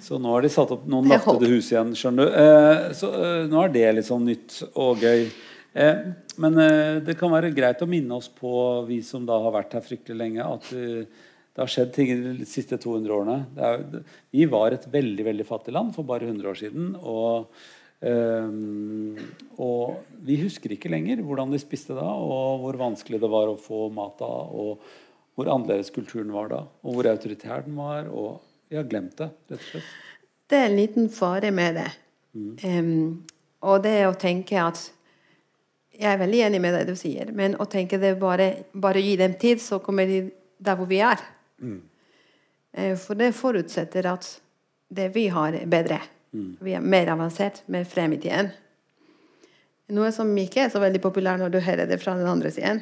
Så 0.04 0.20
nå 0.22 0.30
har 0.36 0.44
de 0.44 0.52
satt 0.54 0.70
opp 0.76 0.84
noen 0.86 1.10
er 1.10 1.24
hus 1.50 1.72
igjen, 1.72 1.90
skjønner 1.98 2.30
du. 2.30 2.36
Eh, 2.44 2.84
så 2.94 3.10
eh, 3.18 3.40
nå 3.50 3.58
er 3.64 3.74
det 3.74 3.88
litt 3.96 4.06
sånn 4.06 4.28
nytt 4.28 4.60
og 4.70 5.02
gøy. 5.02 5.26
Eh, 5.74 6.04
men 6.44 6.62
eh, 6.62 7.00
det 7.02 7.18
kan 7.18 7.34
være 7.34 7.50
greit 7.56 7.82
å 7.82 7.90
minne 7.90 8.20
oss 8.20 8.30
på, 8.30 8.54
vi 8.86 9.00
som 9.02 9.26
da 9.26 9.40
har 9.42 9.56
vært 9.56 9.74
her 9.80 9.82
fryktelig 9.88 10.20
lenge, 10.20 10.46
at 10.46 10.70
eh, 10.78 11.24
det 11.54 11.62
har 11.62 11.70
skjedd 11.70 11.94
ting 11.94 12.10
de 12.40 12.46
siste 12.50 12.76
200 12.82 13.14
årene. 13.14 13.38
Er, 13.56 14.04
vi 14.34 14.46
var 14.50 14.74
et 14.74 14.88
veldig, 14.90 15.24
veldig 15.30 15.46
fattig 15.46 15.74
land 15.76 15.94
for 15.94 16.06
bare 16.08 16.26
100 16.26 16.50
år 16.50 16.58
siden. 16.58 16.92
og 16.98 17.54
Ehm, 18.04 19.16
og 19.62 20.02
vi 20.26 20.36
husker 20.42 20.74
ikke 20.74 20.90
lenger 20.92 21.22
hvordan 21.24 21.52
de 21.54 21.60
spiste 21.62 21.96
da, 21.96 22.04
og 22.04 22.64
hvor 22.64 22.78
vanskelig 22.80 23.20
det 23.22 23.30
var 23.32 23.50
å 23.50 23.60
få 23.60 23.86
mat 23.94 24.18
da, 24.20 24.28
og 24.28 24.82
hvor 25.34 25.50
annerledes 25.50 25.92
kulturen 25.94 26.32
var 26.34 26.50
da, 26.52 26.60
og 26.84 26.98
hvor 26.98 27.08
autoritær 27.10 27.64
den 27.66 27.78
var. 27.78 28.10
Og 28.10 28.42
vi 28.68 28.78
har 28.78 28.88
glemt 28.90 29.16
det, 29.20 29.30
rett 29.50 29.60
og 29.60 29.70
slett. 29.70 29.94
Det 30.50 30.58
er 30.60 30.68
en 30.68 30.76
liten 30.76 31.08
fare 31.12 31.52
med 31.54 31.80
det. 31.80 31.88
Em, 32.66 32.90
og 33.64 33.80
det 33.84 33.94
er 34.00 34.10
å 34.10 34.18
tenke 34.18 34.58
at 34.58 34.90
Jeg 35.94 36.10
er 36.10 36.16
veldig 36.18 36.40
enig 36.42 36.58
med 36.58 36.72
det 36.74 36.88
du 36.88 36.96
sier, 36.98 37.28
men 37.30 37.52
å 37.62 37.68
tenke 37.70 38.00
det 38.02 38.16
bare, 38.18 38.48
bare 38.74 38.98
gi 38.98 39.12
dem 39.14 39.36
tid, 39.38 39.60
så 39.62 39.76
kommer 39.78 40.08
de 40.10 40.24
der 40.58 40.74
hvor 40.74 40.88
vi 40.90 40.98
er. 40.98 41.20
Eh, 42.72 42.96
For 42.98 43.14
det 43.18 43.34
forutsetter 43.36 44.06
at 44.10 44.28
det 44.94 45.08
vi 45.14 45.28
har, 45.32 45.54
er 45.54 45.70
bedre. 45.70 46.00
Vi 46.34 46.72
er 46.74 46.82
mer 46.82 47.12
avansert, 47.12 47.62
mer 47.70 47.84
frem 47.86 48.16
i 48.16 48.20
tiden. 48.22 48.48
Noe 49.94 50.10
som 50.12 50.30
ikke 50.40 50.64
er 50.64 50.72
så 50.72 50.80
veldig 50.82 51.00
populær 51.04 51.38
når 51.38 51.52
du 51.54 51.60
hører 51.62 51.86
det 51.86 52.00
fra 52.02 52.16
den 52.18 52.26
andre 52.26 52.50
siden. 52.50 52.80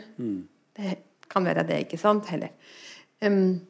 Det 0.76 0.96
kan 1.32 1.44
være 1.44 1.64
det 1.68 1.82
ikke 1.84 1.98
sant 2.00 2.30
heller. 2.32 2.52
Um, 3.20 3.60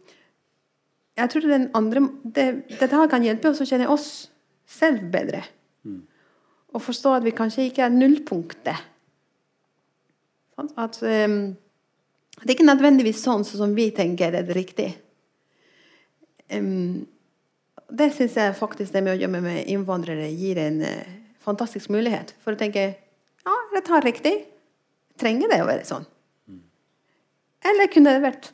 jeg 1.16 1.30
tror 1.30 1.48
den 1.48 1.70
andre, 1.74 2.04
det, 2.24 2.46
Dette 2.80 2.96
her 2.96 3.10
kan 3.10 3.24
hjelpe 3.24 3.50
oss 3.50 3.60
å 3.60 3.66
kjenne 3.68 3.90
oss 3.90 4.08
selv 4.68 5.10
bedre. 5.12 5.42
Og 6.72 6.80
forstå 6.80 7.16
at 7.18 7.24
vi 7.26 7.34
kanskje 7.36 7.66
ikke 7.68 7.84
er 7.84 7.92
nullpunktet. 7.92 8.78
At 10.78 11.02
em, 11.02 11.56
det 12.42 12.50
er 12.50 12.56
ikke 12.56 12.66
nødvendigvis 12.66 13.22
sånn 13.22 13.44
som 13.46 13.74
vi 13.76 13.90
tenker 13.94 14.34
er 14.34 14.46
det 14.46 14.56
riktig. 14.56 14.88
Det 17.92 18.08
syns 18.16 18.38
jeg 18.38 18.56
faktisk 18.58 18.94
det 18.94 19.02
med 19.04 19.14
å 19.14 19.20
jobbe 19.20 19.42
med 19.44 19.68
innvandrere 19.70 20.26
gir 20.32 20.58
en 20.60 20.80
eh, 20.86 21.12
fantastisk 21.44 21.92
mulighet. 21.92 22.34
For 22.44 22.56
å 22.56 22.60
tenke 22.60 22.88
ja, 23.42 23.54
det 23.74 23.84
tar 23.86 24.04
riktig. 24.06 24.34
Trenger 25.20 25.50
det 25.52 25.60
å 25.62 25.68
være 25.68 25.86
sånn? 25.86 26.06
Eller 27.62 27.90
kunne 27.92 28.10
det 28.16 28.24
vært 28.24 28.48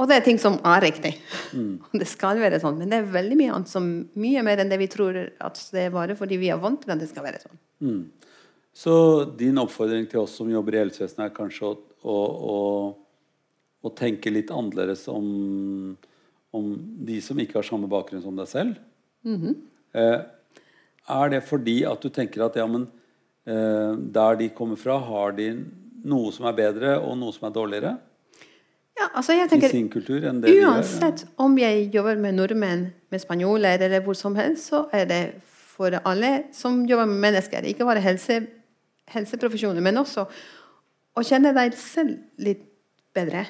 Og 0.00 0.08
det 0.08 0.16
er 0.16 0.24
ting 0.26 0.38
som 0.40 0.56
er 0.66 0.80
riktig. 0.82 1.12
Det 2.00 2.06
skal 2.08 2.40
være 2.42 2.58
sånn. 2.62 2.80
Men 2.80 2.90
det 2.90 2.98
er 2.98 3.12
veldig 3.14 3.36
mye 3.38 3.52
annet 3.54 3.70
som 3.70 3.84
mye 4.18 4.42
mer 4.42 4.62
enn 4.62 4.72
det 4.72 4.80
vi 4.80 4.88
tror 4.90 5.18
at 5.22 5.60
det 5.74 5.84
er 5.86 5.92
bare 5.94 6.16
fordi 6.18 6.40
vi 6.40 6.48
er 6.50 6.58
vant 6.62 6.80
til 6.82 6.94
at 6.94 7.02
det 7.02 7.10
skal 7.12 7.26
være 7.26 7.42
sånn. 7.44 7.60
Så 8.74 8.94
din 9.38 9.60
oppfordring 9.62 10.08
til 10.10 10.24
oss 10.24 10.34
som 10.40 10.50
jobber 10.50 10.74
i 10.74 10.80
helsevesenet, 10.82 11.28
er 11.28 11.36
kanskje 11.36 11.68
å, 11.68 11.76
å, 12.04 12.58
å 13.84 13.92
tenke 13.96 14.32
litt 14.32 14.52
annerledes 14.54 15.06
om, 15.12 15.26
om 16.54 16.72
de 17.08 17.20
som 17.24 17.38
ikke 17.40 17.58
har 17.60 17.68
samme 17.68 17.88
bakgrunn 17.90 18.24
som 18.24 18.36
deg 18.38 18.50
selv? 18.50 18.80
eh, 19.96 20.18
er 21.14 21.32
det 21.32 21.42
fordi 21.48 21.82
at 21.88 22.04
du 22.04 22.12
tenker 22.12 22.46
at 22.46 22.56
ja, 22.60 22.66
men 22.68 22.86
eh, 23.48 23.92
der 24.16 24.40
de 24.40 24.50
kommer 24.56 24.80
fra, 24.80 24.98
har 25.00 25.36
de 25.36 25.50
noe 26.04 26.32
som 26.36 26.48
er 26.48 26.58
bedre, 26.58 26.98
og 27.00 27.16
noe 27.20 27.32
som 27.32 27.48
er 27.48 27.54
dårligere 27.54 27.94
Ja, 28.94 29.08
altså 29.16 29.34
jeg 29.34 29.48
i 29.56 29.70
sin 29.72 29.88
kultur 29.92 30.24
enn 30.28 30.42
det 30.42 30.52
vi 30.52 30.60
gjør? 30.60 30.76
Uansett 30.76 31.24
om 31.40 31.56
jeg 31.58 31.88
jobber 31.94 32.20
med 32.20 32.36
nordmenn, 32.36 32.90
med 33.10 33.22
spanjoler 33.22 33.80
eller 33.88 34.04
hvor 34.04 34.16
som 34.18 34.36
helst, 34.38 34.68
så 34.70 34.84
er 34.92 35.08
det 35.10 35.22
for 35.74 35.96
alle 36.04 36.44
som 36.54 36.84
jobber 36.86 37.08
med 37.10 37.24
mennesker, 37.24 37.66
ikke 37.66 37.88
bare 37.88 38.04
helse, 38.04 38.44
helseprofesjoner, 39.10 39.82
men 39.82 39.98
også 40.04 40.28
å 41.14 41.24
kjenne 41.24 41.54
deg 41.56 41.76
selv 41.78 42.42
litt 42.42 42.64
bedre. 43.14 43.44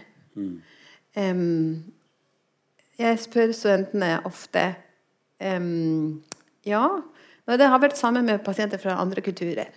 Em, 1.17 1.45
jeg 2.99 3.21
spør 3.23 3.53
studentene 3.55 4.17
ofte 4.29 4.65
um, 5.39 6.23
Ja, 6.67 6.85
når 7.45 7.61
det 7.61 7.71
har 7.71 7.83
vært 7.83 8.01
sammen 8.01 8.27
med 8.27 8.45
pasienter 8.45 8.81
fra 8.83 8.97
andre 9.01 9.23
kulturer, 9.25 9.71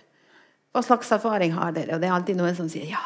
hva 0.72 0.82
slags 0.84 1.10
erfaring 1.14 1.54
har 1.56 1.72
dere? 1.76 1.96
Og 1.96 2.02
det 2.02 2.08
er 2.08 2.16
alltid 2.16 2.38
noen 2.38 2.56
som 2.56 2.68
sier 2.70 2.90
ja. 2.90 3.04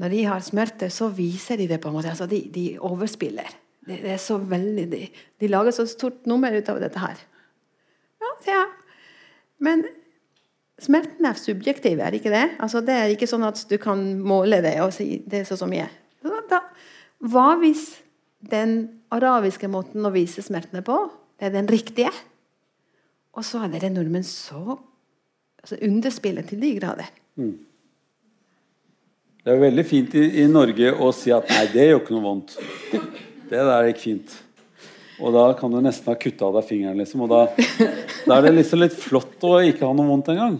Når 0.00 0.12
de 0.12 0.20
har 0.24 0.44
smerte, 0.44 0.88
så 0.92 1.10
viser 1.12 1.60
de 1.60 1.66
det 1.68 1.80
på 1.82 1.90
en 1.90 1.96
måte. 1.98 2.12
Altså, 2.12 2.28
de, 2.30 2.40
de 2.52 2.66
overspiller. 2.84 3.48
Det, 3.84 3.98
det 4.04 4.14
er 4.14 4.20
så 4.22 4.38
veldig, 4.40 4.86
de, 4.92 5.02
de 5.40 5.50
lager 5.50 5.74
så 5.76 5.84
stort 5.88 6.28
nummer 6.28 6.52
ut 6.52 6.68
av 6.72 6.80
dette 6.80 7.02
her. 7.02 7.20
Ja, 8.22 8.32
sier 8.44 8.56
jeg. 8.56 8.70
Men 9.64 9.84
smerten 10.82 11.26
er 11.26 11.38
subjektiv, 11.38 11.98
er 11.98 12.12
det 12.12 12.20
ikke 12.22 12.34
det? 12.34 12.44
Altså, 12.62 12.82
det 12.84 12.94
er 12.94 13.12
ikke 13.12 13.28
sånn 13.30 13.46
at 13.48 13.60
du 13.70 13.76
kan 13.82 14.02
måle 14.22 14.60
det 14.64 14.76
og 14.84 14.92
si 14.94 15.20
det 15.26 15.42
er 15.42 15.48
sånn 15.48 15.64
som 15.64 15.74
jeg. 15.74 15.90
Så 16.22 16.42
Da, 16.50 16.62
hva 17.28 17.52
hvis 17.60 17.90
den 18.38 18.80
arabiske 19.14 19.68
måten 19.70 20.06
å 20.06 20.12
vise 20.14 20.44
smertene 20.44 20.84
på, 20.86 20.98
det 21.38 21.48
er 21.48 21.56
den 21.56 21.70
riktige? 21.70 22.12
Og 23.38 23.46
så 23.46 23.62
er 23.64 23.72
dere 23.74 23.90
nordmenn 23.92 24.26
så 24.26 24.62
altså, 24.74 25.78
underspillet 25.82 26.48
til 26.50 26.62
de 26.62 26.74
grader. 26.78 27.10
Det 29.44 29.54
er 29.54 29.62
veldig 29.62 29.84
fint 29.86 30.14
i, 30.18 30.24
i 30.42 30.46
Norge 30.50 30.92
å 30.92 31.10
si 31.14 31.32
at 31.34 31.48
nei, 31.54 31.64
det 31.72 31.88
gjør 31.88 32.02
ikke 32.02 32.16
noe 32.16 32.26
vondt. 32.26 32.58
Det 33.48 33.62
der 33.70 33.90
ikke 33.92 34.04
fint. 34.04 34.34
Og 35.18 35.34
da 35.34 35.44
kan 35.58 35.72
du 35.72 35.80
nesten 35.82 36.12
ha 36.12 36.16
kutta 36.18 36.46
av 36.46 36.58
deg 36.58 36.66
fingeren, 36.68 36.98
liksom. 37.00 37.24
Og 37.26 37.30
da, 37.32 37.44
da 38.28 38.38
er 38.38 38.46
det 38.46 38.56
liksom 38.60 38.82
litt 38.82 38.96
flott 38.98 39.46
å 39.46 39.58
ikke 39.66 39.86
ha 39.86 39.94
noe 39.96 40.10
vondt 40.12 40.30
engang. 40.34 40.58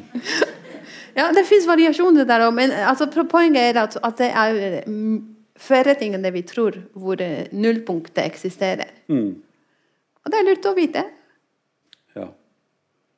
Ja, 1.18 1.30
det 1.34 1.46
fins 1.48 1.66
variasjoner 1.66 2.26
der 2.28 2.46
òg, 2.46 2.54
men 2.54 2.72
altså, 2.74 3.08
poenget 3.26 3.72
er 3.72 3.82
at, 3.82 3.96
at 4.06 4.20
det 4.20 4.28
er 4.30 4.58
mm, 4.86 5.18
færre 5.58 5.94
ting 5.98 6.14
enn 6.14 6.26
det 6.26 6.34
vi 6.34 6.44
tror, 6.46 6.78
hvor 6.94 7.18
eh, 7.22 7.50
nullpunktet 7.54 8.22
eksisterer. 8.24 8.92
Mm. 9.10 9.38
Og 10.22 10.32
det 10.32 10.38
er 10.38 10.46
lurt 10.46 10.68
å 10.70 10.74
vite. 10.76 11.04
Ja. 12.14 12.28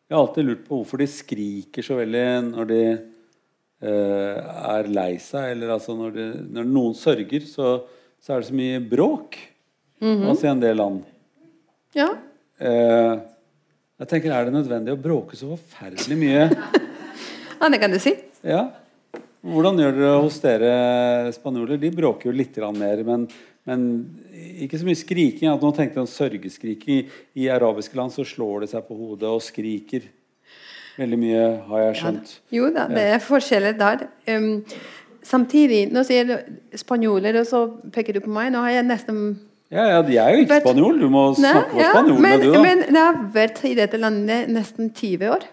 Jeg 0.09 0.17
har 0.17 0.25
alltid 0.25 0.49
lurt 0.49 0.67
på 0.69 0.81
hvorfor 0.81 1.01
de 1.01 1.09
skriker 1.13 1.85
så 1.85 1.99
veldig 2.01 2.27
når 2.51 2.71
de 2.71 2.83
eh, 2.89 4.41
er 4.41 4.93
lei 4.93 5.13
seg. 5.21 5.55
Eller 5.55 5.73
altså 5.77 5.97
når, 5.99 6.17
de, 6.17 6.27
når 6.57 6.69
noen 6.69 6.97
sørger, 6.97 7.45
så, 7.49 7.79
så 8.21 8.35
er 8.35 8.43
det 8.43 8.51
så 8.51 8.61
mye 8.61 8.83
bråk. 8.93 9.41
Altså 10.01 10.47
i 10.47 10.53
en 10.55 10.63
del 10.63 10.79
land. 10.81 11.03
Ja. 11.97 12.09
Eh, 12.61 13.15
jeg 14.01 14.09
tenker, 14.09 14.33
Er 14.33 14.49
det 14.49 14.55
nødvendig 14.55 14.95
å 14.95 15.01
bråke 15.01 15.37
så 15.37 15.51
forferdelig 15.53 16.19
mye? 16.19 16.45
ja, 17.61 17.69
det 17.69 17.81
kan 17.83 17.93
du 17.93 17.99
si. 18.03 18.15
Ja. 18.47 18.69
Hvordan 19.41 19.81
gjør 19.81 19.97
dere 19.97 20.21
hos 20.21 20.39
dere 20.43 20.73
spanjoler? 21.33 21.81
De 21.81 21.91
bråker 21.95 22.29
jo 22.29 22.37
litt 22.37 22.57
mer, 22.77 23.03
men, 23.09 23.27
men 23.65 23.85
ikke 24.61 24.81
så 24.81 24.89
mye 24.89 25.01
skriking. 25.01 25.49
At 25.49 25.65
nå 25.65 25.73
tenkte 25.77 26.03
jeg 26.03 26.13
sørgeskriking. 26.13 27.05
I, 27.09 27.45
I 27.45 27.51
arabiske 27.53 27.97
land 27.97 28.13
så 28.13 28.25
slår 28.25 28.65
de 28.65 28.73
seg 28.75 28.85
på 28.89 28.97
hodet 28.99 29.29
og 29.29 29.45
skriker 29.45 30.09
veldig 31.01 31.19
mye, 31.21 31.45
har 31.69 31.85
jeg 31.87 32.01
skjønt. 32.01 32.33
Jo 32.53 32.71
da, 32.75 32.87
det 32.91 33.05
er 33.15 33.23
forskjeller 33.25 33.77
der. 33.79 34.07
Um, 34.29 34.51
samtidig, 35.25 35.87
nå 35.93 36.05
sier 36.05 36.29
du 36.29 36.77
spanjoler, 36.77 37.41
og 37.41 37.49
så 37.49 37.63
peker 37.95 38.17
du 38.17 38.25
på 38.25 38.33
meg. 38.33 38.53
Nå 38.53 38.65
har 38.65 38.77
jeg 38.77 38.89
nesten 38.89 39.23
Ja, 39.71 39.85
ja, 39.87 39.99
de 40.03 40.17
er 40.19 40.33
jo 40.35 40.41
ikke 40.45 40.57
spanjol. 40.65 40.97
Du 40.99 41.07
må 41.13 41.21
Nei, 41.39 41.45
snakke 41.45 41.77
på 41.77 41.83
ja, 41.83 41.91
spanjol, 41.95 42.19
men, 42.25 42.41
du, 42.43 42.49
da. 42.53 42.63
men 42.65 42.81
jeg 42.89 43.05
har 43.07 43.19
vært 43.37 43.61
i 43.69 43.75
dette 43.79 44.01
landet 44.03 44.49
nesten 44.51 44.89
20 44.91 45.29
år. 45.31 45.45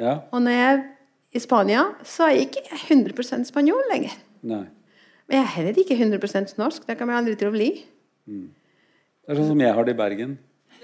Ja, 0.00 0.14
Og 0.32 0.40
når 0.44 0.56
jeg 0.56 0.70
er 0.70 0.80
i 1.36 1.42
Spania, 1.44 1.82
så 2.04 2.24
er 2.28 2.38
jeg 2.38 2.48
ikke 2.48 2.64
100% 2.94 3.50
spanjol 3.50 3.84
lenger. 3.92 4.16
nei. 4.42 4.64
Men 5.26 5.40
jeg 5.40 5.42
er 5.42 5.52
heller 5.56 5.78
ikke 5.82 5.96
100% 5.98 6.52
norsk. 6.60 6.84
Det 6.86 6.94
kan 7.00 7.08
jeg 7.10 7.18
aldri 7.18 7.32
til 7.36 7.48
å 7.48 7.52
bli. 7.56 7.68
Det 8.30 9.32
er 9.34 9.38
sånn 9.40 9.48
som 9.50 9.60
jeg 9.64 9.74
har 9.74 9.84
det 9.88 9.94
i 9.96 9.98
Bergen. 9.98 10.36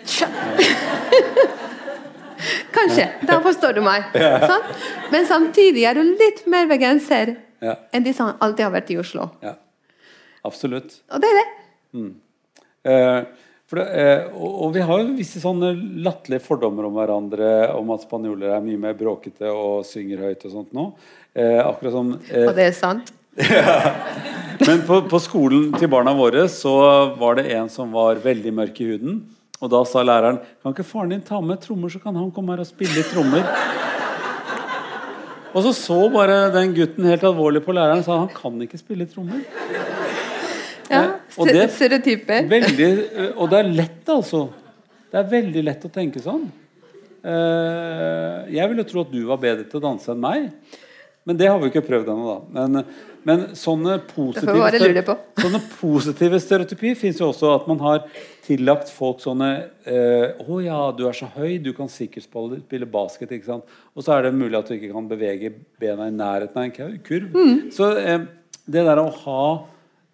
Kanskje. 2.75 3.05
Da 3.29 3.37
forstår 3.45 3.77
du 3.77 3.83
meg. 3.85 4.09
Sånn? 4.17 4.65
Men 5.13 5.27
samtidig 5.29 5.85
er 5.87 5.99
du 5.99 6.03
litt 6.19 6.45
mer 6.51 6.67
bergenser 6.71 7.37
Ja. 7.63 7.77
enn 7.95 8.03
de 8.03 8.11
som 8.17 8.33
alltid 8.43 8.65
har 8.67 8.73
vært 8.75 8.89
i 8.91 8.97
Oslo. 8.99 9.29
Ja. 9.45 9.53
Absolutt. 10.45 10.97
Og 11.15 11.21
det 11.23 11.29
er 11.31 11.37
det. 11.39 11.47
For 11.93 12.11
det, 12.83 13.85
eh, 13.89 14.27
og, 14.37 14.73
vi 14.75 14.85
har 14.85 15.01
jo 15.01 15.15
visse 15.17 15.41
sånne 15.41 15.73
latterlige 16.05 16.45
fordommer 16.45 16.89
om 16.89 16.97
hverandre, 16.99 17.51
om 17.79 17.93
at 17.95 18.05
spanjoler 18.05 18.53
er 18.53 18.65
mye 18.65 18.81
mer 18.81 18.97
bråkete 18.99 19.49
og 19.49 19.87
synger 19.89 20.27
høyt 20.27 20.47
og 20.49 20.57
sånt 20.57 20.75
nå. 20.77 20.89
Eh, 21.33 21.61
akkurat 21.63 21.95
som 21.95 22.11
eh, 22.29 22.49
Og 22.49 22.57
det 22.59 22.69
er 22.69 22.77
sant. 22.77 23.13
Men 24.67 24.83
på, 24.87 24.99
på 25.09 25.21
skolen 25.25 25.71
til 25.79 25.89
barna 25.91 26.13
våre 26.15 26.45
så 26.53 26.75
var 27.19 27.39
det 27.39 27.49
en 27.57 27.71
som 27.73 27.95
var 27.97 28.21
veldig 28.23 28.53
mørk 28.59 28.83
i 28.85 28.91
huden. 28.93 29.23
Og 29.63 29.71
da 29.73 29.81
sa 29.87 30.03
læreren 30.03 30.41
Kan 30.61 30.75
ikke 30.75 30.85
faren 30.85 31.15
din 31.15 31.23
ta 31.25 31.39
med 31.41 31.63
trommer, 31.63 31.89
så 31.89 32.03
kan 32.03 32.19
han 32.19 32.31
komme 32.35 32.53
her 32.53 32.65
og 32.65 32.69
spille 32.69 33.07
trommer? 33.09 33.47
Og 35.53 35.65
så 35.65 35.73
så 35.77 35.99
bare 36.13 36.47
den 36.53 36.73
gutten 36.77 37.09
helt 37.09 37.25
alvorlig 37.29 37.65
på 37.65 37.75
læreren 37.77 38.01
og 38.01 38.07
sa 38.07 38.21
han 38.21 38.31
kan 38.37 38.61
ikke 38.65 38.81
spille 38.81 39.09
trommer. 39.09 39.45
Ja, 40.93 41.03
Eh, 41.03 41.11
og 41.39 41.47
det- 41.49 41.71
stereotyper. 41.71 42.49
Veldig, 42.49 42.91
eh, 43.13 43.31
og 43.37 43.51
det 43.51 43.59
er 43.59 43.71
lett, 43.81 44.05
altså. 44.09 44.49
Det 45.13 45.21
er 45.21 45.31
veldig 45.31 45.65
lett 45.65 45.85
å 45.85 45.93
tenke 45.93 46.21
sånn. 46.21 46.51
Eh, 47.23 48.53
jeg 48.57 48.69
ville 48.69 48.85
tro 48.85 49.05
at 49.05 49.13
du 49.13 49.23
var 49.29 49.39
bedre 49.39 49.69
til 49.69 49.81
å 49.81 49.85
danse 49.91 50.11
enn 50.11 50.21
meg. 50.21 50.51
Men 51.25 51.39
det 51.39 51.47
har 51.47 51.59
vi 51.63 51.71
ikke 51.71 51.85
prøvd 51.87 52.09
ennå, 52.11 52.33
da. 52.33 52.39
Men, 52.57 52.85
men 53.23 53.43
sånne 53.55 54.01
positive, 54.09 55.05
sånne 55.39 55.61
positive 55.77 56.41
stereotypier 56.43 56.97
fins 56.99 57.21
jo 57.23 57.29
også 57.29 57.53
at 57.55 57.69
man 57.71 57.79
har 57.85 58.01
tillagt 58.43 58.91
folk 58.91 59.21
sånne 59.23 59.51
eh, 59.87 60.35
'Å 60.35 60.59
ja, 60.65 60.81
du 60.91 61.05
er 61.07 61.15
så 61.15 61.29
høy, 61.31 61.63
du 61.63 61.71
kan 61.77 61.87
sikkert 61.87 62.27
spille 62.27 62.91
basket.' 62.91 63.31
ikke 63.31 63.53
sant? 63.53 63.77
Og 63.95 64.03
så 64.03 64.17
er 64.17 64.27
det 64.27 64.35
mulig 64.35 64.59
at 64.59 64.67
du 64.67 64.75
ikke 64.75 64.91
kan 64.91 65.07
bevege 65.07 65.53
bena 65.79 66.09
i 66.11 66.17
nærheten 66.17 66.59
av 66.59 66.67
en 66.67 66.99
kurv. 67.07 67.31
Mm. 67.31 67.71
Så 67.71 67.93
eh, 68.03 68.27
det 68.67 68.83
der 68.83 68.99
å 68.99 69.07
ha 69.23 69.45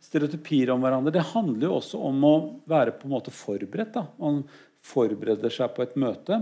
stereotypier 0.09 0.73
om 0.73 0.83
hverandre, 0.83 1.13
det 1.15 1.27
handler 1.35 1.69
jo 1.69 1.77
også 1.79 2.01
om 2.09 2.25
å 2.25 2.35
være 2.69 2.97
på 2.97 3.09
en 3.09 3.15
måte 3.15 3.35
forberedt. 3.35 3.93
da. 3.95 4.07
Man 4.21 4.43
forbereder 4.85 5.53
seg 5.53 5.75
på 5.77 5.85
et 5.85 5.97
møte. 6.01 6.41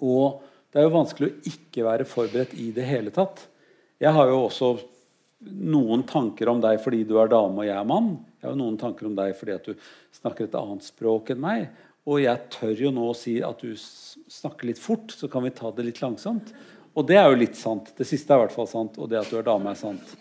Og 0.00 0.40
det 0.70 0.80
er 0.80 0.86
jo 0.86 0.94
vanskelig 0.94 1.28
å 1.28 1.50
ikke 1.50 1.86
være 1.86 2.08
forberedt 2.08 2.54
i 2.62 2.70
det 2.74 2.86
hele 2.86 3.12
tatt. 3.14 3.42
Jeg 4.00 4.14
har 4.16 4.30
jo 4.30 4.44
også 4.46 4.72
noen 5.50 6.02
tanker 6.08 6.50
om 6.52 6.60
deg 6.60 6.78
fordi 6.82 7.02
du 7.08 7.14
er 7.20 7.30
dame 7.32 7.62
og 7.62 7.66
jeg 7.66 7.76
er 7.76 7.88
mann. 7.88 8.10
Jeg 8.38 8.48
har 8.48 8.54
jo 8.54 8.62
noen 8.62 8.78
tanker 8.80 9.08
om 9.08 9.16
deg 9.16 9.34
fordi 9.36 9.56
at 9.56 9.66
du 9.66 9.86
snakker 10.20 10.46
et 10.46 10.58
annet 10.58 10.86
språk 10.86 11.32
enn 11.34 11.42
meg. 11.42 11.70
Og 12.08 12.22
jeg 12.22 12.48
tør 12.54 12.84
jo 12.86 12.92
nå 12.94 13.10
å 13.10 13.16
si 13.16 13.38
at 13.44 13.60
du 13.60 13.74
snakker 13.76 14.70
litt 14.70 14.80
fort, 14.80 15.12
så 15.12 15.28
kan 15.32 15.44
vi 15.44 15.52
ta 15.56 15.72
det 15.74 15.84
litt 15.84 16.00
langsomt. 16.00 16.54
Og 16.96 17.06
det 17.06 17.18
er 17.20 17.28
jo 17.30 17.38
litt 17.38 17.58
sant. 17.58 17.92
Det 17.96 18.06
siste 18.08 18.32
er 18.32 18.40
i 18.40 18.46
hvert 18.46 18.54
fall 18.54 18.70
sant, 18.70 18.96
og 18.98 19.10
det 19.10 19.20
at 19.20 19.30
du 19.30 19.36
er 19.38 19.46
dame, 19.46 19.70
er 19.70 19.78
sant. 19.78 20.14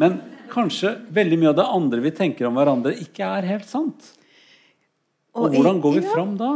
Men 0.00 0.20
kanskje 0.52 0.94
veldig 1.14 1.38
mye 1.40 1.52
av 1.52 1.58
det 1.58 1.66
andre 1.78 2.04
vi 2.04 2.14
tenker 2.14 2.48
om 2.48 2.56
hverandre, 2.58 2.94
ikke 3.02 3.26
er 3.38 3.50
helt 3.50 3.68
sant. 3.68 4.12
Og 5.36 5.48
Og 5.48 5.58
hvordan 5.58 5.82
går 5.84 5.98
vi 5.98 6.04
ja. 6.04 6.14
fram 6.14 6.36
da? 6.40 6.52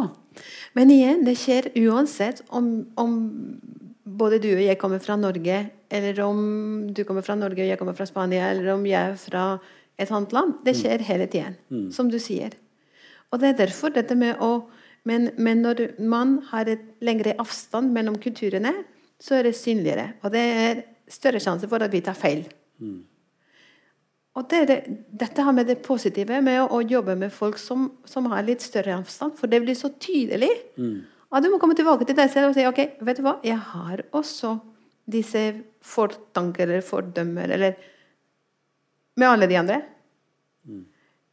Men 0.78 0.92
igjen, 0.94 1.24
det 1.26 1.36
skjer 1.40 1.68
uansett 1.82 2.40
om, 2.48 2.70
om 2.96 3.12
både 4.04 4.38
du 4.40 4.48
og 4.54 4.62
jeg 4.64 4.78
kommer 4.80 5.02
fra 5.02 5.18
Norge, 5.20 5.58
eller 5.90 6.20
om 6.24 6.40
du 6.94 7.02
kommer 7.04 7.26
fra 7.26 7.36
Norge 7.36 7.64
og 7.64 7.68
jeg 7.72 7.80
kommer 7.80 7.96
fra 7.98 8.06
Spania, 8.08 8.50
eller 8.52 8.74
om 8.74 8.86
jeg 8.86 9.12
er 9.12 9.18
fra 9.20 9.44
et 10.00 10.10
annet 10.10 10.32
land. 10.32 10.54
Det 10.64 10.76
skjer 10.78 11.04
hele 11.04 11.26
tiden, 11.30 11.58
som 11.92 12.08
du 12.10 12.18
sier. 12.22 12.54
Og 13.30 13.42
det 13.42 13.50
er 13.50 13.66
derfor 13.66 13.92
dette 13.94 14.16
med 14.18 14.40
å 14.42 14.68
men, 15.08 15.30
men 15.40 15.62
når 15.64 15.94
man 16.04 16.34
har 16.50 16.68
et 16.68 16.82
lengre 17.00 17.32
avstand 17.40 17.88
mellom 17.94 18.18
kulturene, 18.20 18.74
så 19.20 19.38
er 19.38 19.48
det 19.48 19.54
synligere. 19.56 20.10
Og 20.20 20.34
det 20.34 20.42
er 20.44 20.82
større 21.10 21.40
sjanse 21.40 21.68
for 21.70 21.80
at 21.80 21.92
vi 21.92 22.02
tar 22.04 22.18
feil. 22.18 22.42
Og 24.38 24.46
det, 24.50 24.60
det, 24.70 24.76
dette 25.20 25.42
har 25.42 25.54
med 25.54 25.66
det 25.66 25.80
positive 25.82 26.38
med 26.44 26.60
å, 26.62 26.68
å 26.78 26.82
jobbe 26.86 27.16
med 27.18 27.32
folk 27.34 27.58
som, 27.58 27.88
som 28.06 28.28
har 28.30 28.44
litt 28.46 28.62
større 28.62 29.00
avstand. 29.00 29.34
For 29.38 29.50
det 29.50 29.62
blir 29.64 29.78
så 29.78 29.90
tydelig. 29.98 30.52
at 31.30 31.44
du 31.44 31.50
må 31.50 31.58
komme 31.62 31.76
tilbake 31.78 32.06
til 32.06 32.18
deg 32.18 32.30
selv 32.30 32.50
og 32.50 32.58
si 32.58 32.66
ok, 32.66 32.80
vet 33.06 33.18
du 33.18 33.24
hva, 33.26 33.36
jeg 33.46 33.58
har 33.72 34.04
også 34.16 34.56
disse 35.10 35.42
fortanker 35.82 36.68
eller 36.68 36.86
fordømmer 36.86 37.50
eller 37.56 37.74
med 39.18 39.28
alle 39.28 39.48
de 39.50 39.58
andre. 39.58 39.80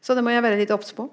Så 0.01 0.15
det 0.15 0.23
må 0.25 0.33
jeg 0.33 0.43
være 0.45 0.59
litt 0.59 0.73
obs 0.73 0.93
på. 0.97 1.07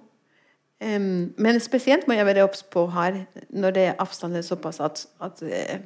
Um, 0.85 1.33
men 1.41 1.61
spesielt 1.63 2.09
må 2.11 2.17
jeg 2.17 2.27
være 2.27 2.45
obs 2.45 2.65
på 2.67 2.87
her 2.93 3.23
når 3.55 3.77
det 3.77 3.85
er 3.89 4.01
avstanden 4.03 4.43
såpass 4.45 4.81
at, 4.85 5.05
at 5.23 5.41
eh, 5.47 5.85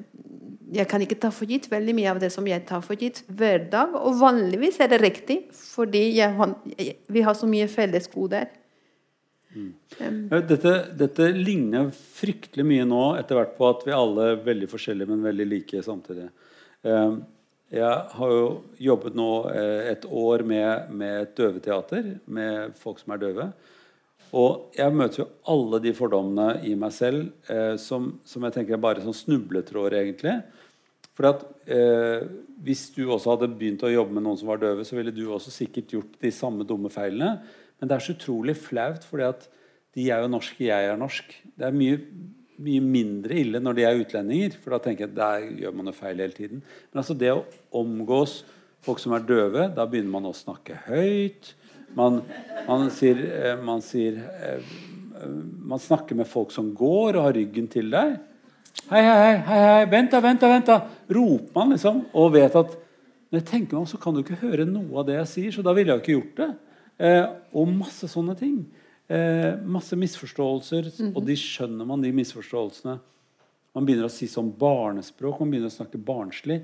jeg 0.74 0.88
kan 0.90 1.02
ikke 1.04 1.18
ta 1.22 1.30
for 1.34 1.48
gitt 1.48 1.70
veldig 1.70 1.94
mye 1.96 2.10
av 2.12 2.20
det 2.22 2.30
som 2.34 2.46
jeg 2.48 2.64
tar 2.68 2.82
for 2.84 2.98
gitt 3.00 3.22
hver 3.28 3.68
dag. 3.72 3.94
Og 3.96 4.18
vanligvis 4.20 4.80
er 4.84 4.92
det 4.92 5.00
riktig, 5.02 5.38
fordi 5.56 6.04
jeg, 6.18 6.94
vi 7.08 7.24
har 7.24 7.36
så 7.38 7.48
mye 7.50 7.68
fellesgoder. 7.72 8.50
Ja, 9.56 10.42
Dette, 10.44 10.74
dette 10.98 11.30
ligner 11.32 11.88
fryktelig 11.90 12.66
mye 12.68 12.84
nå 12.86 13.02
etter 13.18 13.38
hvert 13.38 13.56
på 13.56 13.70
at 13.70 13.86
vi 13.88 13.96
alle 13.96 14.34
er 14.34 14.44
veldig 14.44 14.68
forskjellige, 14.70 15.08
men 15.08 15.24
veldig 15.24 15.48
like 15.48 15.82
samtidig. 15.82 16.28
Um, 16.84 17.22
Jeg 17.68 17.96
har 18.16 18.30
jo 18.32 18.44
jobbet 18.80 19.16
nå 19.18 19.32
eh, 19.52 19.90
et 19.90 20.04
år 20.08 20.40
med, 20.48 20.88
med 20.88 21.18
et 21.20 21.34
døveteater 21.36 22.14
med 22.24 22.78
folk 22.80 22.96
som 23.02 23.12
er 23.12 23.20
døve. 23.20 23.50
Og 24.36 24.74
jeg 24.76 24.92
møter 24.92 25.22
jo 25.22 25.28
alle 25.48 25.80
de 25.84 25.92
fordommene 25.96 26.58
i 26.68 26.74
meg 26.78 26.92
selv 26.92 27.28
eh, 27.48 27.76
som, 27.80 28.10
som 28.28 28.44
jeg 28.44 28.56
tenker 28.58 28.76
er 28.76 28.82
bare 28.82 29.04
sånn 29.04 29.16
snubletråder, 29.16 30.00
egentlig. 30.02 30.34
For 31.18 31.30
at 31.32 31.44
eh, 31.66 32.28
Hvis 32.62 32.88
du 32.94 33.06
også 33.06 33.34
hadde 33.34 33.50
begynt 33.54 33.84
å 33.86 33.92
jobbe 33.92 34.14
med 34.14 34.26
noen 34.26 34.38
som 34.38 34.50
var 34.50 34.60
døve, 34.62 34.84
så 34.86 34.98
ville 34.98 35.14
du 35.14 35.24
også 35.26 35.52
sikkert 35.54 35.94
gjort 35.94 36.18
de 36.22 36.32
samme 36.34 36.66
dumme 36.66 36.90
feilene. 36.92 37.38
Men 37.78 37.90
det 37.90 37.96
er 37.96 38.04
så 38.04 38.16
utrolig 38.16 38.56
flaut, 38.58 39.06
fordi 39.06 39.28
at 39.28 39.46
de 39.96 40.08
er 40.12 40.22
jo 40.22 40.30
norske, 40.30 40.66
jeg 40.66 40.90
er 40.90 40.98
norsk. 40.98 41.32
Det 41.58 41.66
er 41.68 41.74
mye, 41.74 41.98
mye 42.62 42.82
mindre 42.84 43.38
ille 43.38 43.62
når 43.62 43.78
de 43.78 43.86
er 43.86 44.02
utlendinger, 44.02 44.58
for 44.58 44.74
da 44.74 44.82
tenker 44.82 45.06
jeg 45.06 45.12
at 45.14 45.18
der 45.18 45.48
gjør 45.62 45.76
man 45.78 45.90
jo 45.90 45.96
feil 45.96 46.22
hele 46.22 46.36
tiden. 46.36 46.62
Men 46.90 47.02
altså 47.02 47.16
det 47.18 47.32
å 47.34 47.46
omgås 47.80 48.40
folk 48.86 49.02
som 49.02 49.14
er 49.16 49.26
døve, 49.26 49.68
da 49.74 49.86
begynner 49.88 50.14
man 50.18 50.28
å 50.30 50.36
snakke 50.36 50.82
høyt. 50.86 51.54
Man, 51.96 52.20
man 52.66 52.88
sier, 52.92 53.20
eh, 53.32 53.54
man 53.64 53.80
sier 53.84 54.18
eh, 54.20 54.74
Man 55.64 55.80
snakker 55.80 56.18
med 56.18 56.28
folk 56.30 56.52
som 56.54 56.68
går 56.76 57.16
og 57.16 57.24
har 57.24 57.34
ryggen 57.34 57.66
til 57.70 57.88
deg. 57.90 58.18
Hei, 58.88 59.00
hei, 59.02 59.16
hei, 59.48 59.62
hei, 59.64 59.86
vent 59.90 60.12
da, 60.12 60.20
vent 60.22 60.40
da, 60.40 60.50
vent 60.52 60.68
da. 60.68 60.76
Roper 61.10 61.56
man 61.56 61.74
liksom, 61.74 62.04
og 62.14 62.30
vet 62.36 62.54
at 62.56 62.76
når 63.28 63.40
jeg 63.40 63.46
tenker 63.50 63.76
meg 63.76 63.82
om, 63.82 63.88
så 63.90 63.98
kan 64.00 64.14
du 64.14 64.22
ikke 64.22 64.38
høre 64.40 64.64
noe 64.68 65.02
av 65.02 65.08
det 65.08 65.18
jeg 65.18 65.30
sier, 65.32 65.56
så 65.56 65.64
da 65.66 65.74
ville 65.76 65.92
jeg 65.92 65.98
jo 65.98 66.04
ikke 66.04 66.14
gjort 66.14 66.38
det. 66.38 66.50
Eh, 67.08 67.24
og 67.60 67.72
masse 67.72 68.08
sånne 68.08 68.36
ting. 68.38 68.62
Eh, 69.08 69.58
masse 69.68 69.96
misforståelser, 69.98 70.88
og 71.10 71.20
de 71.26 71.36
skjønner 71.36 71.88
man, 71.88 72.04
de 72.04 72.14
misforståelsene. 72.16 72.98
Man 73.76 73.88
begynner 73.88 74.08
å 74.08 74.12
si 74.12 74.30
sånn 74.30 74.48
barnespråk, 74.58 75.42
man 75.42 75.52
begynner 75.52 75.72
å 75.72 75.76
snakke 75.76 76.00
barnslig. 76.00 76.62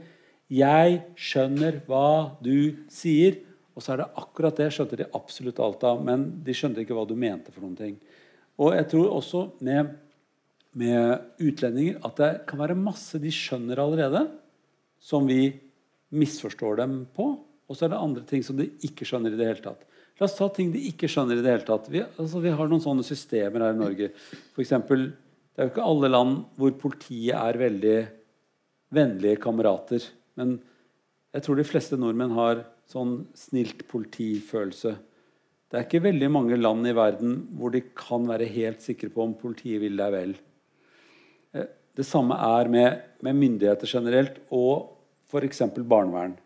Jeg 0.52 1.02
skjønner 1.16 1.82
hva 1.88 2.36
du 2.44 2.84
sier. 2.92 3.42
Og 3.74 3.82
så 3.82 3.94
er 3.94 4.02
det 4.02 4.12
akkurat 4.20 4.58
det 4.58 4.70
skjønte 4.74 4.98
de 5.00 5.10
absolutt 5.18 5.60
alt 5.62 5.82
av, 5.86 6.02
men 6.06 6.28
de 6.46 6.54
skjønte 6.54 6.82
ikke 6.84 6.94
hva 6.96 7.06
du 7.08 7.16
mente 7.18 7.52
for 7.54 7.64
noen 7.64 7.78
ting. 7.78 7.96
Og 8.62 8.74
jeg 8.76 8.86
tror 8.92 9.16
også 9.16 9.40
med, 9.66 9.96
med 10.78 11.42
utlendinger 11.42 11.98
at 12.06 12.20
det 12.20 12.30
kan 12.50 12.60
være 12.60 12.78
masse 12.78 13.18
de 13.22 13.32
skjønner 13.34 13.82
allerede, 13.82 14.28
som 15.02 15.26
vi 15.26 15.48
misforstår 16.14 16.78
dem 16.84 17.00
på. 17.16 17.32
Og 17.66 17.76
så 17.76 17.86
er 17.86 17.94
det 17.94 18.02
andre 18.04 18.22
ting 18.28 18.44
som 18.46 18.56
de 18.58 18.68
ikke 18.86 19.06
skjønner 19.08 19.34
i 19.34 19.40
det 19.40 19.48
hele 19.50 19.64
tatt. 19.64 19.82
La 20.20 20.28
oss 20.28 20.36
ta 20.38 20.46
ting 20.54 20.70
de 20.70 20.84
ikke 20.92 21.08
skjønner 21.10 21.40
i 21.40 21.42
det 21.42 21.50
hele 21.50 21.66
tatt. 21.66 21.88
Vi, 21.90 22.04
altså, 22.04 22.42
vi 22.42 22.52
har 22.54 22.70
noen 22.70 22.82
sånne 22.82 23.06
systemer 23.06 23.64
her 23.66 23.74
i 23.74 23.80
Norge. 23.80 24.12
For 24.54 24.62
eksempel, 24.62 25.08
det 25.10 25.62
er 25.62 25.66
jo 25.66 25.72
ikke 25.72 25.88
alle 25.88 26.10
land 26.12 26.36
hvor 26.60 26.76
politiet 26.78 27.34
er 27.34 27.58
veldig 27.58 27.96
vennlige 28.94 29.40
kamerater. 29.42 30.06
Men 30.38 30.60
jeg 31.34 31.42
tror 31.42 31.58
de 31.58 31.66
fleste 31.66 31.98
nordmenn 31.98 32.36
har 32.36 32.62
sånn 32.90 33.16
snilt 33.38 33.84
politifølelse. 33.90 34.94
Det 35.70 35.78
er 35.80 35.86
ikke 35.88 36.04
veldig 36.04 36.28
mange 36.30 36.58
land 36.60 36.86
i 36.86 36.94
verden 36.94 37.36
hvor 37.58 37.72
de 37.74 37.80
kan 37.98 38.26
være 38.28 38.46
helt 38.52 38.84
sikre 38.84 39.10
på 39.10 39.24
om 39.24 39.32
politiet 39.38 39.80
vil 39.82 39.96
deg 39.98 40.12
vel. 40.14 40.34
Eh, 41.54 41.70
Det 41.94 42.06
samme 42.06 42.34
er 42.34 42.68
med, 42.68 43.02
med 43.22 43.36
myndigheter 43.38 43.86
generelt 43.86 44.40
og 44.50 44.96
f.eks. 45.30 45.60
barnevern. 45.86 46.36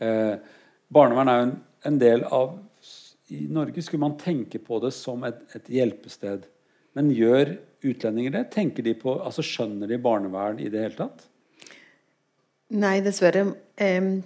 Eh, 0.00 0.36
barnevern 0.94 1.28
er 1.30 1.38
jo 1.40 1.46
en, 1.48 1.54
en 1.90 1.98
del 1.98 2.24
av 2.30 2.58
I 3.34 3.46
Norge 3.50 3.82
skulle 3.82 4.04
man 4.04 4.18
tenke 4.20 4.58
på 4.62 4.78
det 4.82 4.92
som 4.94 5.22
et, 5.24 5.38
et 5.56 5.70
hjelpested. 5.72 6.44
Men 6.94 7.10
gjør 7.10 7.56
utlendinger 7.84 8.34
det? 8.36 8.44
Tenker 8.54 8.84
de 8.86 8.94
på, 8.94 9.16
altså 9.18 9.42
Skjønner 9.42 9.90
de 9.90 9.98
barnevern 9.98 10.60
i 10.62 10.68
det 10.70 10.82
hele 10.84 10.98
tatt? 10.98 11.24
Nei, 12.74 12.98
dessverre. 13.04 13.46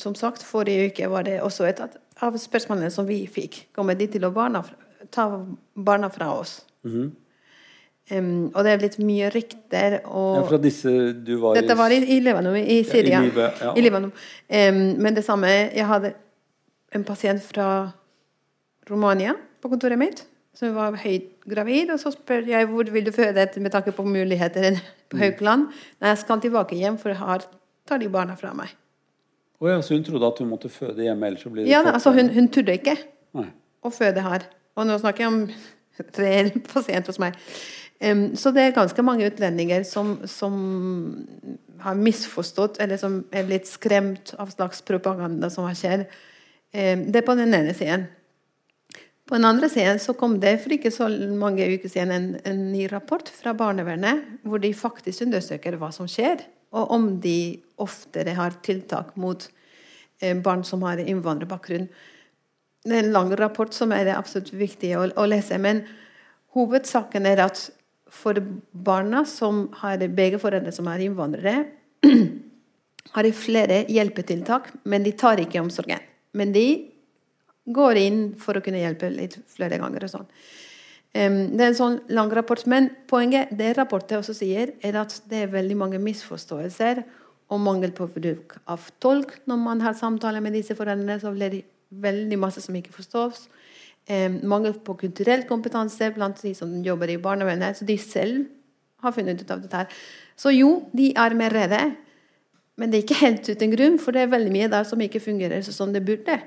Som 0.01 0.15
sagt, 0.17 0.45
forrige 0.45 0.91
uke 0.91 1.09
var 1.13 1.27
det 1.29 1.39
også 1.45 1.67
et 1.69 1.81
av 1.83 2.37
spørsmålene 2.41 2.91
som 2.93 3.07
vi 3.09 3.23
fikk. 3.31 3.67
Kommer 3.77 3.97
de 3.99 4.07
til 4.11 4.25
å 4.29 4.33
barna, 4.35 4.63
ta 5.15 5.29
barna 5.77 6.11
fra 6.13 6.31
oss? 6.41 6.59
Em, 8.09 8.49
og 8.55 8.65
det 8.65 8.73
er 8.73 8.81
blitt 8.81 8.97
mye 9.05 9.29
rykter. 9.35 9.99
Og 10.07 10.39
Ja, 10.39 10.45
fra 10.49 10.61
disse 10.63 10.93
du 11.13 11.35
var 11.43 11.59
dette 11.59 11.77
var 11.77 11.93
i, 11.93 12.01
i 12.17 12.21
Libanon, 12.25 12.57
i 12.57 12.81
Syria. 12.89 13.21
i 13.21 13.29
Libe- 13.29 13.53
ja. 13.61 13.75
I 13.77 13.85
Libanon. 13.85 14.13
Um, 14.49 14.81
men 15.03 15.15
det 15.15 15.25
samme 15.27 15.49
Jeg 15.49 15.87
hadde 15.87 16.15
en 16.95 17.05
pasient 17.05 17.43
fra 17.45 17.93
Romania 18.89 19.35
på 19.61 19.69
kontoret 19.69 19.99
mitt 20.01 20.25
som 20.57 20.73
var 20.75 20.97
høyt 20.97 21.29
gravid. 21.47 21.93
Og 21.93 22.01
så 22.01 22.13
spør 22.15 22.49
jeg 22.49 22.67
hvor 22.71 22.89
vil 22.91 23.05
du 23.05 23.13
føde 23.13 23.47
med 23.61 23.73
tanke 23.73 23.93
på 23.93 24.07
muligheter 24.07 24.81
på 25.11 25.21
Haukeland. 25.21 25.69
Nei, 26.01 26.09
jeg 26.15 26.19
skal 26.25 26.41
tilbake 26.41 26.79
hjem, 26.81 26.97
for 26.99 27.13
her 27.13 27.45
tar 27.89 28.03
de 28.03 28.11
barna 28.13 28.37
fra 28.39 28.53
meg. 28.57 28.75
Oh 29.59 29.71
ja, 29.71 29.81
så 29.83 29.97
hun 29.97 30.05
trodde 30.07 30.29
at 30.29 30.39
hun 30.39 30.51
måtte 30.53 30.71
føde 30.71 31.03
hjemme, 31.03 31.27
ellers 31.27 31.43
så 31.43 31.51
blir 31.51 31.65
det 31.65 31.73
Ja, 31.73 31.83
da, 31.83 31.97
altså 31.99 32.13
hun, 32.15 32.31
hun 32.31 32.47
turde 32.55 32.77
ikke 32.79 32.95
Nei. 33.35 33.49
å 33.83 33.91
føde 33.91 34.23
her. 34.23 34.47
Og 34.79 34.87
nå 34.87 34.99
snakker 35.03 35.25
jeg 35.25 35.33
om 35.33 35.41
reell 36.23 36.53
pasient 36.69 37.11
hos 37.11 37.19
meg. 37.23 37.39
Um, 37.99 38.29
så 38.39 38.53
det 38.55 38.63
er 38.63 38.77
ganske 38.77 39.03
mange 39.03 39.27
utlendinger 39.27 39.83
som, 39.83 40.15
som 40.31 40.55
har 41.83 41.99
misforstått, 41.99 42.79
eller 42.83 43.01
som 43.01 43.25
er 43.35 43.49
litt 43.51 43.67
skremt 43.67 44.37
av 44.39 44.53
slags 44.55 44.85
propaganda 44.87 45.51
som 45.51 45.67
har 45.67 45.75
skjedd. 45.79 46.07
Em, 46.71 47.09
det 47.11 47.23
er 47.23 47.27
på 47.27 47.35
den 47.39 47.55
ene 47.55 47.75
siden. 47.75 48.07
På 49.29 49.37
den 49.37 49.45
andre 49.45 49.69
siden 49.69 49.99
så 50.01 50.15
kom 50.17 50.39
det 50.41 50.55
for 50.63 50.73
ikke 50.73 50.93
så 50.95 51.09
mange 51.11 51.67
uker 51.75 51.91
siden 51.91 52.15
en, 52.15 52.29
en 52.49 52.63
ny 52.71 52.87
rapport 52.93 53.27
fra 53.29 53.53
barnevernet, 53.59 54.23
hvor 54.47 54.63
de 54.63 54.71
faktisk 54.75 55.27
undersøker 55.27 55.77
hva 55.81 55.91
som 55.93 56.09
skjer, 56.09 56.47
og 56.77 56.93
om 56.95 57.09
de 57.23 57.61
oftere 57.81 58.35
har 58.37 58.59
tiltak 58.65 59.15
mot 59.17 59.49
eh, 60.21 60.37
barn 60.37 60.65
som 60.65 60.83
har 60.85 61.01
innvandrerbakgrunn. 61.01 61.89
Det 62.85 62.95
er 62.95 63.07
en 63.07 63.15
lang 63.15 63.33
rapport 63.37 63.73
som 63.75 63.93
er 63.93 64.11
absolutt 64.15 64.53
viktig 64.57 64.93
å, 64.99 65.07
å 65.17 65.27
lese. 65.29 65.59
Men 65.61 65.85
hovedsaken 66.57 67.29
er 67.29 67.45
at 67.47 67.69
for 68.09 68.41
barna 68.73 69.25
som 69.29 69.67
har 69.83 70.01
begge 70.17 70.41
foreldre 70.41 70.73
som 70.73 70.89
er 70.91 71.05
innvandrere, 71.05 71.57
har 73.15 73.25
de 73.25 73.33
flere 73.35 73.83
hjelpetiltak, 73.89 74.71
men 74.89 75.05
de 75.05 75.13
tar 75.17 75.41
ikke 75.43 75.61
omsorgen. 75.63 76.05
Men 76.37 76.53
de 76.55 76.69
går 77.69 78.01
inn 78.01 78.23
for 78.41 78.57
å 78.57 78.65
kunne 78.65 78.81
hjelpe 78.81 79.11
litt 79.13 79.37
flere 79.53 79.79
ganger. 79.81 80.05
og 80.05 80.13
sånn. 80.13 80.29
Det 81.15 81.63
er 81.63 81.71
en 81.71 81.77
sånn 81.77 82.01
lang 82.13 82.31
rapport. 82.37 82.61
Men 82.71 82.91
poenget 83.11 83.53
det 83.57 83.73
rapporten 83.79 84.21
også 84.21 84.37
sier, 84.37 84.75
er 84.85 84.99
at 85.01 85.15
det 85.31 85.45
er 85.45 85.55
veldig 85.55 85.79
mange 85.81 86.01
misforståelser 86.03 87.03
og 87.49 87.63
mangel 87.65 87.95
på 87.97 88.07
bruk 88.13 88.59
av 88.69 88.91
tolk 89.01 89.39
når 89.49 89.61
man 89.63 89.81
har 89.81 89.97
samtaler 89.97 90.45
med 90.45 90.53
disse 90.57 90.77
foreldrene. 90.77 91.19
så 91.21 91.33
blir 91.33 91.51
det 91.55 91.65
veldig 91.89 92.39
masse 92.39 92.61
som 92.61 92.77
ikke 92.77 92.93
forstås. 92.93 93.49
Mangel 94.45 94.77
på 94.85 94.97
kulturell 95.01 95.47
kompetanse 95.49 96.13
blant 96.15 96.41
de 96.43 96.55
som 96.57 96.71
jobber 96.85 97.11
i 97.13 97.21
barnevernet. 97.21 97.81
Så 97.81 97.89
de 97.89 97.97
selv 97.99 98.47
har 99.03 99.13
funnet 99.13 99.41
ut 99.41 99.51
av 99.51 99.63
dette. 99.63 99.77
her. 99.77 99.89
Så 100.37 100.53
jo, 100.55 100.89
de 100.93 101.13
er 101.17 101.35
mer 101.35 101.55
redde. 101.55 101.83
Men 102.79 102.91
det 102.91 102.99
er 102.99 103.07
ikke 103.07 103.25
helt 103.25 103.49
uten 103.49 103.73
grunn, 103.75 103.99
for 103.99 104.15
det 104.15 104.23
er 104.23 104.35
veldig 104.35 104.53
mye 104.55 104.69
der 104.71 104.85
som 104.87 105.01
ikke 105.03 105.21
fungerer 105.21 105.65
sånn 105.67 105.75
som 105.75 105.93
det 105.93 106.05
burde. 106.07 106.39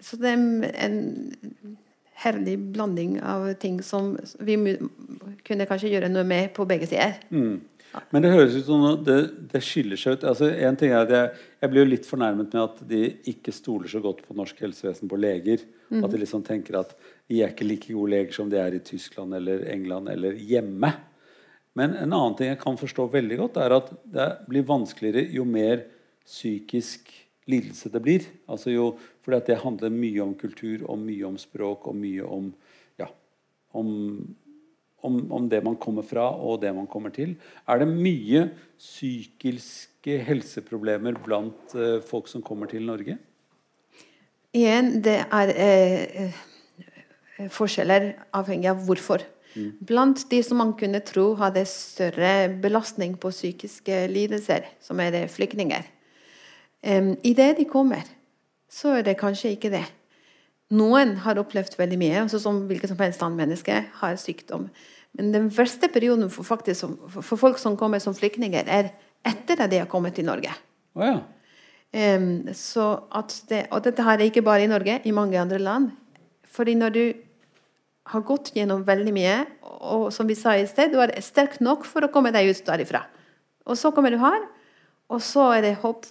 Så 0.00 0.16
det 0.20 0.30
er 0.32 0.86
en 0.86 1.76
herlig 2.22 2.56
blanding 2.72 3.18
av 3.20 3.48
ting 3.60 3.80
som 3.84 4.14
vi 4.40 4.56
kunne 5.46 5.66
kanskje 5.68 5.92
gjøre 5.92 6.10
noe 6.12 6.24
med 6.26 6.52
på 6.56 6.64
begge 6.68 6.88
sider. 6.88 7.18
Men 8.12 8.24
det 8.24 8.32
høres 8.32 8.56
ut 8.58 8.66
som 8.66 8.84
det, 9.04 9.16
det 9.52 9.62
skiller 9.64 10.00
seg 10.00 10.16
ut. 10.16 10.24
Altså, 10.28 10.50
en 10.50 10.76
ting 10.76 10.92
er 10.92 11.04
at 11.04 11.12
jeg, 11.12 11.42
jeg 11.62 11.72
blir 11.72 11.84
jo 11.84 11.90
litt 11.92 12.08
fornærmet 12.08 12.52
med 12.52 12.62
at 12.62 12.80
de 12.88 13.02
ikke 13.32 13.54
stoler 13.54 13.88
så 13.88 14.02
godt 14.04 14.22
på 14.26 14.36
norsk 14.36 14.58
helsevesen, 14.64 15.08
på 15.08 15.20
leger. 15.20 15.64
At 15.92 16.08
de 16.12 16.20
liksom 16.20 16.44
tenker 16.44 16.80
at 16.80 16.96
de 17.30 17.40
er 17.42 17.54
ikke 17.54 17.68
like 17.68 17.92
gode 17.92 18.12
leger 18.12 18.36
som 18.36 18.50
de 18.52 18.60
er 18.60 18.76
i 18.76 18.82
Tyskland 18.84 19.36
eller 19.38 19.64
England 19.72 20.10
eller 20.12 20.36
hjemme. 20.36 20.92
Men 21.76 21.92
en 21.96 22.12
annen 22.16 22.36
ting 22.36 22.50
jeg 22.50 22.60
kan 22.62 22.78
forstå 22.80 23.08
veldig 23.12 23.40
godt, 23.42 23.60
er 23.60 23.76
at 23.76 23.92
det 24.16 24.30
blir 24.48 24.66
vanskeligere 24.68 25.28
jo 25.36 25.44
mer 25.48 25.84
psykisk 26.26 27.12
lidelse 27.46 27.92
det 27.92 28.02
blir. 28.02 28.24
Altså 28.50 28.72
jo, 28.72 28.86
at 29.34 29.46
det 29.50 29.58
handler 29.58 29.90
mye 29.90 30.22
om 30.22 30.34
kultur, 30.38 30.84
og 30.86 30.98
mye 31.02 31.26
om 31.26 31.38
språk 31.38 31.88
og 31.90 31.96
mye 31.98 32.22
om, 32.22 32.52
ja, 33.00 33.08
om 33.74 33.88
om, 35.06 35.32
om 35.32 35.48
det 35.48 35.60
man 35.62 35.76
kommer 35.78 36.02
fra 36.06 36.24
og 36.34 36.60
det 36.62 36.72
man 36.74 36.88
kommer 36.90 37.12
til. 37.14 37.36
Er 37.68 37.78
det 37.78 37.88
mye 37.90 38.48
psykiske 38.80 40.18
helseproblemer 40.26 41.18
blant 41.22 41.76
uh, 41.76 42.00
folk 42.02 42.26
som 42.30 42.42
kommer 42.42 42.70
til 42.70 42.86
Norge? 42.88 43.18
Igjen, 44.56 45.02
det 45.04 45.18
er 45.20 45.50
eh, 45.52 46.30
eh, 47.36 47.48
forskjeller 47.52 48.14
avhengig 48.36 48.70
av 48.72 48.84
hvorfor. 48.86 49.24
Blant 49.88 50.26
de 50.30 50.42
som 50.44 50.58
man 50.60 50.74
kunne 50.76 51.00
tro 51.04 51.30
hadde 51.40 51.62
større 51.68 52.48
belastning 52.60 53.14
på 53.20 53.32
psykiske 53.32 54.02
lidelser, 54.12 54.66
som 54.84 55.00
er 55.00 55.16
eh, 55.16 55.30
flyktninger 55.32 55.84
um, 56.84 57.14
Idet 57.24 57.56
de 57.58 57.64
kommer, 57.68 58.04
så 58.70 58.96
er 58.98 59.06
det 59.06 59.18
kanskje 59.20 59.54
ikke 59.54 59.70
det. 59.72 59.84
Noen 60.74 61.14
har 61.22 61.38
opplevd 61.38 61.76
veldig 61.78 61.98
mye, 62.00 62.22
altså 62.24 62.40
som 62.42 62.64
hvilket 62.66 62.90
som 62.90 62.98
helst 62.98 63.22
annet 63.22 63.38
menneske 63.44 63.76
har 64.00 64.16
sykdom. 64.18 64.66
Men 65.16 65.30
den 65.32 65.46
verste 65.54 65.88
perioden 65.88 66.28
for, 66.30 66.44
faktisk, 66.44 66.80
som- 66.80 66.98
for, 67.08 67.36
folk 67.36 67.58
som 67.58 67.76
kommer 67.76 68.00
som 68.02 68.14
flyktninger, 68.14 68.66
er 68.66 68.90
etter 69.24 69.60
at 69.62 69.70
de 69.70 69.78
har 69.78 69.86
kommet 69.86 70.14
til 70.14 70.26
Norge. 70.26 70.50
Oh, 70.94 71.04
ja. 71.04 72.16
um, 72.16 72.48
så 72.52 73.02
at 73.14 73.42
det, 73.48 73.66
og 73.70 73.84
dette 73.84 74.02
har 74.02 74.18
jeg 74.18 74.32
ikke 74.32 74.42
bare 74.44 74.64
i 74.64 74.66
Norge, 74.70 75.00
i 75.04 75.10
mange 75.12 75.38
andre 75.38 75.58
land. 75.58 75.90
Fordi 76.44 76.74
når 76.74 76.90
du 76.92 77.12
har 78.06 78.22
gått 78.22 78.52
gjennom 78.54 78.84
veldig 78.86 79.12
mye, 79.14 79.46
og 79.62 80.12
som 80.12 80.26
vi 80.26 80.34
sa 80.34 80.54
i 80.56 80.66
sted, 80.66 80.92
du 80.92 81.00
er 81.02 81.14
sterk 81.20 81.60
nok 81.60 81.84
for 81.84 82.06
å 82.06 82.10
komme 82.12 82.32
deg 82.34 82.50
ut 82.50 82.64
derifra. 82.66 83.04
Og 83.66 83.76
så 83.78 83.90
kommer 83.94 84.10
du 84.10 84.18
her, 84.18 84.46
og 85.10 85.22
så 85.22 85.52
er 85.56 85.62
det 85.62 85.74
håp 85.82 86.06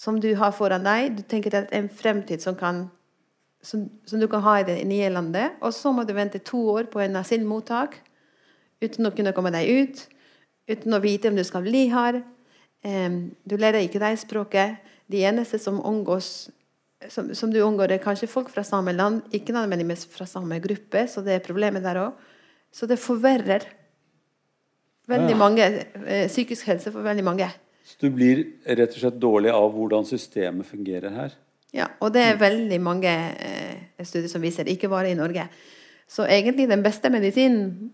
som 0.00 0.20
du 0.20 0.30
har 0.40 0.54
foran 0.56 0.86
deg. 0.86 1.18
Du 1.18 1.22
tenker 1.28 1.52
at 1.52 1.68
det 1.68 1.76
er 1.76 1.84
en 1.84 1.92
fremtid 1.92 2.40
som, 2.40 2.56
kan, 2.56 2.86
som, 3.60 3.84
som 4.08 4.22
du 4.22 4.28
kan 4.32 4.44
ha 4.46 4.54
i 4.60 4.66
det 4.68 4.78
nye 4.88 5.10
landet. 5.12 5.58
Og 5.60 5.74
så 5.76 5.92
må 5.92 6.06
du 6.08 6.14
vente 6.16 6.40
to 6.40 6.62
år 6.72 6.88
på 6.92 7.02
en 7.04 7.20
asylmottak 7.20 7.98
uten 8.80 9.08
å 9.08 9.12
kunne 9.12 9.34
komme 9.36 9.52
deg 9.52 9.68
ut. 9.68 10.06
Uten 10.70 10.96
å 10.96 11.02
vite 11.04 11.28
om 11.28 11.36
du 11.36 11.44
skal 11.44 11.66
bli 11.66 11.90
her. 11.92 12.22
Du 12.80 13.58
lærer 13.60 13.84
ikke 13.84 14.00
deg 14.00 14.16
språket. 14.22 14.80
De 15.10 15.20
eneste 15.28 15.60
som 15.60 15.82
omgås 15.84 16.48
som, 17.08 17.30
som 17.34 17.52
du 17.52 17.60
unngår, 17.64 17.94
er 17.94 18.02
kanskje 18.02 18.28
folk 18.28 18.50
fra 18.52 18.64
samme 18.66 18.92
land, 18.92 19.22
ikke 19.32 19.54
nødvendigvis 19.56 20.04
fra 20.12 20.26
samme 20.28 20.58
gruppe, 20.60 21.06
så 21.08 21.22
det 21.24 21.38
er 21.38 21.44
problemet 21.44 21.84
der 21.84 22.02
òg. 22.02 22.26
Så 22.72 22.86
det 22.86 23.00
forverrer 23.00 23.64
veldig 25.10 25.36
mange 25.38 25.64
eh, 25.64 26.28
psykisk 26.28 26.68
helse 26.70 26.92
for 26.92 27.02
veldig 27.06 27.24
mange. 27.26 27.48
Så 27.84 27.96
du 28.00 28.10
blir 28.14 28.44
rett 28.64 28.94
og 28.94 29.02
slett 29.02 29.20
dårlig 29.20 29.52
av 29.54 29.70
hvordan 29.74 30.06
systemet 30.08 30.68
fungerer 30.68 31.14
her? 31.14 31.36
Ja, 31.74 31.86
og 32.02 32.12
det 32.14 32.22
er 32.26 32.40
veldig 32.40 32.80
mange 32.82 33.10
eh, 33.10 34.02
studier 34.02 34.30
som 34.30 34.42
viser 34.42 34.66
det, 34.66 34.74
ikke 34.74 34.90
bare 34.90 35.12
i 35.12 35.18
Norge. 35.18 35.46
Så 36.10 36.26
egentlig 36.26 36.68
den 36.70 36.82
beste 36.82 37.10
medisinen 37.12 37.92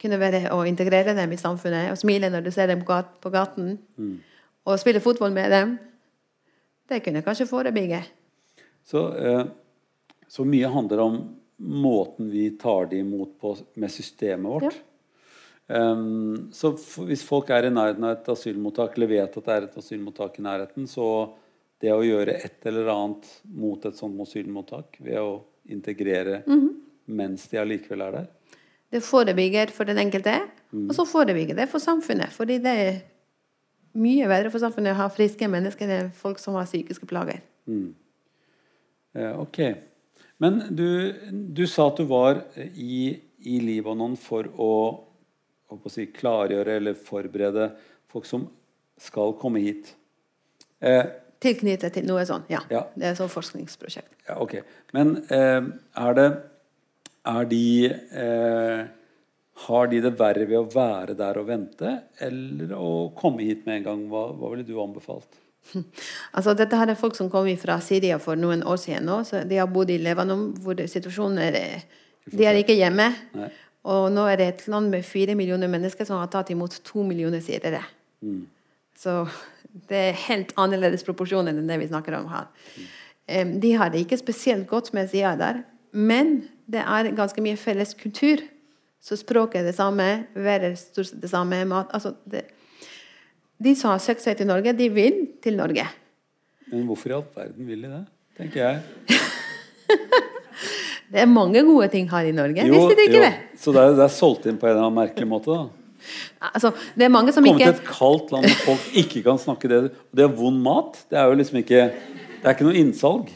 kunne 0.00 0.18
være 0.20 0.50
å 0.52 0.60
integrere 0.68 1.14
dem 1.16 1.32
i 1.32 1.40
samfunnet 1.40 1.88
og 1.92 2.00
smile 2.00 2.28
når 2.32 2.44
du 2.44 2.50
ser 2.52 2.68
dem 2.68 2.82
på 2.84 3.32
gaten. 3.32 3.78
Mm. 3.96 4.18
og 4.66 4.80
spille 4.82 5.00
fotball 5.00 5.32
med 5.32 5.50
dem. 5.50 5.76
Det 6.88 6.98
kunne 7.02 7.22
kanskje 7.22 7.46
forebygge. 7.46 8.02
Så, 8.84 9.02
eh, 9.16 9.46
så 10.28 10.44
mye 10.44 10.68
handler 10.68 10.98
om 11.02 11.16
måten 11.56 12.30
vi 12.30 12.50
tar 12.50 12.86
det 12.90 12.98
imot 12.98 13.38
på 13.40 13.56
med 13.74 13.90
systemet 13.90 14.50
vårt. 14.50 14.74
Um, 15.66 16.46
så 16.54 16.70
hvis 17.08 17.24
folk 17.26 17.50
er 17.50 17.66
i 17.66 17.72
nærheten 17.74 18.04
av 18.06 18.14
et 18.14 18.28
asylmottak, 18.30 18.94
eller 18.96 19.10
vet 19.10 19.38
at 19.40 19.48
det 19.48 19.54
er 19.54 19.66
et 19.66 19.78
asylmottak 19.80 20.38
i 20.38 20.44
nærheten, 20.46 20.86
så 20.90 21.08
det 21.82 21.92
å 21.92 22.04
gjøre 22.06 22.38
et 22.46 22.68
eller 22.70 22.88
annet 22.92 23.26
mot 23.52 23.82
et 23.84 23.98
sånt 23.98 24.20
asylmottak 24.22 24.96
ved 25.02 25.18
å 25.20 25.40
integrere 25.68 26.44
mens 27.06 27.48
de 27.50 27.58
allikevel 27.60 28.04
er 28.06 28.14
der 28.14 28.30
Det 28.94 29.02
forebygger 29.04 29.72
for 29.74 29.88
den 29.88 29.98
enkelte, 29.98 30.38
og 30.72 30.94
så 30.94 31.04
forebygger 31.08 31.58
det 31.58 31.66
for 31.68 31.82
samfunnet. 31.82 32.30
Fordi 32.32 32.58
det 32.62 32.74
er 32.86 32.96
mye 33.98 34.28
bedre 34.30 34.52
for 34.52 34.62
samfunnet 34.62 34.94
å 34.94 35.00
ha 35.00 35.10
friske 35.12 35.48
mennesker 35.50 35.90
enn 35.90 36.12
folk 36.14 36.38
som 36.38 36.54
har 36.54 36.68
psykiske 36.68 37.08
plager. 37.10 37.42
Eh, 39.16 39.32
ok. 39.40 39.60
Men 40.38 40.60
du, 40.70 41.12
du 41.32 41.64
sa 41.66 41.88
at 41.90 41.98
du 41.98 42.06
var 42.08 42.42
i, 42.54 43.16
i 43.40 43.60
Libanon 43.64 44.16
for 44.20 44.48
å 44.52 44.72
si, 45.92 46.06
klargjøre 46.14 46.76
eller 46.80 46.94
forberede 46.98 47.70
folk 48.12 48.26
som 48.28 48.48
skal 49.00 49.34
komme 49.40 49.60
hit. 49.64 49.94
Eh, 50.80 51.04
Tilknyttet 51.42 51.92
til 51.92 52.06
noe 52.08 52.22
sånn, 52.24 52.46
ja. 52.48 52.62
Ja. 52.72 52.86
Det 52.96 53.04
er 53.04 53.10
et 53.12 53.18
sånt 53.20 53.32
forskningsprosjekt. 53.34 54.12
ja, 54.28 54.38
ok. 54.40 54.54
Men 54.96 55.16
eh, 55.28 55.62
er 56.00 56.14
det 56.16 56.28
Er 57.26 57.44
de 57.50 57.86
eh, 57.90 58.86
Har 59.66 59.88
de 59.90 60.00
det 60.00 60.12
verre 60.18 60.46
ved 60.46 60.58
å 60.58 60.68
være 60.70 61.14
der 61.18 61.38
og 61.40 61.48
vente, 61.48 61.92
eller 62.20 62.72
å 62.76 63.10
komme 63.16 63.42
hit 63.42 63.66
med 63.66 63.80
en 63.80 63.84
gang? 63.84 64.06
Hva, 64.08 64.30
hva 64.36 64.50
ville 64.52 64.64
du 64.64 64.76
anbefalt? 64.80 65.28
Altså, 66.36 66.54
dette 66.54 66.76
her 66.78 66.88
er 66.92 66.98
folk 67.00 67.16
som 67.18 67.28
kom 67.32 67.48
fra 67.58 67.80
Syria 67.82 68.18
for 68.22 68.36
noen 68.38 68.62
år 68.62 68.76
siden. 68.78 69.08
Nå, 69.08 69.22
så 69.26 69.42
de 69.44 69.58
har 69.58 69.66
bodd 69.66 69.90
i 69.90 69.98
Lebanon, 69.98 70.52
hvor 70.62 70.78
situasjonen 70.78 71.40
er 71.42 71.56
De 72.30 72.44
er 72.46 72.60
ikke 72.60 72.76
hjemme. 72.76 73.08
Nei. 73.34 73.50
Og 73.86 74.08
nå 74.10 74.24
er 74.26 74.40
det 74.40 74.46
et 74.48 74.64
land 74.72 74.90
med 74.90 75.06
fire 75.06 75.36
millioner 75.38 75.70
mennesker 75.70 76.08
som 76.08 76.18
har 76.18 76.30
tatt 76.32 76.50
imot 76.50 76.80
to 76.86 77.04
millioner 77.06 77.42
syrere. 77.44 77.84
Så 78.98 79.20
det 79.90 80.00
er 80.08 80.20
helt 80.26 80.54
annerledes 80.58 81.04
proporsjoner 81.06 81.54
enn 81.54 81.68
det 81.68 81.78
vi 81.82 81.88
snakker 81.90 82.16
om 82.18 82.26
her. 82.32 82.48
Mm. 82.74 83.54
De 83.62 83.72
har 83.78 83.92
det 83.92 84.02
ikke 84.04 84.18
spesielt 84.18 84.66
godt 84.70 84.92
med 84.96 85.10
de 85.12 85.22
er 85.26 85.38
der, 85.38 85.62
men 85.92 86.48
det 86.66 86.82
er 86.82 87.12
ganske 87.14 87.42
mye 87.42 87.58
felles 87.60 87.94
kultur. 87.98 88.42
Så 89.02 89.18
språket 89.20 89.60
er 89.60 89.68
det 89.68 89.76
samme, 89.76 90.26
været 90.34 90.70
er 90.70 90.78
stort 90.80 91.12
sett 91.12 91.22
det 91.22 91.30
samme. 91.30 91.60
Mat, 91.68 91.92
altså 91.94 92.14
det, 92.26 92.46
de 93.62 93.74
som 93.78 93.92
har 93.92 94.02
søkt 94.02 94.24
seg 94.24 94.38
til 94.38 94.48
Norge, 94.50 94.74
de 94.74 94.88
vil 94.90 95.26
til 95.42 95.58
Norge. 95.58 95.86
Men 96.72 96.88
hvorfor 96.88 97.12
i 97.12 97.18
all 97.18 97.26
verden 97.36 97.68
vil 97.68 97.86
de 97.86 97.92
det? 97.92 98.04
tenker 98.36 98.66
jeg. 98.66 98.82
Det 101.12 101.20
er 101.22 101.28
mange 101.30 101.62
gode 101.66 101.88
ting 101.92 102.08
her 102.10 102.26
i 102.28 102.32
Norge. 102.34 102.64
Visste 102.70 102.96
du 102.98 103.02
ikke 103.06 103.22
det? 103.22 103.32
Så 103.62 103.72
det 103.74 103.82
er, 103.82 103.92
det 103.98 104.04
er 104.08 104.12
solgt 104.14 104.46
inn 104.50 104.56
på 104.58 104.66
en 104.66 104.72
eller 104.74 104.86
annen 104.88 104.98
merkelig 104.98 105.28
måte, 105.30 105.54
da? 105.54 105.66
Altså, 106.52 106.70
det 106.94 107.06
er 107.06 107.10
mange 107.10 107.32
som 107.34 107.42
Kommet 107.46 107.60
ikke 107.62 107.72
til 107.72 107.80
et 107.80 107.88
kaldt 107.88 108.32
land 108.34 108.46
hvor 108.46 108.58
folk 108.76 108.98
ikke 109.02 109.22
kan 109.26 109.38
snakke 109.42 109.70
det. 109.70 109.78
Det 110.14 110.22
er 110.26 110.34
vond 110.38 110.60
mat. 110.62 110.98
Det 111.10 111.18
er 111.18 111.26
jo 111.30 111.38
liksom 111.40 111.58
ikke 111.62 111.80
Det 111.96 112.44
er 112.44 112.54
ikke 112.54 112.66
noe 112.68 112.76
innsalg. 112.78 113.30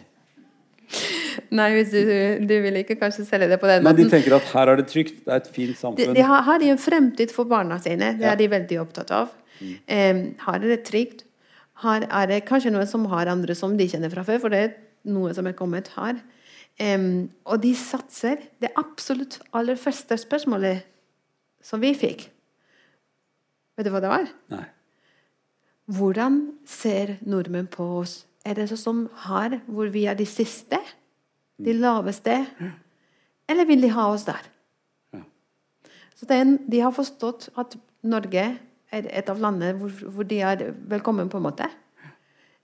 Nei, 1.55 1.69
hvis 1.75 1.91
du, 1.95 2.01
du 2.47 2.55
vil 2.63 2.77
ikke 2.83 2.97
kanskje 3.01 3.25
selge 3.27 3.49
det 3.51 3.59
på 3.63 3.67
den 3.71 3.83
måten. 3.83 3.97
Men 3.97 3.99
de 3.99 4.11
tenker 4.13 4.37
at 4.37 4.47
her 4.53 4.71
er 4.71 4.79
det 4.81 4.87
trygt. 4.91 5.17
Det 5.25 5.33
er 5.35 5.41
et 5.43 5.49
fint 5.55 5.79
samfunn. 5.79 6.15
de 6.15 6.25
har, 6.27 6.45
har 6.47 6.61
de 6.63 6.69
en 6.75 6.79
fremtid 6.79 7.33
for 7.35 7.49
barna 7.51 7.79
sine. 7.83 8.13
Det 8.19 8.27
Ja. 8.27 8.33
er 8.35 8.39
de 8.39 8.49
veldig 8.53 8.79
opptatt 8.83 9.11
av. 9.15 9.33
Eh, 9.63 10.21
har 10.47 10.59
de 10.63 10.71
det 10.71 10.83
trygt? 10.87 11.25
Har, 11.83 12.05
er 12.07 12.27
det 12.31 12.43
kanskje 12.49 12.71
noen 12.75 12.87
som 12.87 13.07
har 13.11 13.27
andre 13.33 13.55
som 13.57 13.75
de 13.79 13.87
kjenner 13.89 14.13
fra 14.13 14.23
før? 14.27 14.39
For 14.45 14.53
det 14.53 14.61
er 14.67 14.75
noe 15.11 15.33
som 15.35 15.47
er 15.49 15.57
kommet 15.59 15.89
her. 15.97 16.21
Em, 16.81 17.29
og 17.45 17.61
de 17.63 17.75
satser. 17.77 18.47
Det 18.61 18.73
absolutt 18.81 19.41
aller 19.53 19.77
første 19.77 20.17
spørsmålet 20.21 20.87
som 21.63 21.83
vi 21.83 21.93
fikk 21.97 22.31
Vet 23.77 23.87
du 23.87 23.93
hva 23.95 24.01
det 24.03 24.11
var? 24.13 24.27
Nei. 24.53 24.65
Hvordan 25.97 26.35
ser 26.69 27.15
nordmenn 27.25 27.69
på 27.73 27.87
oss? 28.03 28.27
Er 28.45 28.59
det 28.59 28.67
sånn 28.69 28.81
som 28.81 28.99
her, 29.25 29.57
hvor 29.65 29.89
vi 29.93 30.03
er 30.11 30.19
de 30.19 30.27
siste? 30.29 30.77
De 31.57 31.73
laveste? 31.73 32.35
Eller 33.49 33.69
vil 33.69 33.81
de 33.81 33.91
ha 33.95 34.05
oss 34.13 34.27
der? 34.29 34.45
Ja. 35.17 35.23
Så 36.13 36.29
er 36.29 36.59
De 36.61 36.83
har 36.85 36.93
forstått 36.93 37.49
at 37.57 37.79
Norge 38.05 38.45
er 38.93 39.09
et 39.09 39.33
av 39.33 39.41
landene 39.41 39.73
hvor, 39.81 39.97
hvor 40.13 40.29
de 40.29 40.43
er 40.45 40.71
velkommen, 40.93 41.33
på 41.33 41.41
en 41.41 41.49
måte. 41.49 41.71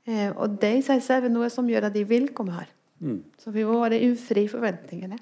Eh, 0.06 0.30
og 0.36 0.60
det 0.60 0.76
i 0.76 0.84
seg 0.86 1.02
selv 1.02 1.26
er 1.26 1.32
noe 1.32 1.48
som 1.50 1.68
gjør 1.68 1.88
at 1.88 1.96
de 1.96 2.04
vil 2.04 2.28
komme 2.36 2.54
her. 2.54 2.68
Så 3.42 3.52
vi 3.54 3.64
må 3.66 3.80
bare 3.82 3.98
innfri 4.00 4.46
forventningene. 4.50 5.18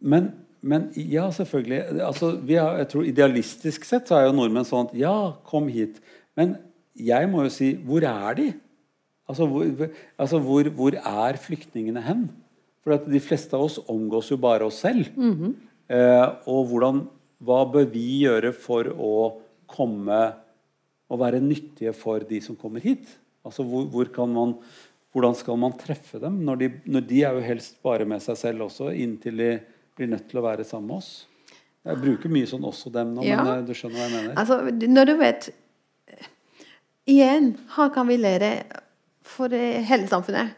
Men, 0.00 0.30
men 0.60 0.88
ja, 0.96 1.26
selvfølgelig. 1.34 2.00
Altså, 2.06 2.32
vi 2.40 2.56
har, 2.56 2.78
jeg 2.82 2.90
tror 2.92 3.10
Idealistisk 3.10 3.84
sett 3.88 4.08
så 4.08 4.18
er 4.18 4.28
jo 4.28 4.36
nordmenn 4.38 4.68
sånn 4.68 4.90
ja, 4.96 5.34
kom 5.48 5.68
hit. 5.72 6.00
Men 6.38 6.56
jeg 6.98 7.28
må 7.30 7.44
jo 7.46 7.52
si 7.52 7.74
hvor 7.86 8.06
er 8.06 8.38
de? 8.38 8.48
Altså, 9.28 9.46
hvor, 9.50 9.88
altså, 10.16 10.40
hvor, 10.40 10.70
hvor 10.78 10.96
er 10.96 11.40
flyktningene 11.42 12.02
hen? 12.06 12.28
For 12.84 12.96
at 12.96 13.06
de 13.10 13.20
fleste 13.20 13.52
av 13.58 13.66
oss 13.66 13.76
omgås 13.90 14.30
jo 14.32 14.38
bare 14.40 14.64
oss 14.68 14.80
selv. 14.86 15.10
eh, 15.92 16.26
og 16.48 16.70
hvordan, 16.70 17.02
hva 17.44 17.62
bør 17.68 17.88
vi 17.92 18.22
gjøre 18.24 18.54
for 18.56 18.88
å 18.88 19.14
komme 19.68 20.20
og 21.08 21.20
være 21.20 21.42
nyttige 21.44 21.92
for 21.96 22.24
de 22.24 22.40
som 22.44 22.56
kommer 22.56 22.80
hit? 22.84 23.04
Altså, 23.44 23.64
hvor, 23.64 23.84
hvor 23.92 24.08
kan 24.12 24.32
man, 24.32 24.56
hvordan 25.18 25.36
skal 25.36 25.58
man 25.60 25.74
treffe 25.78 26.20
dem? 26.22 26.38
Når 26.46 26.60
de, 26.62 26.68
når 26.86 27.04
de 27.08 27.22
er 27.26 27.34
jo 27.36 27.42
helst 27.44 27.76
bare 27.84 28.06
med 28.08 28.22
seg 28.24 28.38
selv 28.40 28.66
også, 28.68 28.92
inntil 28.94 29.36
de 29.42 29.50
blir 29.98 30.08
nødt 30.14 30.28
til 30.30 30.38
å 30.40 30.44
være 30.46 30.64
sammen 30.66 30.88
med 30.92 31.00
oss. 31.02 31.26
Jeg 31.88 31.98
bruker 32.02 32.30
mye 32.30 32.46
sånn 32.46 32.64
'også 32.64 32.92
dem' 32.94 33.14
nå, 33.16 33.24
Ja. 33.26 33.42
men 33.42 33.52
eh, 33.58 33.66
du 33.66 33.72
skjønner 33.74 33.96
hva 33.98 34.06
jeg 34.08 34.14
mener? 34.16 34.34
Altså, 34.36 34.88
når 34.88 35.04
du 35.06 35.16
vet 35.18 35.50
Igjen, 37.08 37.54
her 37.76 37.88
kan 37.88 38.06
vi 38.06 38.18
lære 38.20 38.50
for 39.24 39.48
eh, 39.56 39.80
hele 39.88 40.04
samfunnet. 40.10 40.50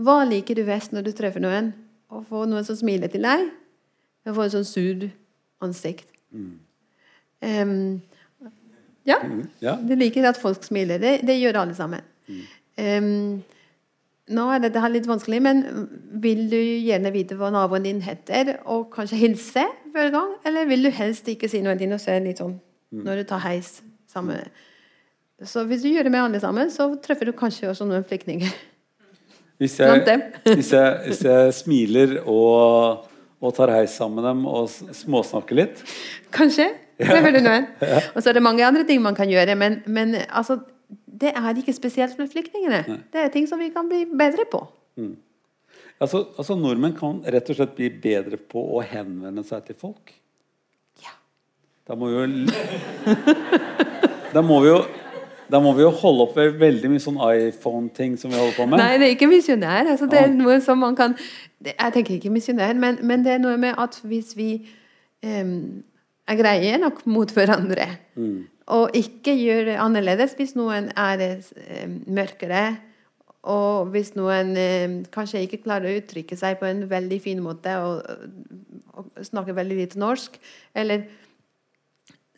Hva 0.00 0.22
liker 0.28 0.56
du 0.56 0.64
best 0.64 0.92
når 0.92 1.04
du 1.04 1.12
treffer 1.12 1.42
noen? 1.44 1.72
Å 2.08 2.22
få 2.24 2.46
noen 2.48 2.64
som 2.64 2.76
smiler 2.78 3.08
til 3.12 3.22
deg? 3.26 3.50
og 4.26 4.34
få 4.34 4.42
en 4.46 4.50
sånn 4.56 4.66
sur 4.66 5.04
ansikt? 5.62 6.08
Em, 7.40 8.00
ja. 9.06 9.18
Ja. 9.62 9.76
Du 9.78 9.94
liker 9.94 10.26
at 10.26 10.40
folk 10.40 10.64
smiler. 10.66 10.98
Det, 10.98 11.20
det 11.28 11.36
gjør 11.38 11.60
alle 11.62 11.76
sammen. 11.78 12.02
Em, 12.76 13.44
nå 14.26 14.44
er 14.50 14.62
dette 14.62 14.80
her 14.82 14.90
litt 14.90 15.06
vanskelig, 15.06 15.38
men 15.44 15.60
vil 16.22 16.46
du 16.50 16.58
gjerne 16.58 17.12
vite 17.14 17.36
hva 17.38 17.52
naboen 17.54 17.84
din 17.86 18.00
heter, 18.02 18.56
og 18.66 18.88
kanskje 18.94 19.20
hilse 19.20 19.66
hver 19.94 20.10
gang? 20.14 20.32
Eller 20.48 20.66
vil 20.66 20.88
du 20.88 20.90
helst 20.94 21.28
ikke 21.30 21.50
si 21.50 21.60
noe 21.62 21.76
til 21.78 21.94
og 21.94 22.02
se 22.02 22.16
litt 22.24 22.42
sånn 22.42 22.56
når 22.96 23.22
du 23.22 23.28
tar 23.30 23.44
heis 23.44 23.76
sammen? 24.10 24.40
Så 25.46 25.66
hvis 25.68 25.84
du 25.84 25.90
gjør 25.92 26.08
det 26.08 26.14
med 26.14 26.24
alle 26.24 26.40
sammen, 26.42 26.72
så 26.72 26.88
treffer 27.02 27.28
du 27.28 27.36
kanskje 27.36 27.68
også 27.70 27.86
noen 27.86 28.06
flyktninger. 28.08 28.50
Hvis 29.62 29.78
jeg, 29.80 30.02
hvis 30.56 30.72
jeg, 30.74 30.96
hvis 31.06 31.22
jeg 31.24 31.52
smiler 31.56 32.16
og, 32.24 33.06
og 33.38 33.54
tar 33.56 33.72
heis 33.76 33.94
sammen 33.96 34.20
med 34.20 34.26
dem 34.30 34.42
og 34.50 34.66
småsnakker 34.96 35.56
litt 35.56 35.80
Kanskje. 36.34 36.72
Treffer 36.98 37.36
du 37.36 37.42
noen? 37.44 37.68
Og 38.14 38.22
så 38.22 38.30
er 38.30 38.38
det 38.38 38.44
mange 38.44 38.64
andre 38.66 38.82
ting 38.88 39.02
man 39.04 39.16
kan 39.16 39.28
gjøre, 39.30 39.54
men, 39.60 39.82
men 39.86 40.16
altså, 40.26 40.58
det 41.06 41.32
er 41.34 41.56
ikke 41.58 41.72
spesielt 41.74 42.18
med 42.18 42.28
flyktningene. 42.30 42.82
Det 43.12 43.22
er 43.24 43.28
ting 43.34 43.46
som 43.48 43.58
vi 43.58 43.70
kan 43.74 43.88
bli 43.88 44.04
bedre 44.06 44.44
på. 44.50 44.60
altså, 46.00 46.26
altså 46.38 46.54
Nordmenn 46.58 46.94
kan 46.98 47.22
rett 47.24 47.50
og 47.50 47.56
slett 47.58 47.74
bli 47.78 47.88
bedre 47.90 48.36
på 48.36 48.60
å 48.76 48.82
henvende 48.84 49.44
seg 49.44 49.64
til 49.66 49.74
folk. 49.80 50.12
Ja. 51.02 51.14
Da 51.88 51.96
må 51.98 52.10
vi 52.12 52.20
jo 52.20 52.26
Da 54.36 54.42
må 54.44 54.60
vi 54.64 54.68
jo 54.74 54.84
da 55.46 55.60
må 55.62 55.70
vi 55.78 55.84
jo 55.84 55.92
holde 55.94 56.24
opp 56.26 56.32
ved 56.34 56.56
veldig 56.58 56.88
mye 56.90 57.02
sånn 57.02 57.20
iPhone-ting 57.22 58.16
som 58.18 58.32
vi 58.32 58.38
holder 58.40 58.56
på 58.56 58.64
med. 58.66 58.80
Nei, 58.80 58.96
det 58.98 59.06
er 59.06 59.12
ikke 59.14 59.28
misjonær. 59.30 59.86
Altså, 59.92 60.08
det 60.10 60.18
er 60.18 60.26
Ah. 60.26 60.34
noe 60.34 60.56
som 60.60 60.80
man 60.82 60.96
kan 60.98 61.14
Jeg 61.62 61.92
tenker 61.94 62.14
ikke 62.16 62.32
misjonær, 62.34 62.74
men, 62.74 62.98
men 63.06 63.22
det 63.22 63.32
er 63.32 63.38
noe 63.38 63.56
med 63.56 63.74
at 63.78 63.94
hvis 64.04 64.34
vi 64.36 64.48
um, 65.22 65.82
er 66.28 66.36
greie 66.38 66.76
nok 66.82 67.04
mot 67.06 67.30
hverandre, 67.30 67.86
og 68.66 68.96
ikke 68.98 69.34
gjør 69.38 69.68
det 69.70 69.78
annerledes 69.78 70.34
hvis 70.38 70.56
noen 70.58 70.90
er 70.98 71.22
em, 71.22 72.00
mørkere, 72.10 72.64
og 73.46 73.92
hvis 73.94 74.14
noen 74.18 74.56
em, 74.58 74.96
kanskje 75.14 75.44
ikke 75.44 75.62
klarer 75.62 75.92
å 75.92 76.00
uttrykke 76.00 76.38
seg 76.38 76.58
på 76.58 76.66
en 76.66 76.82
veldig 76.90 77.20
fin 77.22 77.42
måte 77.44 77.76
og, 77.78 78.02
og 78.98 79.22
snakker 79.28 79.54
veldig 79.54 79.78
lite 79.84 80.02
norsk, 80.02 80.40
eller 80.74 81.06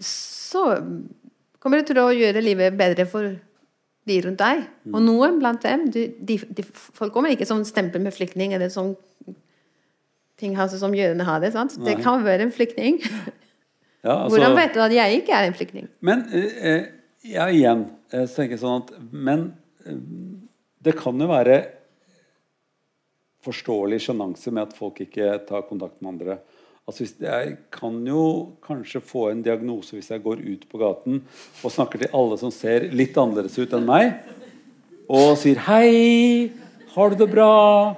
så 0.05 0.64
kommer 1.59 1.81
det 1.81 1.89
til 1.91 2.01
å 2.03 2.11
gjøre 2.14 2.45
livet 2.45 2.76
bedre 2.79 3.09
for 3.09 3.33
de 4.09 4.20
rundt 4.24 4.41
deg. 4.41 4.62
Og 4.93 5.03
noen 5.05 5.41
blant 5.41 5.64
dem 5.64 5.89
de, 5.93 6.07
de, 6.24 6.39
de, 6.57 6.64
Folk 6.72 7.12
kommer 7.14 7.35
ikke 7.35 7.49
som 7.49 7.64
stempel 7.66 8.03
med 8.05 8.14
flyktning 8.16 8.55
eller 8.57 8.70
sånn 8.72 8.95
ting 10.39 10.55
altså, 10.55 10.79
som 10.81 10.95
jødene 10.95 11.26
har 11.26 11.43
det. 11.43 11.53
sant? 11.57 11.74
Det 11.85 11.99
kan 12.05 12.22
være 12.24 12.47
en 12.47 12.55
flyktning. 12.55 13.01
Ja, 14.05 14.24
altså- 14.24 14.36
Hvordan 14.36 14.57
vet 14.57 14.74
du 14.74 14.80
at 14.80 14.92
jeg 14.92 15.22
ikke 15.22 15.32
er 15.34 15.44
en 15.49 15.55
flyktning? 15.55 15.88
Men 16.01 16.24
eh, 16.32 16.66
eh, 16.72 16.84
ja, 17.24 17.46
igjen 17.51 17.86
eh, 18.12 18.26
så 18.26 18.36
tenker 18.42 18.57
jeg 18.57 18.61
sånn 18.62 18.82
at 18.84 18.92
Men 19.12 19.55
det 20.84 20.94
kan 20.99 21.18
jo 21.18 21.26
være 21.30 21.62
forståelig 23.44 24.01
sjenanse 24.05 24.51
med 24.53 24.62
at 24.68 24.76
folk 24.76 25.01
ikke 25.01 25.38
tar 25.49 25.62
kontakt 25.68 26.03
med 26.03 26.09
andre. 26.12 26.38
Altså 26.88 27.05
Jeg 27.20 27.57
kan 27.72 28.05
jo 28.07 28.53
kanskje 28.64 29.01
få 29.05 29.28
en 29.30 29.42
diagnose 29.44 29.92
hvis 29.96 30.09
jeg 30.11 30.22
går 30.24 30.36
ut 30.40 30.64
på 30.70 30.78
gaten 30.80 31.22
og 31.62 31.70
snakker 31.72 31.99
til 32.03 32.09
alle 32.16 32.38
som 32.40 32.51
ser 32.55 32.80
litt 32.92 33.16
annerledes 33.20 33.59
ut 33.59 33.72
enn 33.76 33.86
meg, 33.88 34.12
og 35.09 35.36
sier 35.40 35.57
'hei, 35.57 36.51
har 36.94 37.11
du 37.11 37.16
det 37.16 37.30
bra?' 37.32 37.96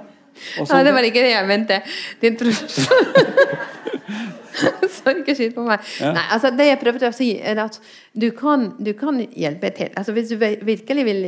Nei, 0.59 0.83
det 0.85 0.93
var 0.95 1.03
ikke 1.05 1.21
det 1.21 1.35
jeg 1.35 1.47
mente. 1.47 1.83
Din 2.21 2.37
Så 4.95 5.15
ikke 5.15 5.35
skyt 5.39 5.55
på 5.57 5.65
meg. 5.67 5.85
Ja. 6.01 6.13
Nei, 6.17 6.25
altså 6.35 6.51
Det 6.55 6.67
jeg 6.67 6.81
prøver 6.81 7.07
å 7.09 7.13
si, 7.15 7.31
er 7.39 7.61
at 7.63 7.79
du 8.13 8.29
kan, 8.37 8.71
du 8.83 8.93
kan 8.99 9.21
hjelpe 9.21 9.73
til. 9.77 9.91
Altså 9.99 10.15
Hvis 10.17 10.33
du 10.33 10.37
virkelig 10.41 11.07
vil 11.07 11.25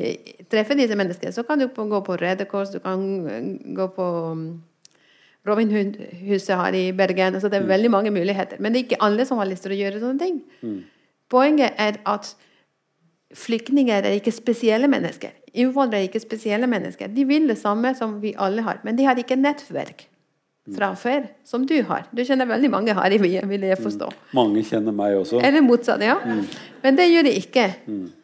treffe 0.52 0.76
disse 0.78 0.98
menneskene, 0.98 1.32
så 1.34 1.44
kan 1.46 1.62
du 1.62 1.68
gå 1.68 2.02
på 2.06 2.18
Røde 2.20 2.46
Kors, 2.50 2.72
du 2.74 2.80
kan 2.84 3.02
eh, 3.30 3.50
gå 3.76 3.88
på 3.96 4.08
um, 4.32 4.46
Robin 5.48 5.72
Hood-huset 5.74 6.56
her 6.58 6.78
i 6.78 6.84
Bergen. 6.96 7.34
Altså, 7.34 7.50
det 7.50 7.60
er 7.60 7.68
veldig 7.70 7.90
mange 7.90 8.14
muligheter. 8.14 8.60
Men 8.60 8.72
det 8.72 8.82
er 8.82 8.88
ikke 8.90 9.04
alle 9.04 9.26
som 9.28 9.42
har 9.42 9.50
lyst 9.50 9.66
til 9.66 9.74
å 9.74 9.80
gjøre 9.80 10.02
sånne 10.02 10.22
ting. 10.22 10.40
Poenget 11.32 11.78
er 11.80 11.98
at 12.06 12.34
flyktninger 13.34 14.04
er 14.04 14.18
ikke 14.18 14.34
spesielle 14.34 14.90
mennesker. 14.92 15.32
Innvandrere 15.52 16.04
er 16.04 16.10
ikke 16.10 16.20
spesielle 16.22 16.68
mennesker. 16.68 17.10
De 17.12 17.24
vil 17.28 17.48
det 17.48 17.58
samme 17.60 17.94
som 17.96 18.18
vi 18.22 18.34
alle 18.38 18.64
har, 18.64 18.80
men 18.84 18.96
de 18.96 19.06
har 19.08 19.18
ikke 19.18 19.40
nettverk 19.40 20.06
fra 20.70 20.92
før, 20.94 21.24
som 21.44 21.64
du 21.66 21.74
har. 21.88 22.04
Du 22.14 22.22
kjenner 22.24 22.46
veldig 22.46 22.70
mange 22.70 22.94
her 22.94 23.14
i 23.14 23.18
byen, 23.18 23.48
vil 23.50 23.64
jeg 23.66 23.78
forstå. 23.82 24.10
Mange 24.38 24.62
kjenner 24.66 24.94
meg 24.94 25.16
også. 25.18 25.40
Eller 25.42 25.64
motsatt, 25.64 26.02
ja. 26.06 26.20
Men 26.84 26.98
det 26.98 27.08
gjør 27.10 27.26
de 27.26 27.32
ikke. 27.40 27.66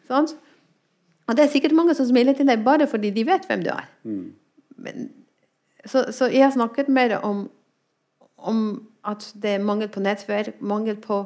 Sant? 0.07 0.35
Og 1.29 1.37
det 1.37 1.45
er 1.45 1.51
sikkert 1.51 1.75
mange 1.77 1.93
som 1.97 2.07
smiler 2.09 2.33
til 2.33 2.47
deg 2.49 2.63
bare 2.65 2.87
fordi 2.89 3.11
de 3.13 3.25
vet 3.27 3.43
hvem 3.49 3.65
du 3.65 3.69
er. 3.73 3.89
Men, 4.79 5.09
så, 5.85 6.07
så 6.15 6.29
jeg 6.31 6.47
har 6.47 6.55
snakket 6.55 6.89
mer 6.89 7.19
om, 7.19 7.43
om 8.37 8.63
at 9.05 9.27
det 9.35 9.57
er 9.57 9.63
mangel 9.63 9.91
på 9.91 10.01
nettverk, 10.03 10.61
mangel 10.61 10.97
på 11.03 11.25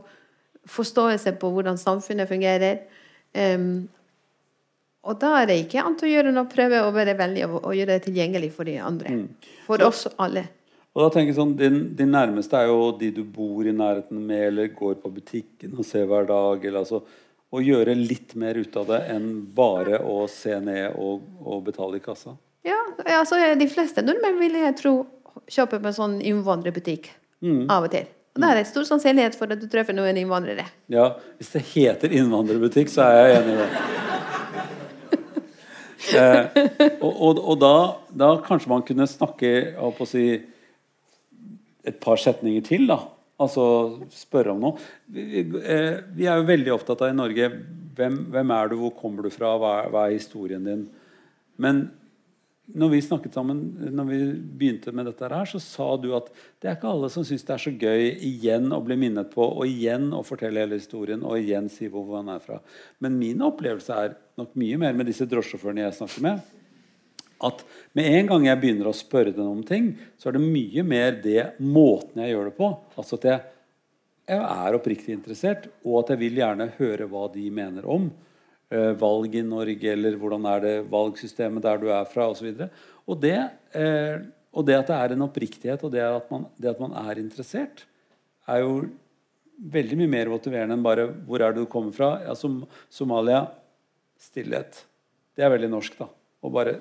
forståelse 0.65 1.35
på 1.39 1.51
hvordan 1.53 1.77
samfunnet 1.77 2.27
fungerer. 2.27 2.81
Um, 3.37 3.85
og 5.03 5.19
da 5.21 5.33
er 5.41 5.49
det 5.49 5.57
ikke 5.61 5.83
annet 5.83 6.03
å 6.05 6.09
gjøre 6.09 6.31
enn 6.31 6.41
å 6.41 6.49
prøve 6.51 6.81
å 6.83 6.91
være 6.95 7.15
veldig 7.19 7.47
og, 7.49 7.55
og 7.61 7.73
gjøre 7.75 7.97
det 7.97 8.05
tilgjengelig 8.05 8.51
for 8.55 8.67
de 8.67 8.77
andre. 8.79 9.15
For 9.67 9.83
oss 9.83 10.05
alle. 10.17 10.45
Og 10.93 11.01
da 11.01 11.09
tenker 11.09 11.31
jeg 11.31 11.39
sånn, 11.39 11.55
din, 11.57 11.77
din 11.97 12.11
nærmeste 12.13 12.59
er 12.59 12.69
jo 12.69 12.91
de 12.99 13.09
du 13.15 13.23
bor 13.25 13.65
i 13.65 13.73
nærheten 13.73 14.19
med, 14.27 14.43
eller 14.51 14.73
går 14.75 14.99
på 15.01 15.09
butikken 15.15 15.73
og 15.73 15.87
ser 15.87 16.05
hver 16.09 16.27
dag. 16.29 16.61
Eller 16.61 16.83
altså, 16.83 17.01
å 17.53 17.61
gjøre 17.61 17.95
litt 17.97 18.35
mer 18.37 18.59
ut 18.61 18.77
av 18.77 18.89
det 18.91 18.99
enn 19.13 19.29
bare 19.57 19.99
å 20.05 20.23
se 20.29 20.53
ned 20.61 20.93
og, 21.01 21.25
og 21.41 21.63
betale 21.65 21.97
i 21.97 22.03
kassa. 22.03 22.35
Ja, 22.63 22.77
altså 23.17 23.39
De 23.59 23.67
fleste 23.67 24.05
nordmenn 24.05 24.37
vil 24.39 24.55
jeg 24.61 24.77
tro 24.79 24.93
kjøpe 25.49 25.81
på 25.81 25.89
en 25.89 25.97
sånn 25.97 26.19
innvandrerbutikk 26.21 27.09
av 27.43 27.89
og 27.89 27.91
til. 27.91 28.05
Og 28.33 28.41
da 28.41 28.49
er 28.49 28.61
det 28.61 28.69
stor 28.69 28.85
sannsynlighet 28.87 29.35
for 29.37 29.51
at 29.53 29.61
du 29.61 29.67
treffer 29.69 29.93
noen 29.93 30.17
innvandrere. 30.17 30.65
Ja, 30.89 31.11
Hvis 31.37 31.51
det 31.53 31.65
heter 31.73 32.13
innvandrerbutikk, 32.17 32.89
så 32.89 33.05
er 33.05 33.17
jeg 33.19 33.41
enig 33.41 33.57
i 33.57 33.59
det. 33.63 33.69
Eh, 36.13 36.57
og 36.99 37.13
og, 37.23 37.37
og 37.39 37.55
da, 37.61 37.75
da 38.11 38.27
kanskje 38.43 38.67
man 38.69 38.81
kunne 38.83 39.05
snakke 39.07 39.71
på 39.79 40.03
å 40.03 40.05
si, 40.05 40.25
et 41.85 41.99
par 42.03 42.17
setninger 42.21 42.63
til, 42.67 42.87
da. 42.87 42.99
Altså 43.43 43.63
spørre 44.13 44.53
om 44.53 44.61
noe. 44.61 44.77
Vi, 45.11 45.41
eh, 45.41 45.97
vi 46.15 46.27
er 46.29 46.37
jo 46.39 46.47
veldig 46.47 46.73
opptatt 46.75 47.01
av 47.03 47.09
i 47.11 47.17
Norge 47.17 47.49
hvem, 47.97 48.21
hvem 48.31 48.51
er 48.55 48.69
du, 48.71 48.77
hvor 48.79 48.93
kommer 48.95 49.23
du 49.25 49.29
fra, 49.33 49.55
hva, 49.59 49.73
er- 49.83 49.89
hva 49.91 50.05
er 50.07 50.15
historien 50.17 50.63
din? 50.63 50.85
Men 51.57 51.83
når 52.73 52.89
vi 52.93 53.01
snakket 53.03 53.33
sammen 53.35 53.57
Når 53.91 54.05
vi 54.07 54.17
begynte 54.57 54.93
med 54.95 55.05
dette 55.05 55.27
her, 55.27 55.45
så 55.45 55.59
sa 55.59 55.97
du 55.99 56.13
at 56.15 56.29
det 56.61 56.69
er 56.69 56.77
ikke 56.77 56.87
alle 56.93 57.09
som 57.11 57.25
syns 57.27 57.43
det 57.43 57.53
er 57.57 57.63
så 57.65 57.73
gøy 57.75 58.05
igjen 58.23 58.71
å 58.71 58.79
bli 58.85 58.95
minnet 58.95 59.29
på, 59.33 59.43
og 59.43 59.67
igjen 59.67 60.07
å 60.15 60.23
fortelle 60.23 60.63
hele 60.63 60.79
historien, 60.79 61.21
og 61.27 61.35
igjen 61.41 61.67
si 61.69 61.89
hvor 61.91 62.05
man 62.07 62.29
er 62.37 62.39
fra. 62.39 62.61
Men 63.03 63.19
min 63.19 63.43
opplevelse 63.43 63.91
er 64.05 64.15
nok 64.39 64.55
mye 64.55 64.77
mer 64.79 64.93
med 64.95 65.05
disse 65.11 65.27
drosjesjåførene 65.27 65.83
jeg 65.83 65.97
snakker 65.99 66.21
med, 66.23 66.39
at 67.47 67.63
med 67.97 68.09
en 68.17 68.29
gang 68.31 68.47
jeg 68.47 68.61
begynner 68.61 68.89
å 68.89 68.95
spørre 68.97 69.33
den 69.35 69.49
om 69.49 69.63
ting, 69.67 69.93
så 70.17 70.29
er 70.29 70.37
det 70.37 70.43
mye 70.43 70.85
mer 70.87 71.17
det 71.23 71.53
måten 71.59 72.23
jeg 72.23 72.33
gjør 72.33 72.49
det 72.49 72.55
på. 72.57 72.69
Altså 72.97 73.19
at 73.19 73.27
jeg, 73.29 73.41
jeg 74.33 74.43
er 74.43 74.77
oppriktig 74.77 75.15
interessert, 75.17 75.67
og 75.83 76.01
at 76.01 76.13
jeg 76.13 76.23
vil 76.23 76.39
gjerne 76.41 76.69
høre 76.77 77.09
hva 77.11 77.27
de 77.33 77.47
mener 77.53 77.87
om 77.89 78.07
eh, 78.71 78.93
valg 78.99 79.35
i 79.39 79.45
Norge, 79.45 79.91
eller 79.93 80.17
hvordan 80.19 80.49
er 80.53 80.65
det 80.65 80.75
valgsystemet 80.91 81.65
der 81.65 81.83
du 81.83 81.89
er 81.91 82.09
fra, 82.09 82.29
osv. 82.31 82.49
Og, 82.53 82.63
så 82.63 83.11
og, 83.13 83.29
eh, 83.79 84.17
og 84.53 84.67
det 84.67 84.79
at 84.79 84.89
det 84.91 84.99
er 84.99 85.15
en 85.15 85.27
oppriktighet, 85.27 85.85
og 85.85 85.93
det 85.93 86.03
at 86.05 86.29
man, 86.31 86.47
det 86.61 86.73
at 86.73 86.81
man 86.81 86.95
er 87.05 87.21
interessert, 87.21 87.85
er 88.49 88.63
jo 88.63 88.83
veldig 89.73 89.97
mye 90.01 90.11
mer 90.11 90.31
motiverende 90.31 90.75
enn 90.75 90.83
bare 90.83 91.07
'hvor 91.07 91.41
er 91.41 91.53
det 91.53 91.63
du 91.63 91.69
kommer 91.69 91.93
fra'? 91.93 92.25
Ja, 92.25 92.33
som 92.35 92.65
Somalia 92.89 93.47
stillhet. 94.19 94.85
Det 95.35 95.43
er 95.43 95.49
veldig 95.49 95.69
norsk, 95.69 95.97
da. 95.97 96.07
Å 96.43 96.51
bare 96.51 96.79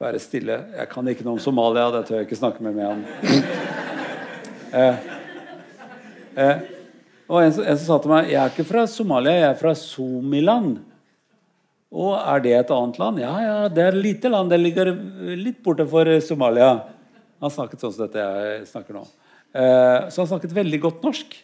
være 0.00 0.20
stille. 0.22 0.56
Jeg 0.78 0.88
kan 0.88 1.08
ikke 1.12 1.24
noe 1.26 1.36
om 1.36 1.42
Somalia, 1.42 1.90
det 1.92 2.06
tør 2.08 2.20
jeg 2.20 2.28
ikke 2.28 2.38
snakke 2.38 2.64
med 2.64 2.76
meg 2.78 2.86
om. 2.88 3.02
eh, 4.80 5.10
eh, 6.40 6.62
og 7.28 7.42
en, 7.42 7.52
en 7.52 7.76
som 7.76 7.84
sa 7.84 7.98
til 8.00 8.12
meg 8.14 8.30
'Jeg 8.30 8.40
er 8.40 8.54
ikke 8.54 8.70
fra 8.70 8.86
Somalia, 8.88 9.34
jeg 9.34 9.50
er 9.50 9.58
fra 9.60 9.74
Somiland'. 9.76 10.78
Og 11.90 12.14
er 12.16 12.40
det 12.40 12.54
et 12.54 12.70
annet 12.70 12.98
land? 13.02 13.18
Ja, 13.18 13.34
ja, 13.42 13.68
det 13.68 13.82
er 13.82 13.92
et 13.92 14.04
lite 14.04 14.30
land. 14.30 14.50
Det 14.50 14.60
ligger 14.60 14.92
litt 15.36 15.62
borte 15.62 15.86
for 15.90 16.06
Somalia. 16.22 16.86
Han 17.42 17.50
snakket 17.50 17.82
sånn 17.82 17.92
som 17.92 18.06
dette 18.06 18.22
jeg 18.22 18.66
snakker 18.70 18.94
nå. 18.94 19.04
Eh, 19.52 20.08
så 20.08 20.22
han 20.22 20.30
snakket 20.30 20.54
veldig 20.54 20.80
godt 20.80 21.02
norsk. 21.02 21.34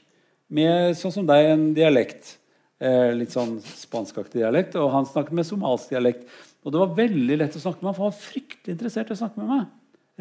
Med 0.48 0.94
sånn 0.96 1.12
som 1.12 1.26
deg, 1.26 1.50
en 1.50 1.72
dialekt. 1.74 2.36
Eh, 2.78 3.10
litt 3.18 3.34
sånn 3.34 3.58
spanskaktig 3.58 4.38
dialekt. 4.38 4.78
Og 4.78 4.92
han 4.94 5.08
snakket 5.08 5.34
med 5.34 5.48
somalsk 5.48 5.90
dialekt. 5.90 6.30
Og 6.66 6.74
det 6.74 6.80
var 6.82 6.96
veldig 6.98 7.36
lett 7.38 7.54
å 7.54 7.62
snakke 7.62 7.78
med 7.78 7.92
ham, 7.92 7.94
for 7.94 8.08
han 8.08 8.10
var 8.10 8.24
fryktelig 8.24 8.74
interessert 8.74 9.12
i 9.12 9.14
å 9.14 9.20
snakke 9.20 9.38
med 9.38 9.52
meg. 9.52 9.68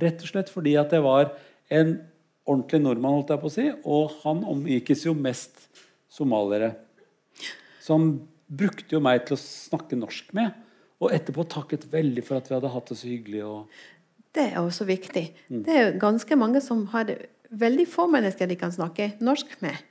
Rett 0.05 0.21
og 0.21 0.29
slett 0.29 0.51
fordi 0.53 0.75
at 0.77 0.93
jeg 0.93 1.01
var 1.01 1.31
en 1.73 1.95
ordentlig 2.45 2.81
nordmann, 2.83 3.17
holdt 3.17 3.33
jeg 3.33 3.41
på 3.41 3.49
å 3.49 3.55
si. 3.55 3.65
Og 3.81 4.13
han 4.21 4.43
omgikkes 4.53 5.07
jo 5.07 5.15
mest 5.17 5.65
somaliere. 6.13 6.75
Så 7.81 7.97
han 7.97 8.11
brukte 8.45 8.93
jo 8.93 9.01
meg 9.01 9.25
til 9.25 9.39
å 9.39 9.41
snakke 9.41 9.97
norsk 9.97 10.29
med. 10.37 10.53
Og 11.01 11.11
etterpå 11.17 11.47
takket 11.49 11.89
veldig 11.91 12.23
for 12.27 12.37
at 12.37 12.51
vi 12.51 12.55
hadde 12.59 12.73
hatt 12.75 12.93
det 12.93 12.99
så 13.01 13.09
hyggelig. 13.09 13.41
Og... 13.49 13.81
Det 14.37 14.45
er 14.51 14.61
også 14.61 14.85
viktig. 14.85 15.25
Det 15.49 15.79
er 15.81 15.97
ganske 16.01 16.37
mange 16.37 16.61
som 16.63 16.85
har 16.93 17.09
veldig 17.49 17.87
få 17.89 18.05
mennesker 18.11 18.49
de 18.51 18.57
kan 18.59 18.73
snakke 18.73 19.15
norsk 19.23 19.57
med. 19.65 19.81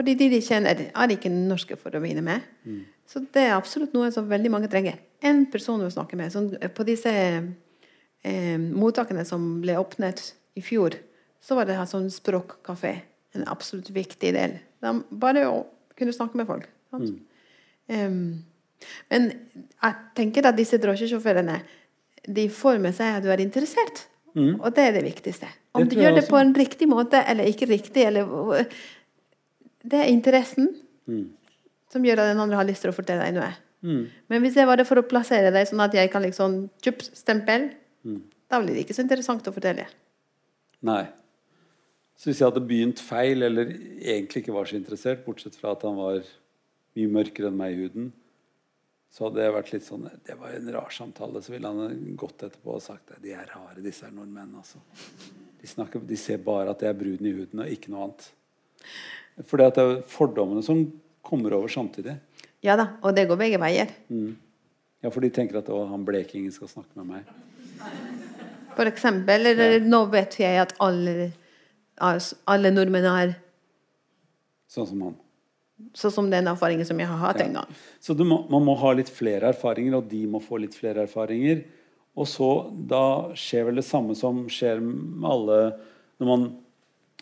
Fordi 0.00 0.14
de 0.16 0.30
de 0.32 0.40
kjenner, 0.40 0.86
er 0.88 1.12
ikke 1.12 1.28
norske 1.28 1.76
for 1.76 1.92
å 1.92 2.00
begynne 2.00 2.24
med. 2.24 2.44
Så 3.04 3.20
det 3.34 3.42
er 3.44 3.58
absolutt 3.58 3.92
noe 3.92 4.08
som 4.14 4.28
veldig 4.30 4.52
mange 4.54 4.70
trenger. 4.72 4.96
En 5.20 5.42
person 5.52 5.82
å 5.84 5.90
snakke 5.92 6.16
med. 6.16 6.32
Sånn, 6.32 6.54
på 6.72 6.86
disse 6.88 7.12
eh, 7.12 8.56
mottakene 8.56 9.26
som 9.28 9.58
ble 9.60 9.76
åpnet 9.76 10.22
i 10.56 10.64
fjor, 10.64 10.96
så 11.44 11.58
var 11.58 11.68
det 11.68 11.76
her 11.76 11.88
sånn 11.90 12.08
språkkafé 12.12 12.94
en 13.36 13.44
absolutt 13.52 13.90
viktig 13.92 14.32
del. 14.36 14.56
De, 14.80 14.94
bare 15.10 15.44
å 15.50 15.58
kunne 15.98 16.16
snakke 16.16 16.40
med 16.40 16.48
folk. 16.48 16.64
Sant? 16.94 17.20
Um, 17.90 18.40
men 19.12 19.28
jeg 19.52 19.98
tenker 20.16 20.48
at 20.48 20.56
disse 20.56 20.80
drosjesjåførene 20.80 21.58
de 22.24 22.46
får 22.52 22.80
med 22.80 22.96
seg 22.96 23.18
at 23.18 23.26
du 23.26 23.28
er 23.32 23.42
interessert. 23.44 24.06
Og 24.62 24.70
det 24.76 24.86
er 24.86 24.92
det 24.94 25.04
viktigste. 25.04 25.48
Om 25.74 25.84
Det 25.84 25.96
du 25.96 26.02
gjør 26.02 26.16
det 26.20 26.28
på 26.30 26.38
en 26.38 26.52
riktig 26.54 26.86
måte 26.88 27.18
eller 27.26 27.50
ikke 27.50 27.66
riktig 27.66 28.04
eller, 28.06 28.28
Det 29.82 29.98
er 29.98 30.10
interessen 30.12 30.72
som 31.90 32.04
gjør 32.04 32.22
at 32.22 32.32
den 32.32 32.40
andre 32.42 32.56
har 32.60 32.66
lyst 32.68 32.84
til 32.84 32.92
å 32.92 32.96
fortelle 32.96 33.24
deg 33.24 33.34
noe. 33.38 33.50
Men 34.28 34.42
hvis 34.44 34.58
jeg 34.60 34.68
var 34.68 34.76
det 34.76 34.86
for 34.86 35.00
å 35.00 35.06
plassere 35.08 35.50
deg 35.54 35.66
sånn 35.66 35.80
at 35.80 35.94
jeg 35.96 36.10
kan 36.12 36.22
liksom 36.22 36.68
kjøpe 36.84 37.06
stempel, 37.16 37.70
da 38.50 38.60
blir 38.60 38.74
det 38.76 38.84
ikke 38.84 38.94
så 38.94 39.02
interessant 39.06 39.46
å 39.48 39.54
fortelle. 39.54 39.86
Nei. 40.84 41.04
Så 42.20 42.28
hvis 42.28 42.40
jeg 42.42 42.50
hadde 42.50 42.66
begynt 42.68 43.00
feil, 43.00 43.42
eller 43.46 43.70
egentlig 43.72 44.42
ikke 44.42 44.52
var 44.52 44.68
så 44.68 44.76
interessert, 44.76 45.24
bortsett 45.24 45.56
fra 45.56 45.72
at 45.72 45.86
han 45.88 45.96
var 45.96 46.20
mye 46.98 47.12
mørkere 47.14 47.48
enn 47.48 47.56
meg 47.56 47.72
i 47.72 47.84
huden, 47.86 48.10
så 49.10 49.26
hadde 49.26 49.42
jeg 49.42 49.54
vært 49.56 49.70
litt 49.72 49.86
sånn 49.86 50.04
Det 50.26 50.36
var 50.38 50.52
en 50.54 50.68
rar 50.74 50.92
samtale. 50.94 51.40
Så 51.42 51.54
ville 51.54 51.70
han 51.72 52.12
gått 52.20 52.44
etterpå 52.46 52.76
og 52.76 52.84
sagt 52.84 53.14
de 53.22 53.32
er 53.34 53.48
rare, 53.50 53.80
disse 53.82 54.04
er 54.06 54.12
nordmenn. 54.14 54.52
altså. 54.60 54.78
De, 55.60 55.66
snakker, 55.66 56.04
de 56.06 56.18
ser 56.20 56.38
bare 56.44 56.70
at 56.70 56.84
jeg 56.84 56.92
er 56.92 57.00
brun 57.00 57.26
i 57.26 57.32
huden, 57.34 57.64
og 57.64 57.72
ikke 57.72 57.90
noe 57.90 58.04
annet. 58.06 58.28
At 59.38 59.52
det 59.76 59.82
er 59.82 60.00
fordommene 60.10 60.62
som 60.64 60.82
kommer 61.22 61.54
over 61.56 61.68
samtidig. 61.68 62.16
Ja 62.64 62.76
da, 62.76 62.90
og 63.02 63.14
det 63.16 63.26
går 63.30 63.38
begge 63.40 63.60
veier. 63.60 63.92
Ja, 65.00 65.08
For 65.10 65.20
de 65.24 65.30
tenker 65.32 65.60
at 65.62 65.68
å, 65.72 65.84
han 65.88 66.04
blekingen 66.04 66.52
skal 66.52 66.68
snakke 66.68 66.92
med 67.00 67.06
meg. 67.08 67.30
For 68.76 68.88
eksempel, 68.88 69.46
eller 69.52 69.80
nå 69.84 70.02
vet 70.12 70.36
jeg 70.40 70.60
at 70.60 70.74
alle, 70.82 71.30
altså, 71.96 72.36
alle 72.48 72.72
nordmenn 72.74 73.08
har 73.08 73.34
Sånn 74.70 74.86
som 74.86 75.00
han. 75.02 75.14
sånn 75.98 76.12
som 76.14 76.28
den 76.30 76.46
erfaringen 76.46 76.86
som 76.86 77.00
jeg 77.00 77.08
har 77.10 77.18
hatt 77.18 77.40
en 77.42 77.56
gang. 77.58 77.70
Så 77.98 78.14
du 78.14 78.22
må, 78.22 78.44
man 78.52 78.62
må 78.62 78.76
ha 78.78 78.92
litt 78.94 79.08
flere 79.10 79.48
erfaringer, 79.50 79.96
og 79.98 80.06
de 80.12 80.20
må 80.30 80.38
få 80.44 80.60
litt 80.62 80.76
flere 80.78 81.08
erfaringer. 81.08 81.64
Og 82.14 82.28
så 82.30 82.50
da 82.70 83.32
skjer 83.34 83.66
vel 83.66 83.80
det 83.80 83.86
samme 83.88 84.14
som 84.18 84.44
skjer 84.50 84.78
med 84.84 85.26
alle 85.30 85.58
Når 86.20 86.28
man, 86.28 86.44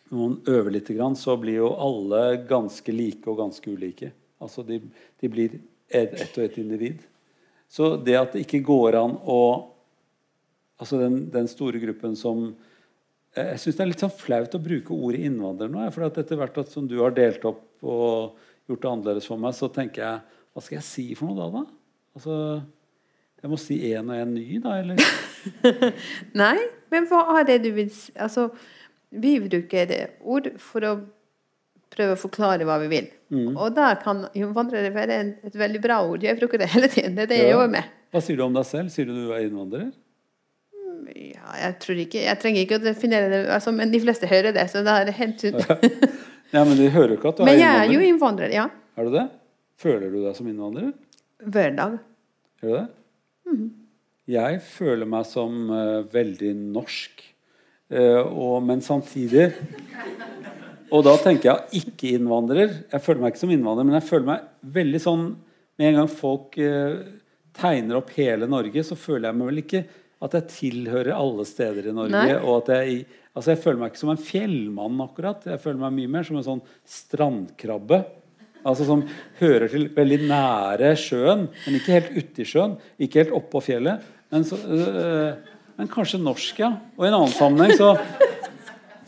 når 0.09 0.19
man 0.19 0.37
øver 0.49 0.75
litt, 0.75 0.91
så 1.19 1.37
blir 1.37 1.61
jo 1.61 1.73
alle 1.75 2.23
ganske 2.49 2.93
like 2.93 3.29
og 3.29 3.39
ganske 3.43 3.71
ulike. 3.71 4.13
Altså 4.41 4.63
de, 4.63 4.81
de 5.21 5.31
blir 5.31 5.59
ett 5.89 6.15
et 6.15 6.39
og 6.39 6.45
ett 6.45 6.59
individ. 6.59 7.03
Så 7.69 7.97
det 7.97 8.17
at 8.17 8.33
det 8.33 8.47
ikke 8.47 8.65
går 8.69 9.01
an 9.03 9.19
å 9.25 9.41
Altså 10.79 10.95
den, 11.01 11.25
den 11.27 11.49
store 11.51 11.81
gruppen 11.83 12.13
som 12.15 12.53
Jeg 13.35 13.59
syns 13.59 13.75
det 13.75 13.83
er 13.83 13.89
litt 13.91 14.03
sånn 14.05 14.13
flaut 14.15 14.53
å 14.55 14.61
bruke 14.63 14.95
ordet 14.95 15.25
innvandrer 15.27 15.73
nå. 15.73 15.83
For 15.91 16.07
etter 16.07 16.39
hvert 16.39 16.61
som 16.71 16.87
du 16.87 17.01
har 17.01 17.11
delt 17.17 17.43
opp 17.51 17.83
og 17.83 18.39
gjort 18.71 18.85
det 18.85 18.93
annerledes 18.93 19.27
for 19.27 19.43
meg, 19.43 19.57
så 19.59 19.67
tenker 19.75 20.05
jeg 20.05 20.39
Hva 20.55 20.63
skal 20.63 20.79
jeg 20.79 20.87
si 20.87 21.07
for 21.19 21.33
noe 21.33 21.39
da, 21.41 21.49
da? 21.59 21.65
Altså, 22.15 22.37
jeg 23.43 23.51
må 23.51 23.59
si 23.59 23.77
én 23.91 24.07
og 24.07 24.23
én 24.23 24.33
ny, 24.35 24.47
da? 24.63 24.79
Eller? 24.81 25.03
Nei, 26.43 26.57
men 26.95 27.11
hva 27.11 27.21
er 27.39 27.51
det 27.51 27.59
du 27.67 27.69
vil 27.77 27.91
si? 27.95 28.15
Altså, 28.19 28.49
vi 29.11 29.39
bruker 29.41 29.95
ord 30.21 30.51
for 30.61 30.85
å 30.85 30.97
prøve 31.93 32.15
å 32.15 32.21
forklare 32.21 32.67
hva 32.69 32.77
vi 32.83 32.91
vil. 32.93 33.07
Og 33.55 33.73
da 33.77 33.93
kan 34.01 34.27
innvandrere 34.37 34.91
være 34.95 35.21
en, 35.23 35.31
et 35.45 35.57
veldig 35.57 35.81
bra 35.85 36.03
ord. 36.05 36.25
Jeg 36.25 36.39
bruker 36.41 36.61
det 36.61 36.69
hele 36.75 36.91
tiden. 36.93 37.17
Det 37.17 37.25
er 37.27 37.33
det 37.33 37.41
jeg 37.41 37.55
jobber 37.55 37.73
med. 37.79 37.95
Hva 38.13 38.23
sier 38.25 38.39
du 38.39 38.45
om 38.45 38.55
deg 38.57 38.69
selv? 38.69 38.93
Sier 38.93 39.09
du 39.09 39.17
du 39.17 39.33
er 39.33 39.47
innvandrer? 39.47 39.89
Ja, 41.09 41.55
jeg 41.57 41.77
tror 41.81 42.01
ikke 42.03 42.21
Jeg 42.21 42.37
trenger 42.43 42.65
ikke 42.67 42.77
å 42.77 42.83
definere 42.83 43.29
det, 43.33 43.39
altså, 43.55 43.73
men 43.73 43.93
de 43.93 44.01
fleste 44.03 44.29
hører 44.29 44.53
det, 44.53 44.67
så 44.69 44.83
da 44.85 44.99
er 45.01 45.09
det 45.09 45.15
helt 45.17 45.45
Ja, 45.47 46.65
men 46.69 46.75
de 46.77 46.89
hører 46.93 47.15
ikke 47.15 47.31
at 47.31 47.39
du 47.39 47.45
er 47.45 47.49
Men 47.49 47.61
jeg 47.61 47.71
er 47.71 47.93
jo 47.93 48.01
innvandrer. 48.03 48.53
innvandrer, 48.53 48.55
ja. 48.59 48.67
Er 48.99 49.09
du 49.09 49.15
det? 49.15 49.25
Føler 49.79 50.13
du 50.13 50.19
deg 50.25 50.37
som 50.37 50.51
innvandrer? 50.51 50.91
Hver 51.49 51.77
dag. 51.79 51.99
Gjør 52.61 52.75
du 52.75 52.77
det? 52.77 52.87
Jeg 54.29 54.61
føler 54.67 55.09
meg 55.09 55.25
som 55.29 55.71
uh, 55.73 56.05
veldig 56.13 56.53
norsk. 56.75 57.23
Eh, 57.89 58.21
og, 58.21 58.59
men 58.69 58.83
samtidig 58.85 59.47
Og 60.93 61.01
da 61.07 61.15
tenker 61.23 61.49
jeg 61.49 61.81
ikke-innvandrer. 61.81 62.75
Jeg 62.93 63.01
føler 63.01 63.23
meg 63.23 63.33
ikke 63.33 63.41
som 63.41 63.53
innvandrer, 63.55 63.87
men 63.89 63.97
jeg 63.97 64.09
føler 64.11 64.27
meg 64.29 64.75
veldig 64.75 65.01
sånn 65.01 65.23
Med 65.81 65.89
en 65.89 65.97
gang 66.03 66.11
folk 66.13 66.59
eh, 66.61 66.99
tegner 67.57 68.01
opp 68.01 68.13
hele 68.17 68.49
Norge, 68.51 68.85
så 68.85 68.97
føler 68.99 69.31
jeg 69.31 69.39
meg 69.39 69.51
vel 69.51 69.63
ikke 69.63 69.83
at 70.23 70.35
jeg 70.35 70.51
tilhører 70.51 71.15
alle 71.15 71.45
steder 71.47 71.89
i 71.91 71.95
Norge. 71.95 72.15
Nei. 72.15 72.37
Og 72.43 72.65
at 72.65 72.71
jeg, 72.75 73.05
altså 73.33 73.53
jeg 73.53 73.61
føler 73.63 73.81
meg 73.81 73.93
ikke 73.93 74.01
som 74.01 74.13
en 74.13 74.23
fjellmann, 74.23 75.03
akkurat. 75.05 75.47
Jeg 75.47 75.63
føler 75.63 75.81
meg 75.85 75.95
mye 75.95 76.13
mer 76.17 76.27
som 76.27 76.39
en 76.39 76.47
sånn 76.47 76.63
strandkrabbe. 76.87 78.01
Altså 78.67 78.87
Som 78.89 79.05
hører 79.39 79.71
til 79.71 79.87
veldig 79.95 80.19
nære 80.27 80.91
sjøen, 80.99 81.47
men 81.65 81.79
ikke 81.79 81.95
helt 81.95 82.17
uti 82.19 82.47
sjøen. 82.51 82.75
Ikke 82.99 83.23
helt 83.23 83.37
oppå 83.39 83.63
fjellet. 83.63 84.03
Men 84.35 84.47
så, 84.47 84.59
øh, 84.59 85.55
men 85.79 85.89
kanskje 85.89 86.19
norsk, 86.21 86.59
ja. 86.61 86.73
Og 86.99 87.05
i 87.05 87.09
en 87.09 87.15
annen 87.21 87.33
sammenheng 87.33 87.77
så, 87.79 87.93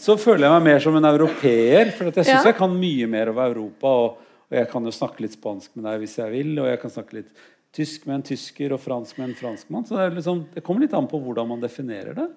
så 0.01 0.17
føler 0.21 0.47
jeg 0.47 0.55
meg 0.57 0.67
mer 0.71 0.83
som 0.85 0.97
en 0.97 1.09
europeer. 1.11 1.91
For 1.97 2.09
jeg 2.11 2.21
syns 2.23 2.29
Ja. 2.31 2.43
jeg 2.53 2.57
kan 2.61 2.73
mye 2.79 3.09
mer 3.11 3.33
over 3.33 3.51
Europa. 3.51 3.87
Og, 4.05 4.29
og 4.51 4.57
jeg 4.59 4.69
kan 4.73 4.87
jo 4.87 4.93
snakke 4.95 5.25
litt 5.27 5.35
spansk 5.37 5.75
med 5.77 5.85
deg 5.91 6.01
hvis 6.05 6.15
jeg 6.23 6.31
vil. 6.33 6.53
Og 6.63 6.69
jeg 6.71 6.81
kan 6.83 6.91
snakke 6.95 7.19
litt 7.21 7.33
tysk 7.77 8.07
med 8.07 8.17
en 8.21 8.23
tysker 8.31 8.73
og 8.75 8.81
fransk 8.83 9.19
med 9.21 9.29
en 9.31 9.35
franskmann. 9.39 9.85
Så 9.87 9.99
det, 9.99 10.07
er 10.09 10.15
liksom, 10.17 10.45
det 10.55 10.63
kommer 10.67 10.87
litt 10.87 10.95
an 10.99 11.07
på 11.11 11.21
hvordan 11.23 11.51
man 11.53 11.61
definerer 11.63 12.15
det. 12.17 12.29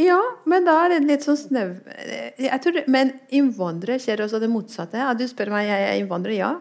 Ja, 0.00 0.20
men 0.48 0.64
da 0.64 0.76
er 0.86 0.94
det 0.94 1.00
litt 1.08 1.24
sånn 1.26 1.36
snøv... 1.36 1.74
Jeg 2.40 2.60
tror, 2.62 2.72
det- 2.78 2.86
men 2.88 3.10
innvandrere 3.34 3.98
skjer 4.00 4.22
også 4.24 4.38
det 4.40 4.48
motsatte. 4.50 5.02
At 5.02 5.18
du 5.18 5.26
spør 5.28 5.50
meg 5.52 5.66
jeg 5.68 5.88
er 5.90 5.98
innvandrer, 6.00 6.36
ja. 6.38 6.52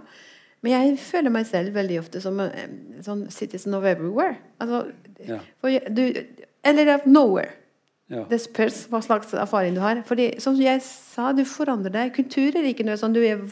Men 0.66 0.74
jeg 0.76 0.98
føler 1.00 1.32
meg 1.32 1.46
selv 1.48 1.72
veldig 1.78 2.00
ofte 2.02 2.20
som 2.20 2.42
en 2.44 2.74
sånn 3.06 3.22
citizen 3.32 3.78
of 3.78 3.86
everywhere. 3.88 4.36
Altså, 4.60 4.82
Ja. 5.30 5.38
for 5.62 5.70
du, 5.94 6.04
eller 6.66 6.94
av 6.96 7.08
nowhere. 7.08 7.56
Ja. 8.10 8.24
Det 8.26 8.40
spørs 8.42 8.88
hva 8.90 9.04
slags 9.06 9.36
erfaring 9.38 9.76
du 9.76 9.84
har. 9.84 10.02
Fordi, 10.08 10.32
som 10.42 10.58
jeg 10.58 10.82
sa, 10.82 11.30
du 11.34 11.44
forandrer 11.46 11.94
deg. 11.94 12.14
Kultur 12.16 12.58
er 12.58 12.66
ikke 12.72 12.86
noe 12.88 12.98
sånn 12.98 13.14
du 13.14 13.22
er 13.22 13.44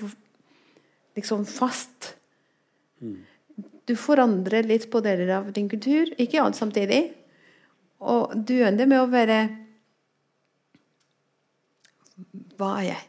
liksom 1.18 1.45
fast. 1.49 2.16
Du 3.88 3.93
forandrer 3.95 4.66
litt 4.66 4.89
på 4.91 5.01
deler 5.05 5.30
av 5.38 5.51
din 5.53 5.70
kultur, 5.70 6.10
ikke 6.18 6.41
alt 6.41 6.58
samtidig. 6.58 7.03
Og 8.01 8.34
du 8.49 8.58
ender 8.66 8.89
med 8.89 9.01
å 9.01 9.10
være 9.10 9.39
Hva 12.58 12.70
er 12.82 12.86
jeg? 12.88 13.03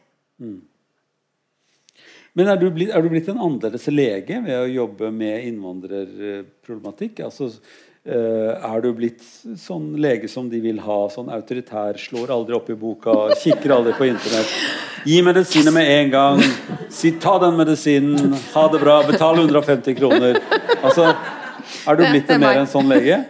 Men 2.37 2.47
er 2.51 2.59
du, 2.61 2.67
blitt, 2.71 2.91
er 2.93 3.01
du 3.01 3.09
blitt 3.11 3.27
en 3.31 3.41
annerledes 3.41 3.87
lege 3.89 4.37
ved 4.45 4.53
å 4.55 4.69
jobbe 4.69 5.09
med 5.11 5.47
innvandrerproblematikk? 5.49 7.23
Altså, 7.25 7.49
er 8.09 8.81
du 8.81 8.89
blitt 8.97 9.21
sånn 9.59 9.91
lege 10.01 10.29
som 10.31 10.49
de 10.49 10.59
vil 10.63 10.79
ha? 10.83 10.99
Sånn 11.13 11.29
autoritær, 11.33 11.97
slår 12.01 12.31
aldri 12.33 12.55
opp 12.57 12.69
i 12.71 12.77
boka, 12.79 13.15
kikker 13.41 13.73
aldri 13.75 13.93
på 13.97 14.07
internett. 14.09 14.53
Gi 15.05 15.19
medisiner 15.23 15.75
med 15.75 15.89
en 15.93 16.13
gang. 16.13 16.43
Si 16.89 17.11
'ta 17.11 17.37
den 17.39 17.57
medisinen', 17.59 18.33
ha 18.53 18.67
det 18.73 18.79
bra, 18.81 19.01
betal 19.07 19.39
150 19.39 19.95
kroner. 19.95 20.39
Altså, 20.83 21.15
er 21.87 21.95
du 21.95 22.05
blitt 22.05 22.29
er 22.29 22.39
mer 22.41 22.57
enn 22.57 22.65
en 22.65 22.71
sånn 22.71 22.89
lege? 22.89 23.23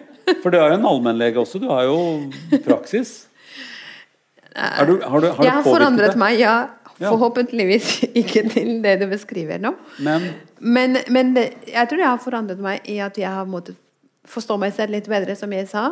For 0.44 0.54
du 0.54 0.60
er 0.60 0.70
jo 0.70 0.80
en 0.80 0.86
allmennlege 0.86 1.42
også. 1.42 1.60
Du 1.62 1.68
har 1.70 1.84
jo 1.90 2.30
praksis. 2.66 3.28
Er 4.56 4.86
du, 4.86 5.00
har 5.02 5.22
du, 5.22 5.28
har 5.28 5.46
jeg 5.46 5.54
har 5.54 5.66
forandret 5.66 6.14
det? 6.14 6.20
meg, 6.20 6.40
ja. 6.40 6.58
Ja. 7.00 7.14
Forhåpentligvis 7.14 8.04
ikke 8.22 8.44
til 8.52 8.82
det 8.84 8.98
du 9.00 9.06
beskriver 9.08 9.60
nå. 9.62 9.74
Men 10.04 10.34
Men, 10.60 10.98
men 11.08 11.34
det, 11.36 11.46
jeg 11.68 11.88
tror 11.88 12.02
jeg 12.02 12.10
har 12.10 12.20
forandret 12.20 12.60
meg 12.60 12.90
i 12.92 12.98
at 13.00 13.16
jeg 13.18 13.30
har 13.32 13.46
måttet 13.48 13.78
forstå 14.30 14.60
meg 14.62 14.76
selv 14.76 14.96
litt 14.96 15.10
bedre, 15.10 15.36
som 15.38 15.54
jeg 15.56 15.70
sa. 15.72 15.88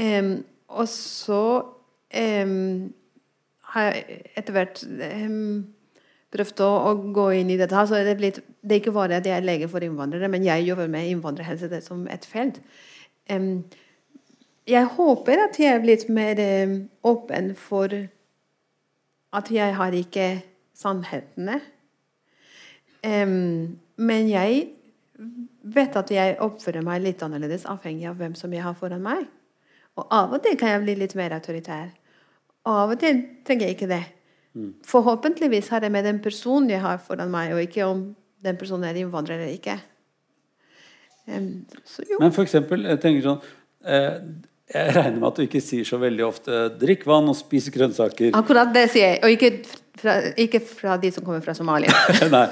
Em, 0.00 0.32
og 0.72 0.88
så 0.90 1.44
um, 1.62 2.88
har 3.74 3.88
jeg 3.88 4.18
etter 4.38 4.56
hvert 4.56 4.82
um, 4.88 5.62
prøvd 6.32 6.62
å, 6.64 6.70
å 6.88 6.94
gå 7.14 7.28
inn 7.38 7.52
i 7.52 7.58
dette. 7.60 7.76
her, 7.76 7.88
så 7.88 8.00
det, 8.02 8.16
er 8.16 8.40
det 8.40 8.76
er 8.76 8.80
ikke 8.80 8.96
bare 8.96 9.20
at 9.20 9.28
jeg 9.28 9.36
er 9.36 9.46
lege 9.46 9.68
for 9.70 9.84
innvandrere, 9.84 10.30
men 10.32 10.44
jeg 10.46 10.66
jobber 10.66 10.90
med 10.90 11.10
innvandrerhelse 11.12 11.70
det 11.70 11.82
som 11.84 12.06
et 12.10 12.26
felt. 12.28 12.60
Jeg 14.66 14.88
håper 14.96 15.44
at 15.44 15.58
jeg 15.58 15.74
er 15.74 15.82
blitt 15.82 16.08
mer 16.12 16.40
åpen 17.06 17.52
for 17.58 17.92
at 19.32 19.50
jeg 19.52 19.76
har 19.76 19.96
ikke 19.96 20.26
sannhetene. 20.78 21.60
Men 23.02 24.30
jeg 24.30 24.68
vet 25.62 25.96
at 25.96 26.10
jeg 26.10 26.38
oppfører 26.42 26.84
meg 26.84 27.02
litt 27.04 27.22
annerledes 27.22 27.66
avhengig 27.70 28.08
av 28.10 28.18
hvem 28.18 28.34
som 28.38 28.52
jeg 28.52 28.64
har 28.64 28.74
foran 28.78 29.02
meg. 29.04 29.26
Og 30.00 30.08
av 30.10 30.32
og 30.32 30.42
til 30.44 30.56
kan 30.58 30.72
jeg 30.72 30.82
bli 30.86 30.96
litt 31.02 31.14
mer 31.18 31.34
autoritær. 31.36 31.92
Og 32.66 32.72
av 32.84 32.94
og 32.94 33.00
til 33.02 33.22
trenger 33.46 33.68
jeg 33.68 33.76
ikke 33.76 33.90
det. 33.90 34.02
Forhåpentligvis 34.84 35.70
har 35.72 35.84
jeg 35.84 35.92
med 35.92 36.04
den 36.04 36.20
personen 36.24 36.70
jeg 36.70 36.82
har 36.82 37.00
foran 37.00 37.30
meg, 37.32 37.54
og 37.54 37.62
ikke 37.62 37.86
om 37.88 38.04
den 38.44 38.58
personen 38.60 38.84
er 38.88 38.98
innvandrer 39.00 39.40
eller 39.40 39.54
ikke. 39.54 39.78
Um, 41.26 41.64
så 41.86 42.04
jo. 42.10 42.18
Men 42.20 42.34
for 42.34 42.44
eksempel, 42.44 42.82
jeg 42.90 42.98
tenker 42.98 43.22
sånn 43.22 43.36
eh, 43.86 44.16
Jeg 44.74 44.94
regner 44.96 45.20
med 45.20 45.26
at 45.28 45.36
du 45.38 45.44
ikke 45.44 45.60
sier 45.62 45.86
så 45.86 46.00
veldig 46.02 46.24
ofte 46.26 46.56
'drikk 46.80 47.04
vann 47.06 47.30
og 47.30 47.36
spis 47.38 47.68
grønnsaker'. 47.70 48.32
Akkurat 48.34 48.72
det 48.74 48.88
sier 48.90 49.12
jeg. 49.12 49.20
Og 49.22 49.36
ikke 49.36 49.50
fra, 49.98 50.16
ikke 50.40 50.60
fra 50.64 50.96
de 51.00 51.10
som 51.12 51.24
kommer 51.24 51.42
fra 51.44 51.54
Somalia. 51.56 51.92
Nei. 52.32 52.46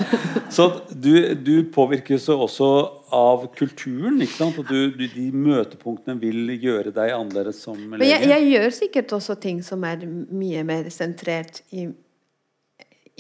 Så 0.53 0.68
du, 0.91 1.34
du 1.34 1.55
påvirkes 1.72 2.28
også 2.32 2.70
av 3.16 3.47
kulturen. 3.57 4.20
ikke 4.22 4.36
sant? 4.36 4.59
Og 4.61 4.68
du, 4.68 4.91
du, 4.97 5.07
de 5.09 5.28
møtepunktene 5.32 6.18
vil 6.20 6.55
gjøre 6.61 6.93
deg 6.95 7.14
annerledes 7.16 7.62
som 7.64 7.78
Men 7.78 8.05
jeg, 8.07 8.28
jeg 8.28 8.49
gjør 8.53 8.76
sikkert 8.76 9.16
også 9.18 9.38
ting 9.41 9.62
som 9.66 9.84
er 9.88 10.05
mye 10.05 10.64
mer 10.66 10.91
sentrert 10.95 11.62
i, 11.72 11.88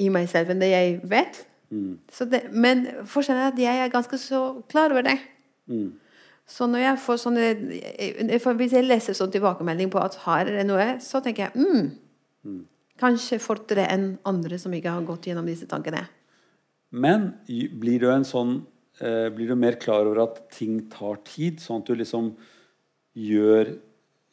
i 0.00 0.10
meg 0.12 0.28
selv 0.32 0.52
enn 0.52 0.62
det 0.62 0.72
jeg 0.74 1.00
vet. 1.10 1.46
Så 2.10 2.26
det, 2.26 2.48
men 2.50 2.86
forskjellen 3.06 3.44
er 3.44 3.52
at 3.52 3.58
jeg 3.62 3.82
er 3.84 3.92
ganske 3.92 4.18
så 4.18 4.40
klar 4.70 4.90
over 4.90 5.06
det. 5.06 5.18
Så 6.50 6.66
når 6.66 6.82
jeg 6.82 6.98
får 6.98 7.18
sånne 7.22 7.44
Hvis 8.58 8.72
jeg 8.74 8.82
leser 8.82 9.14
sånn 9.14 9.30
tilbakemelding 9.30 9.90
på 9.92 10.00
at 10.02 10.16
har 10.24 10.50
er 10.50 10.66
noe, 10.66 10.96
så 10.98 11.20
tenker 11.22 11.46
jeg 11.46 11.62
mm, 11.62 12.56
Kanskje 13.00 13.40
fortere 13.40 13.86
enn 13.88 14.10
andre 14.28 14.58
som 14.60 14.74
ikke 14.76 14.92
har 14.92 15.06
gått 15.08 15.30
gjennom 15.30 15.48
disse 15.48 15.68
tankene. 15.70 16.04
Men 16.90 17.30
blir 17.46 18.02
du 18.02 18.08
sånn 18.26 18.58
eh, 19.00 19.28
Blir 19.32 19.52
du 19.52 19.56
mer 19.56 19.78
klar 19.80 20.08
over 20.08 20.24
at 20.26 20.42
ting 20.52 20.82
tar 20.92 21.20
tid, 21.24 21.60
sånn 21.62 21.84
at 21.84 21.88
du 21.88 21.94
liksom 21.96 22.32
gjør, 23.16 23.76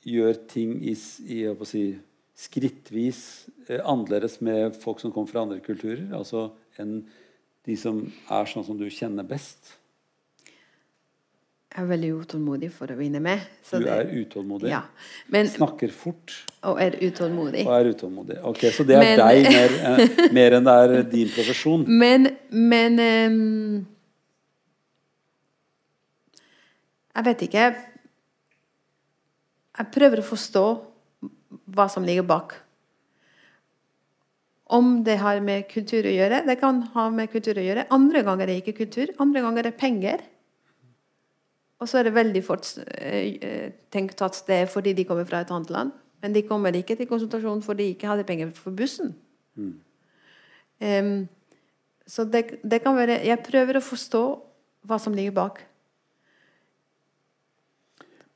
gjør 0.04 0.42
ting 0.50 0.76
i, 0.82 0.94
i 0.94 1.40
si, 1.70 1.84
skrittvis 2.38 3.22
eh, 3.70 3.80
annerledes 3.80 4.40
med 4.42 4.76
folk 4.82 5.00
som 5.02 5.14
kommer 5.14 5.32
fra 5.32 5.46
andre 5.46 5.62
kulturer? 5.64 6.10
Altså 6.18 6.50
enn 6.82 7.00
de 7.68 7.76
som 7.80 8.04
er 8.32 8.50
sånn 8.50 8.66
som 8.68 8.80
du 8.80 8.88
kjenner 8.92 9.28
best? 9.28 9.78
Jeg 11.78 11.86
er 11.86 11.90
veldig 11.92 12.08
utålmodig 12.24 12.72
for 12.74 12.90
å 12.90 12.96
vinne 12.98 13.20
med. 13.22 13.40
så 13.64 13.78
Du 13.78 13.84
det- 13.86 13.94
er 13.94 14.06
utålmodig, 14.26 14.70
Ja. 14.70 14.82
Men, 15.30 15.46
snakker 15.46 15.92
fort 15.92 16.34
og 16.64 16.80
er 16.82 16.92
utålmodig. 16.98 17.68
og 17.68 17.74
er 17.86 17.94
utålmodig. 17.94 18.44
Ok, 18.44 18.58
Så 18.74 18.84
det 18.84 18.96
er 18.96 19.00
Men- 19.00 19.20
deg 19.20 19.44
mer, 19.44 20.00
eh, 20.00 20.32
mer 20.34 20.52
enn 20.54 20.64
det 20.64 20.74
er 20.74 21.04
din 21.04 21.28
profesjon? 21.30 21.86
Men, 21.88 22.36
men 22.50 23.00
um, 23.00 23.88
Jeg 27.16 27.24
vet 27.26 27.40
ikke. 27.42 27.76
Jeg 29.78 29.92
prøver 29.92 30.18
å 30.18 30.24
forstå 30.24 30.82
hva 31.72 31.90
som 31.90 32.04
ligger 32.04 32.24
bak. 32.24 32.54
Om 34.70 35.04
det 35.04 35.18
har 35.18 35.40
med 35.40 35.68
kultur 35.70 36.04
å 36.04 36.14
gjøre. 36.14 36.46
Det 36.46 36.60
kan 36.60 36.82
ha 36.82 37.10
med 37.10 37.32
kultur 37.32 37.54
å 37.56 37.64
gjøre. 37.64 37.86
Andre 37.90 38.24
ganger 38.24 38.42
er 38.44 38.46
det 38.48 38.66
ikke 38.66 38.78
kultur. 38.86 39.08
Andre 39.20 39.42
ganger 39.42 39.60
er 39.60 39.64
det 39.72 39.78
penger. 39.78 40.20
Og 41.78 41.90
så 41.90 42.00
er 42.00 42.08
det 42.08 42.16
veldig 42.16 42.42
fort 42.46 42.70
eh, 42.98 43.38
eh, 43.38 43.72
tenkt 43.94 44.22
at 44.26 44.40
det 44.48 44.62
er 44.64 44.70
fordi 44.72 44.96
de 44.98 45.06
kommer 45.06 45.28
fra 45.30 45.44
et 45.44 45.52
annet 45.54 45.74
land. 45.74 45.94
Men 46.22 46.34
de 46.34 46.42
kommer 46.48 46.74
ikke 46.74 46.98
til 46.98 47.10
konsultasjon 47.10 47.62
fordi 47.66 47.84
de 47.84 47.96
ikke 47.96 48.10
hadde 48.10 48.26
penger 48.26 48.54
for 48.58 48.74
bussen. 48.74 49.14
Em, 50.82 51.28
så 52.08 52.26
det, 52.26 52.60
det 52.62 52.82
kan 52.84 52.94
være 52.98 53.24
Jeg 53.26 53.42
prøver 53.46 53.78
å 53.78 53.86
forstå 53.86 54.24
hva 54.88 54.98
som 55.02 55.16
ligger 55.18 55.36
bak. 55.38 55.62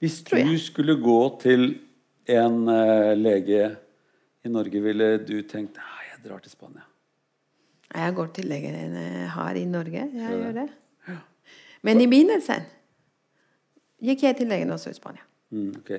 Hvis 0.02 0.22
du 0.26 0.58
skulle 0.58 0.96
gå 0.98 1.20
til 1.42 1.68
en 2.26 2.64
uh, 2.66 3.14
lege 3.14 3.68
i 4.42 4.50
Norge, 4.50 4.82
ville 4.82 5.10
du 5.22 5.36
tenkt 5.46 5.78
Nei, 5.78 6.08
jeg 6.10 6.24
drar 6.26 6.42
til 6.42 6.54
Spania. 6.54 6.88
Jeg 7.92 8.16
går 8.18 8.32
til 8.34 8.48
legen 8.50 8.96
jeg 8.98 9.30
har 9.36 9.58
i 9.60 9.66
Norge. 9.70 10.08
Jeg 10.10 10.38
gjør 10.42 10.58
det. 10.58 10.68
Men 11.86 12.02
i 12.02 12.08
begynnelsen 12.10 12.66
gikk 14.02 14.26
jeg 14.28 14.42
til 14.42 14.50
legen 14.52 14.74
også 14.74 14.92
i 14.92 14.98
Spania. 14.98 15.24
Mm, 15.52 15.70
ok. 15.82 15.92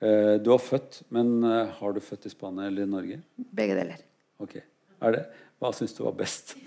Eh, 0.00 0.34
du 0.40 0.50
har 0.50 0.58
født, 0.64 1.02
men 1.12 1.44
eh, 1.44 1.68
har 1.76 1.92
du 1.92 2.00
født 2.00 2.26
i 2.26 2.32
Spania 2.32 2.66
eller 2.70 2.86
i 2.86 2.90
Norge? 2.90 3.20
Begge 3.36 3.76
deler. 3.76 4.00
Ok. 4.40 4.56
Det, 5.00 5.24
hva 5.60 5.72
syns 5.76 5.92
du 5.96 6.04
var 6.06 6.16
best? 6.16 6.56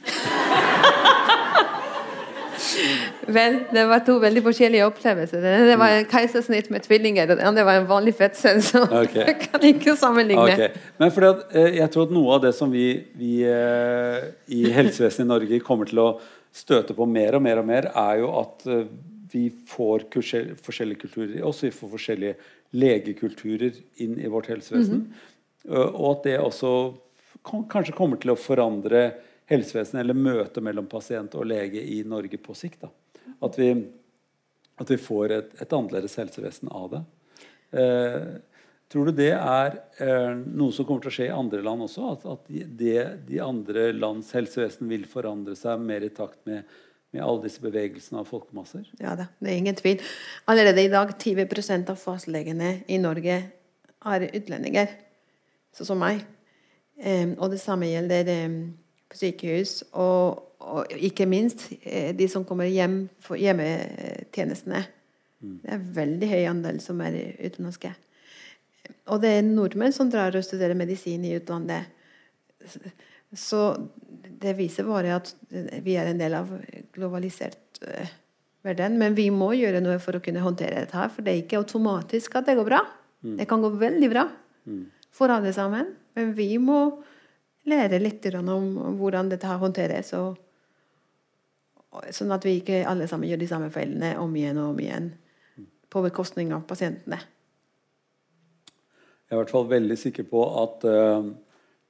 Vel, 3.34 3.56
det 3.74 3.84
var 3.90 4.02
to 4.06 4.16
veldig 4.22 4.42
forskjellige 4.46 4.86
opplevelser. 4.88 5.42
Det 5.42 5.54
ene 5.60 5.78
var 5.82 5.96
en 5.98 6.08
keisersnitt 6.10 6.70
med 6.74 6.86
tvillinger, 6.86 7.28
det 7.30 7.46
andre 7.46 7.66
var 7.66 7.82
en 7.82 7.90
vanlig 7.90 8.14
fødsel. 8.18 8.62
Så 8.66 8.84
okay. 9.02 9.26
jeg 9.28 9.36
kan 9.48 9.66
ikke 9.70 9.96
sammenligne. 9.98 10.54
Okay. 10.54 10.70
Men 11.02 11.14
fordi 11.14 11.32
at, 11.32 11.44
eh, 11.58 11.72
jeg 11.80 11.94
tror 11.94 12.08
at 12.08 12.16
noe 12.18 12.38
av 12.38 12.46
det 12.46 12.54
som 12.58 12.74
vi, 12.74 12.88
vi 13.18 13.34
i 13.44 14.62
helsevesenet 14.78 15.26
i 15.26 15.32
Norge 15.34 15.62
kommer 15.66 15.90
til 15.90 16.02
å 16.06 16.08
støte 16.54 16.94
på 16.98 17.10
mer 17.10 17.40
og 17.40 17.42
mer, 17.46 17.64
og 17.64 17.70
mer, 17.70 17.90
er 17.90 18.22
jo 18.22 18.30
at 18.44 18.70
vi 19.34 19.48
får 19.68 20.06
forskjellige 20.64 21.02
kulturer 21.06 21.38
i 21.40 21.44
oss. 21.46 21.64
Vi 21.64 21.72
får 21.74 21.92
forskjellige 21.96 22.36
legekulturer 22.78 23.80
inn 24.04 24.20
i 24.20 24.30
vårt 24.32 24.52
helsevesen. 24.54 25.08
Eh, 25.66 25.90
og 25.90 26.08
at 26.12 26.30
det 26.30 26.38
også 26.42 26.74
kan, 27.44 27.66
kanskje 27.72 27.98
kommer 27.98 28.22
til 28.22 28.34
å 28.34 28.40
forandre 28.40 29.04
helsevesenet 29.52 30.04
eller 30.04 30.18
møtet 30.18 30.64
mellom 30.64 30.88
pasient 30.90 31.36
og 31.36 31.50
lege 31.50 31.82
i 31.82 32.02
Norge 32.08 32.40
på 32.42 32.56
sikt. 32.58 32.86
Da. 32.86 32.94
At, 33.44 33.60
vi, 33.60 33.74
at 34.80 34.94
vi 34.94 35.02
får 35.02 35.36
et, 35.36 35.54
et 35.66 35.76
annerledes 35.76 36.18
helsevesen 36.22 36.72
av 36.72 36.90
det. 36.96 37.04
Eh, 37.82 38.34
Tror 38.94 39.10
du 39.10 39.16
det 39.18 39.32
er 39.34 39.80
eh, 40.06 40.36
noe 40.54 40.70
som 40.76 40.86
kommer 40.86 41.02
til 41.02 41.10
å 41.10 41.14
skje 41.16 41.26
i 41.26 41.34
andre 41.34 41.64
land 41.66 41.82
også? 41.88 42.12
At, 42.14 42.26
at 42.30 42.44
de, 42.46 42.60
de, 42.78 42.92
de, 43.26 43.40
andre 43.42 43.88
lands 43.96 44.30
helsevesen 44.38 44.86
vil 44.92 45.08
forandre 45.10 45.56
seg 45.58 45.82
mer 45.82 46.06
i 46.06 46.12
takt 46.14 46.44
med, 46.46 46.68
med 47.14 47.24
alle 47.24 47.44
disse 47.46 47.62
bevegelsene 47.62 48.22
av 48.24 48.30
folkemasser? 48.30 48.88
Ja 49.02 49.14
da, 49.18 49.28
det 49.40 49.52
er 49.52 49.60
ingen 49.62 49.78
tvil. 49.78 50.02
Allerede 50.50 50.84
i 50.84 50.92
dag 50.92 51.14
20% 51.14 51.92
av 51.94 52.00
fastlegene 52.02 52.80
i 52.90 52.98
Norge 53.02 53.36
er 54.04 54.26
utlendinger, 54.30 54.96
sånn 55.76 55.94
som 55.94 56.02
meg. 56.02 56.24
Um, 56.98 57.36
og 57.40 57.54
det 57.54 57.62
samme 57.62 57.90
gjelder 57.90 58.30
um, 58.46 58.58
på 59.10 59.20
sykehus. 59.22 59.80
Og, 59.92 60.42
og, 60.64 60.94
ikke 60.98 61.28
minst 61.30 61.68
uh, 61.86 62.12
de 62.18 62.28
som 62.30 62.46
kommer 62.48 62.70
hjem 62.70 63.04
for 63.24 63.40
hjemmetjenestene. 63.40 64.84
Mm. 65.44 65.58
Det 65.64 65.74
er 65.76 65.88
veldig 66.02 66.32
høy 66.34 66.44
andel 66.50 66.82
som 66.84 67.02
er 67.06 67.18
utenlandske. 67.40 67.94
Og 69.12 69.20
det 69.24 69.38
er 69.38 69.46
nordmenn 69.46 69.96
som 69.96 70.10
drar 70.12 70.36
og 70.36 70.46
studerer 70.46 70.78
medisin 70.78 71.26
i 71.28 71.36
utlandet. 71.38 71.92
Så 73.34 73.62
det 74.44 74.54
viser 74.58 74.86
bare 74.88 75.16
at 75.18 75.32
vi 75.84 75.96
er 75.98 76.10
en 76.12 76.20
del 76.20 76.36
av 76.38 76.52
globalisert 76.94 77.82
uh, 77.86 78.12
verden. 78.66 78.98
Men 79.02 79.18
vi 79.18 79.30
må 79.34 79.54
gjøre 79.58 79.82
noe 79.84 80.00
for 80.04 80.18
å 80.18 80.24
kunne 80.24 80.44
håndtere 80.44 80.84
dette. 80.84 80.98
her, 80.98 81.12
For 81.14 81.26
det 81.26 81.34
er 81.34 81.44
ikke 81.44 81.62
automatisk 81.62 82.38
at 82.40 82.50
det 82.50 82.58
går 82.60 82.70
bra. 82.70 82.84
Mm. 83.24 83.38
Det 83.40 83.48
kan 83.50 83.64
gå 83.64 83.74
veldig 83.82 84.10
bra 84.12 84.28
mm. 84.66 84.84
for 85.14 85.34
alle 85.34 85.54
sammen. 85.56 85.94
Men 86.18 86.34
vi 86.38 86.52
må 86.62 86.80
lære 87.70 88.02
litt 88.02 88.26
om 88.36 88.98
hvordan 89.00 89.32
dette 89.32 89.48
her 89.48 89.62
håndteres. 89.62 90.14
Og, 90.20 90.40
sånn 92.14 92.34
at 92.34 92.46
vi 92.46 92.58
ikke 92.60 92.84
alle 92.90 93.08
sammen 93.08 93.30
gjør 93.30 93.44
de 93.44 93.50
samme 93.50 93.70
feilene 93.74 94.16
om 94.22 94.34
igjen 94.36 94.60
og 94.62 94.74
om 94.74 94.82
igjen 94.82 95.12
på 95.94 96.02
bekostning 96.02 96.50
av 96.56 96.66
pasientene. 96.66 97.20
Jeg 99.30 99.38
er 99.38 99.38
i 99.38 99.42
hvert 99.44 99.54
fall 99.54 99.68
veldig 99.70 99.98
sikker 99.98 100.26
på 100.30 100.42
at 100.62 100.86
uh, 100.90 101.30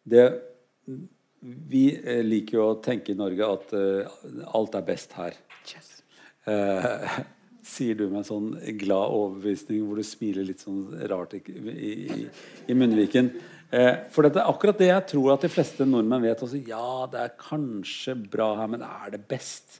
det 0.08 0.26
Vi 1.44 1.88
eh, 1.92 2.22
liker 2.24 2.58
jo 2.58 2.66
å 2.70 2.82
tenke 2.84 3.12
i 3.12 3.20
Norge 3.20 3.48
at 3.58 3.72
uh, 3.76 4.20
alt 4.56 4.76
er 4.80 4.86
best 4.88 5.16
her. 5.18 5.36
Yes. 5.68 5.90
Uh, 6.48 7.20
sier 7.74 7.98
du 8.00 8.06
med 8.06 8.22
en 8.22 8.28
sånn 8.28 8.48
glad 8.80 9.16
overbevisning 9.16 9.84
hvor 9.84 10.00
du 10.00 10.08
smiler 10.08 10.48
litt 10.48 10.64
sånn 10.64 10.86
rart 11.12 11.36
i, 11.36 11.42
i, 11.74 12.24
i 12.68 12.76
munnviken. 12.76 13.30
for 14.12 14.28
dette 14.28 14.42
er 14.42 14.50
akkurat 14.52 14.82
det 14.82 14.90
jeg 14.90 15.06
tror 15.14 15.30
at 15.32 15.46
de 15.46 15.50
fleste 15.50 15.88
nordmenn 15.88 16.26
vet. 16.26 16.44
Også, 16.44 16.60
ja, 16.68 17.08
det 17.10 17.22
er 17.22 17.38
kanskje 17.40 18.18
bra 18.20 18.50
her, 18.60 18.68
men 18.70 18.84
er 18.84 19.14
det 19.16 19.22
best? 19.32 19.80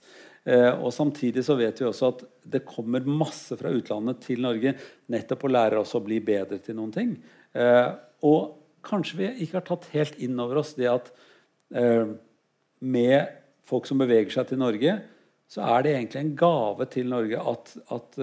Og 0.80 0.88
Samtidig 0.96 1.44
så 1.44 1.58
vet 1.60 1.84
vi 1.84 1.90
også 1.90 2.14
at 2.14 2.24
det 2.56 2.64
kommer 2.64 3.04
masse 3.04 3.60
fra 3.60 3.76
utlandet 3.76 4.24
til 4.24 4.42
Norge 4.48 4.78
nettopp 5.12 5.44
å 5.44 5.52
lære 5.52 5.84
oss 5.84 5.94
å 6.00 6.02
bli 6.08 6.22
bedre 6.24 6.62
til 6.64 6.80
noen 6.80 6.96
ting. 6.96 7.14
Og 8.24 8.42
kanskje 8.88 9.20
vi 9.20 9.30
ikke 9.44 9.60
har 9.60 9.68
tatt 9.74 9.92
helt 9.92 10.24
inn 10.24 10.40
over 10.40 10.64
oss 10.64 10.74
det 10.80 10.88
at 10.88 11.12
med 11.74 13.32
folk 13.66 13.88
som 13.90 14.02
beveger 14.02 14.30
seg 14.34 14.50
til 14.50 14.60
Norge, 14.62 14.94
så 15.50 15.64
er 15.66 15.86
det 15.86 15.94
egentlig 15.96 16.22
en 16.22 16.36
gave 16.38 16.86
til 16.92 17.10
Norge 17.10 17.40
at, 17.52 17.74
at 17.96 18.20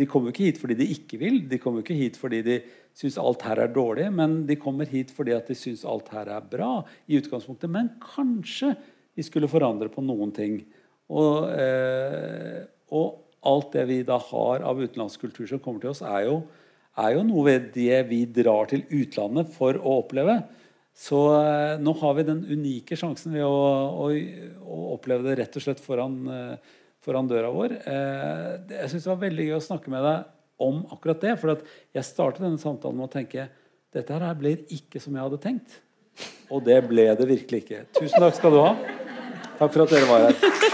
de 0.00 0.06
kommer 0.08 0.32
ikke 0.32 0.48
hit 0.48 0.60
fordi 0.60 0.76
de 0.78 0.88
ikke 0.94 1.18
vil. 1.20 1.42
De 1.50 1.58
kommer 1.60 1.84
ikke 1.84 1.98
hit 1.98 2.18
fordi 2.20 2.40
de 2.46 2.58
syns 2.96 3.18
alt 3.20 3.44
her 3.46 3.60
er 3.64 3.72
dårlig, 3.72 4.08
men 4.12 4.42
de 4.48 4.56
kommer 4.60 4.88
hit 4.90 5.12
fordi 5.14 5.36
de 5.46 5.56
syns 5.56 5.84
alt 5.88 6.10
her 6.14 6.30
er 6.32 6.46
bra. 6.52 6.84
i 7.06 7.18
utgangspunktet. 7.20 7.70
Men 7.70 7.92
kanskje 8.00 8.74
vi 9.16 9.26
skulle 9.26 9.50
forandre 9.50 9.90
på 9.92 10.04
noen 10.04 10.32
ting. 10.32 10.60
Og, 11.10 11.50
eh, 11.50 12.62
og, 12.94 13.26
alt 13.40 13.72
det 13.72 13.86
vi 13.88 14.02
da 14.04 14.18
har 14.20 14.60
av 14.68 14.76
utenlandsk 14.76 15.22
kultur 15.22 15.46
som 15.48 15.60
kommer 15.64 15.80
til 15.80 15.94
oss, 15.94 16.02
er 16.04 16.26
jo, 16.26 16.42
er 17.00 17.14
jo 17.14 17.22
noe 17.24 17.44
ved 17.46 17.70
det 17.72 18.02
vi 18.10 18.26
drar 18.28 18.68
til 18.68 18.82
utlandet 18.92 19.48
for 19.54 19.78
å 19.80 19.94
oppleve. 20.02 20.34
Så 21.00 21.20
eh, 21.32 21.78
nå 21.80 21.94
har 22.02 22.16
vi 22.18 22.26
den 22.28 22.42
unike 22.44 22.96
sjansen 22.98 23.32
ved 23.32 23.46
å, 23.46 23.60
å, 24.04 24.10
å 24.60 24.80
oppleve 24.98 25.30
det 25.30 25.38
rett 25.40 25.56
og 25.56 25.64
slett 25.64 25.80
foran, 25.80 26.18
eh, 26.28 26.74
foran 27.00 27.30
døra 27.30 27.52
vår. 27.54 27.78
Eh, 27.88 28.50
jeg 28.74 28.90
syns 28.92 29.06
det 29.06 29.12
var 29.14 29.22
veldig 29.22 29.46
gøy 29.48 29.56
å 29.56 29.64
snakke 29.64 29.92
med 29.92 30.04
deg 30.04 30.28
om 30.60 30.82
akkurat 30.92 31.24
det. 31.24 31.36
For 31.40 31.54
jeg 31.96 32.04
startet 32.04 32.44
denne 32.44 32.60
samtalen 32.60 33.00
med 33.00 33.08
å 33.08 33.14
tenke 33.14 33.48
dette 33.96 34.18
her 34.20 34.36
blir 34.38 34.66
ikke 34.76 35.00
som 35.00 35.16
jeg 35.16 35.24
hadde 35.24 35.40
tenkt. 35.40 35.80
Og 36.52 36.60
det 36.66 36.76
ble 36.84 37.08
det 37.16 37.30
virkelig 37.30 37.64
ikke. 37.64 37.86
Tusen 37.96 38.20
takk 38.20 38.36
skal 38.36 38.52
du 38.52 38.60
ha. 38.60 38.74
Takk 39.56 39.72
for 39.72 39.86
at 39.86 39.96
dere 39.96 40.10
var 40.10 40.28
her. 40.28 40.70